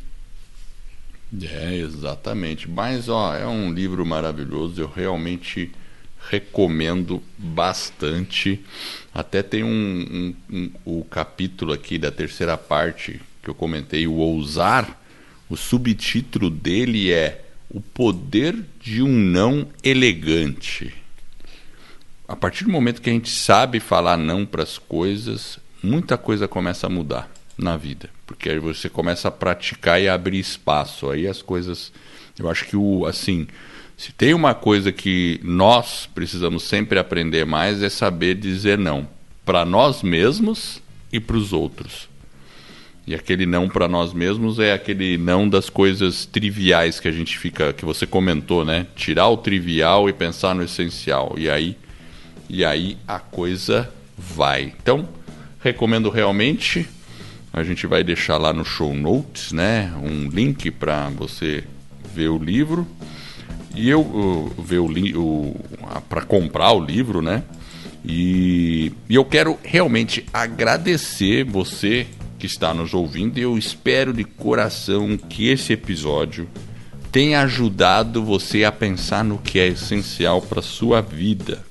É, 1.42 1.76
exatamente. 1.76 2.68
Mas, 2.68 3.08
ó, 3.08 3.34
é 3.34 3.46
um 3.46 3.72
livro 3.72 4.04
maravilhoso, 4.04 4.80
eu 4.80 4.88
realmente 4.88 5.70
recomendo 6.30 7.22
bastante. 7.36 8.64
Até 9.14 9.42
tem 9.42 9.62
um, 9.62 10.34
um, 10.50 10.56
um, 10.56 10.70
o 10.84 11.04
capítulo 11.04 11.72
aqui 11.72 11.98
da 11.98 12.10
terceira 12.10 12.56
parte 12.56 13.20
que 13.42 13.48
eu 13.48 13.54
comentei, 13.54 14.06
o 14.06 14.14
Ousar. 14.14 14.98
O 15.48 15.56
subtítulo 15.56 16.50
dele 16.50 17.10
é 17.10 17.44
O 17.70 17.80
Poder 17.80 18.54
de 18.80 19.02
um 19.02 19.08
Não 19.08 19.68
Elegante. 19.82 20.94
A 22.26 22.36
partir 22.36 22.64
do 22.64 22.70
momento 22.70 23.00
que 23.00 23.08
a 23.08 23.12
gente 23.12 23.30
sabe 23.30 23.80
falar 23.80 24.18
não 24.18 24.44
para 24.44 24.62
as 24.62 24.76
coisas, 24.76 25.58
muita 25.82 26.18
coisa 26.18 26.46
começa 26.46 26.86
a 26.86 26.90
mudar 26.90 27.30
na 27.56 27.78
vida, 27.78 28.10
porque 28.28 28.50
aí 28.50 28.58
você 28.58 28.90
começa 28.90 29.28
a 29.28 29.30
praticar 29.30 30.00
e 30.00 30.06
abrir 30.06 30.38
espaço. 30.38 31.10
Aí 31.10 31.26
as 31.26 31.40
coisas, 31.40 31.90
eu 32.38 32.48
acho 32.48 32.66
que 32.66 32.76
o 32.76 33.06
assim, 33.06 33.48
se 33.96 34.12
tem 34.12 34.34
uma 34.34 34.54
coisa 34.54 34.92
que 34.92 35.40
nós 35.42 36.06
precisamos 36.14 36.62
sempre 36.62 36.98
aprender 36.98 37.46
mais 37.46 37.82
é 37.82 37.88
saber 37.88 38.34
dizer 38.34 38.76
não 38.76 39.08
para 39.46 39.64
nós 39.64 40.02
mesmos 40.02 40.82
e 41.10 41.18
para 41.18 41.38
os 41.38 41.54
outros. 41.54 42.06
E 43.06 43.14
aquele 43.14 43.46
não 43.46 43.66
para 43.66 43.88
nós 43.88 44.12
mesmos 44.12 44.58
é 44.58 44.74
aquele 44.74 45.16
não 45.16 45.48
das 45.48 45.70
coisas 45.70 46.26
triviais 46.26 47.00
que 47.00 47.08
a 47.08 47.12
gente 47.12 47.38
fica, 47.38 47.72
que 47.72 47.86
você 47.86 48.06
comentou, 48.06 48.62
né? 48.62 48.86
Tirar 48.94 49.28
o 49.28 49.38
trivial 49.38 50.10
e 50.10 50.12
pensar 50.12 50.54
no 50.54 50.62
essencial. 50.62 51.34
E 51.38 51.48
aí, 51.48 51.78
e 52.46 52.62
aí 52.62 52.98
a 53.08 53.18
coisa 53.18 53.90
vai. 54.18 54.74
Então, 54.82 55.08
recomendo 55.62 56.10
realmente 56.10 56.86
a 57.58 57.64
gente 57.64 57.86
vai 57.86 58.04
deixar 58.04 58.36
lá 58.36 58.52
no 58.52 58.64
show 58.64 58.94
notes, 58.94 59.52
né, 59.52 59.92
um 60.02 60.28
link 60.28 60.70
para 60.70 61.08
você 61.10 61.64
ver 62.14 62.28
o 62.28 62.38
livro. 62.38 62.86
E 63.74 63.88
eu 63.88 64.52
ver 64.58 64.78
o, 64.78 64.86
o 65.20 65.60
para 66.08 66.22
comprar 66.22 66.72
o 66.72 66.84
livro, 66.84 67.22
né? 67.22 67.44
E, 68.04 68.92
e 69.08 69.14
eu 69.14 69.24
quero 69.24 69.58
realmente 69.62 70.24
agradecer 70.32 71.44
você 71.44 72.06
que 72.38 72.46
está 72.46 72.74
nos 72.74 72.92
ouvindo. 72.92 73.38
E 73.38 73.42
eu 73.42 73.56
espero 73.56 74.12
de 74.12 74.24
coração 74.24 75.16
que 75.16 75.48
esse 75.48 75.72
episódio 75.72 76.48
tenha 77.12 77.42
ajudado 77.42 78.24
você 78.24 78.64
a 78.64 78.72
pensar 78.72 79.22
no 79.22 79.38
que 79.38 79.60
é 79.60 79.68
essencial 79.68 80.42
para 80.42 80.60
sua 80.60 81.00
vida 81.00 81.67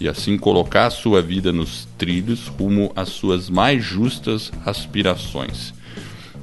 e 0.00 0.08
assim 0.08 0.38
colocar 0.38 0.86
a 0.86 0.90
sua 0.90 1.20
vida 1.20 1.52
nos 1.52 1.88
trilhos 1.98 2.46
rumo 2.48 2.92
às 2.94 3.08
suas 3.08 3.50
mais 3.50 3.82
justas 3.84 4.52
aspirações. 4.64 5.74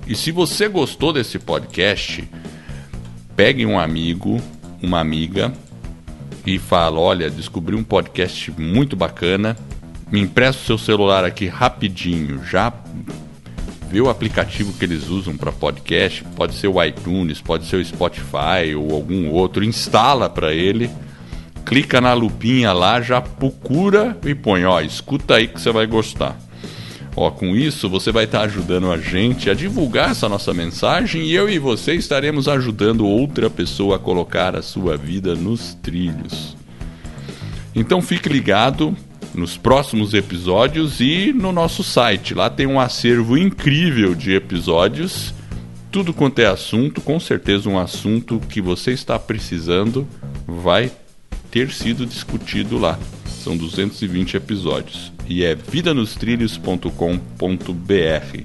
E 0.07 0.15
se 0.15 0.31
você 0.31 0.67
gostou 0.67 1.11
desse 1.13 1.39
podcast, 1.39 2.27
pegue 3.35 3.65
um 3.65 3.79
amigo, 3.79 4.41
uma 4.81 4.99
amiga 4.99 5.53
e 6.45 6.59
fala: 6.59 6.99
"Olha, 6.99 7.29
descobri 7.29 7.75
um 7.75 7.83
podcast 7.83 8.51
muito 8.59 8.95
bacana. 8.95 9.57
Me 10.11 10.19
empresta 10.19 10.61
o 10.61 10.65
seu 10.65 10.77
celular 10.77 11.25
aqui 11.25 11.47
rapidinho, 11.47 12.43
já 12.45 12.71
vê 13.89 14.01
o 14.01 14.09
aplicativo 14.09 14.73
que 14.73 14.85
eles 14.85 15.07
usam 15.07 15.35
para 15.35 15.51
podcast, 15.51 16.23
pode 16.35 16.53
ser 16.55 16.67
o 16.67 16.83
iTunes, 16.83 17.41
pode 17.41 17.65
ser 17.65 17.77
o 17.77 17.85
Spotify 17.85 18.75
ou 18.77 18.93
algum 18.93 19.29
outro, 19.29 19.63
instala 19.63 20.29
para 20.29 20.53
ele, 20.53 20.89
clica 21.66 21.99
na 21.99 22.13
lupinha 22.13 22.72
lá, 22.72 23.01
já 23.01 23.20
procura 23.20 24.18
e 24.24 24.36
põe, 24.36 24.63
ó, 24.66 24.80
escuta 24.82 25.36
aí 25.36 25.47
que 25.47 25.59
você 25.59 25.72
vai 25.72 25.88
gostar. 25.88 26.39
Ó, 27.16 27.32
com 27.32 27.55
isso 27.55 27.89
você 27.89 28.11
vai 28.11 28.26
estar 28.26 28.39
tá 28.39 28.45
ajudando 28.45 28.91
a 28.91 28.97
gente 28.97 29.49
a 29.49 29.53
divulgar 29.53 30.11
essa 30.11 30.30
nossa 30.30 30.53
mensagem 30.53 31.24
e 31.24 31.34
eu 31.34 31.49
e 31.49 31.57
você 31.57 31.95
estaremos 31.95 32.47
ajudando 32.47 33.07
outra 33.07 33.49
pessoa 33.49 33.95
a 33.95 33.99
colocar 33.99 34.55
a 34.55 34.61
sua 34.61 34.95
vida 34.95 35.34
nos 35.34 35.74
trilhos. 35.76 36.55
Então 37.74 38.01
fique 38.01 38.30
ligado, 38.30 38.95
nos 39.34 39.57
próximos 39.57 40.13
episódios 40.13 40.99
e 40.99 41.34
no 41.34 41.51
nosso 41.51 41.84
site. 41.84 42.34
Lá 42.34 42.49
tem 42.49 42.68
um 42.68 42.80
acervo 42.80 43.38
incrível 43.38 44.13
de 44.13 44.34
episódios. 44.34 45.34
Tudo 45.91 46.13
quanto 46.13 46.39
é 46.39 46.45
assunto, 46.45 47.01
com 47.01 47.20
certeza 47.20 47.70
um 47.70 47.80
assunto 47.80 48.41
que 48.49 48.61
você 48.61 48.91
está 48.91 49.18
precisando 49.18 50.07
vai 50.45 50.91
ter 51.55 51.71
sido 51.71 52.05
discutido 52.05 52.77
lá. 52.77 52.99
São 53.25 53.55
220 53.55 54.35
episódios 54.35 55.13
e 55.25 55.45
é 55.45 55.55
vidanostrilhos.com.br. 55.55 58.39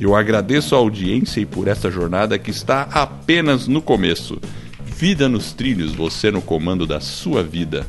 Eu 0.00 0.16
agradeço 0.16 0.74
a 0.74 0.78
audiência 0.78 1.40
e 1.40 1.44
por 1.44 1.68
essa 1.68 1.90
jornada 1.90 2.38
que 2.38 2.50
está 2.50 2.84
apenas 2.84 3.68
no 3.68 3.82
começo. 3.82 4.40
Vida 4.86 5.28
nos 5.28 5.52
trilhos, 5.52 5.92
você 5.92 6.30
no 6.30 6.40
comando 6.40 6.86
da 6.86 6.98
sua 6.98 7.42
vida. 7.42 7.86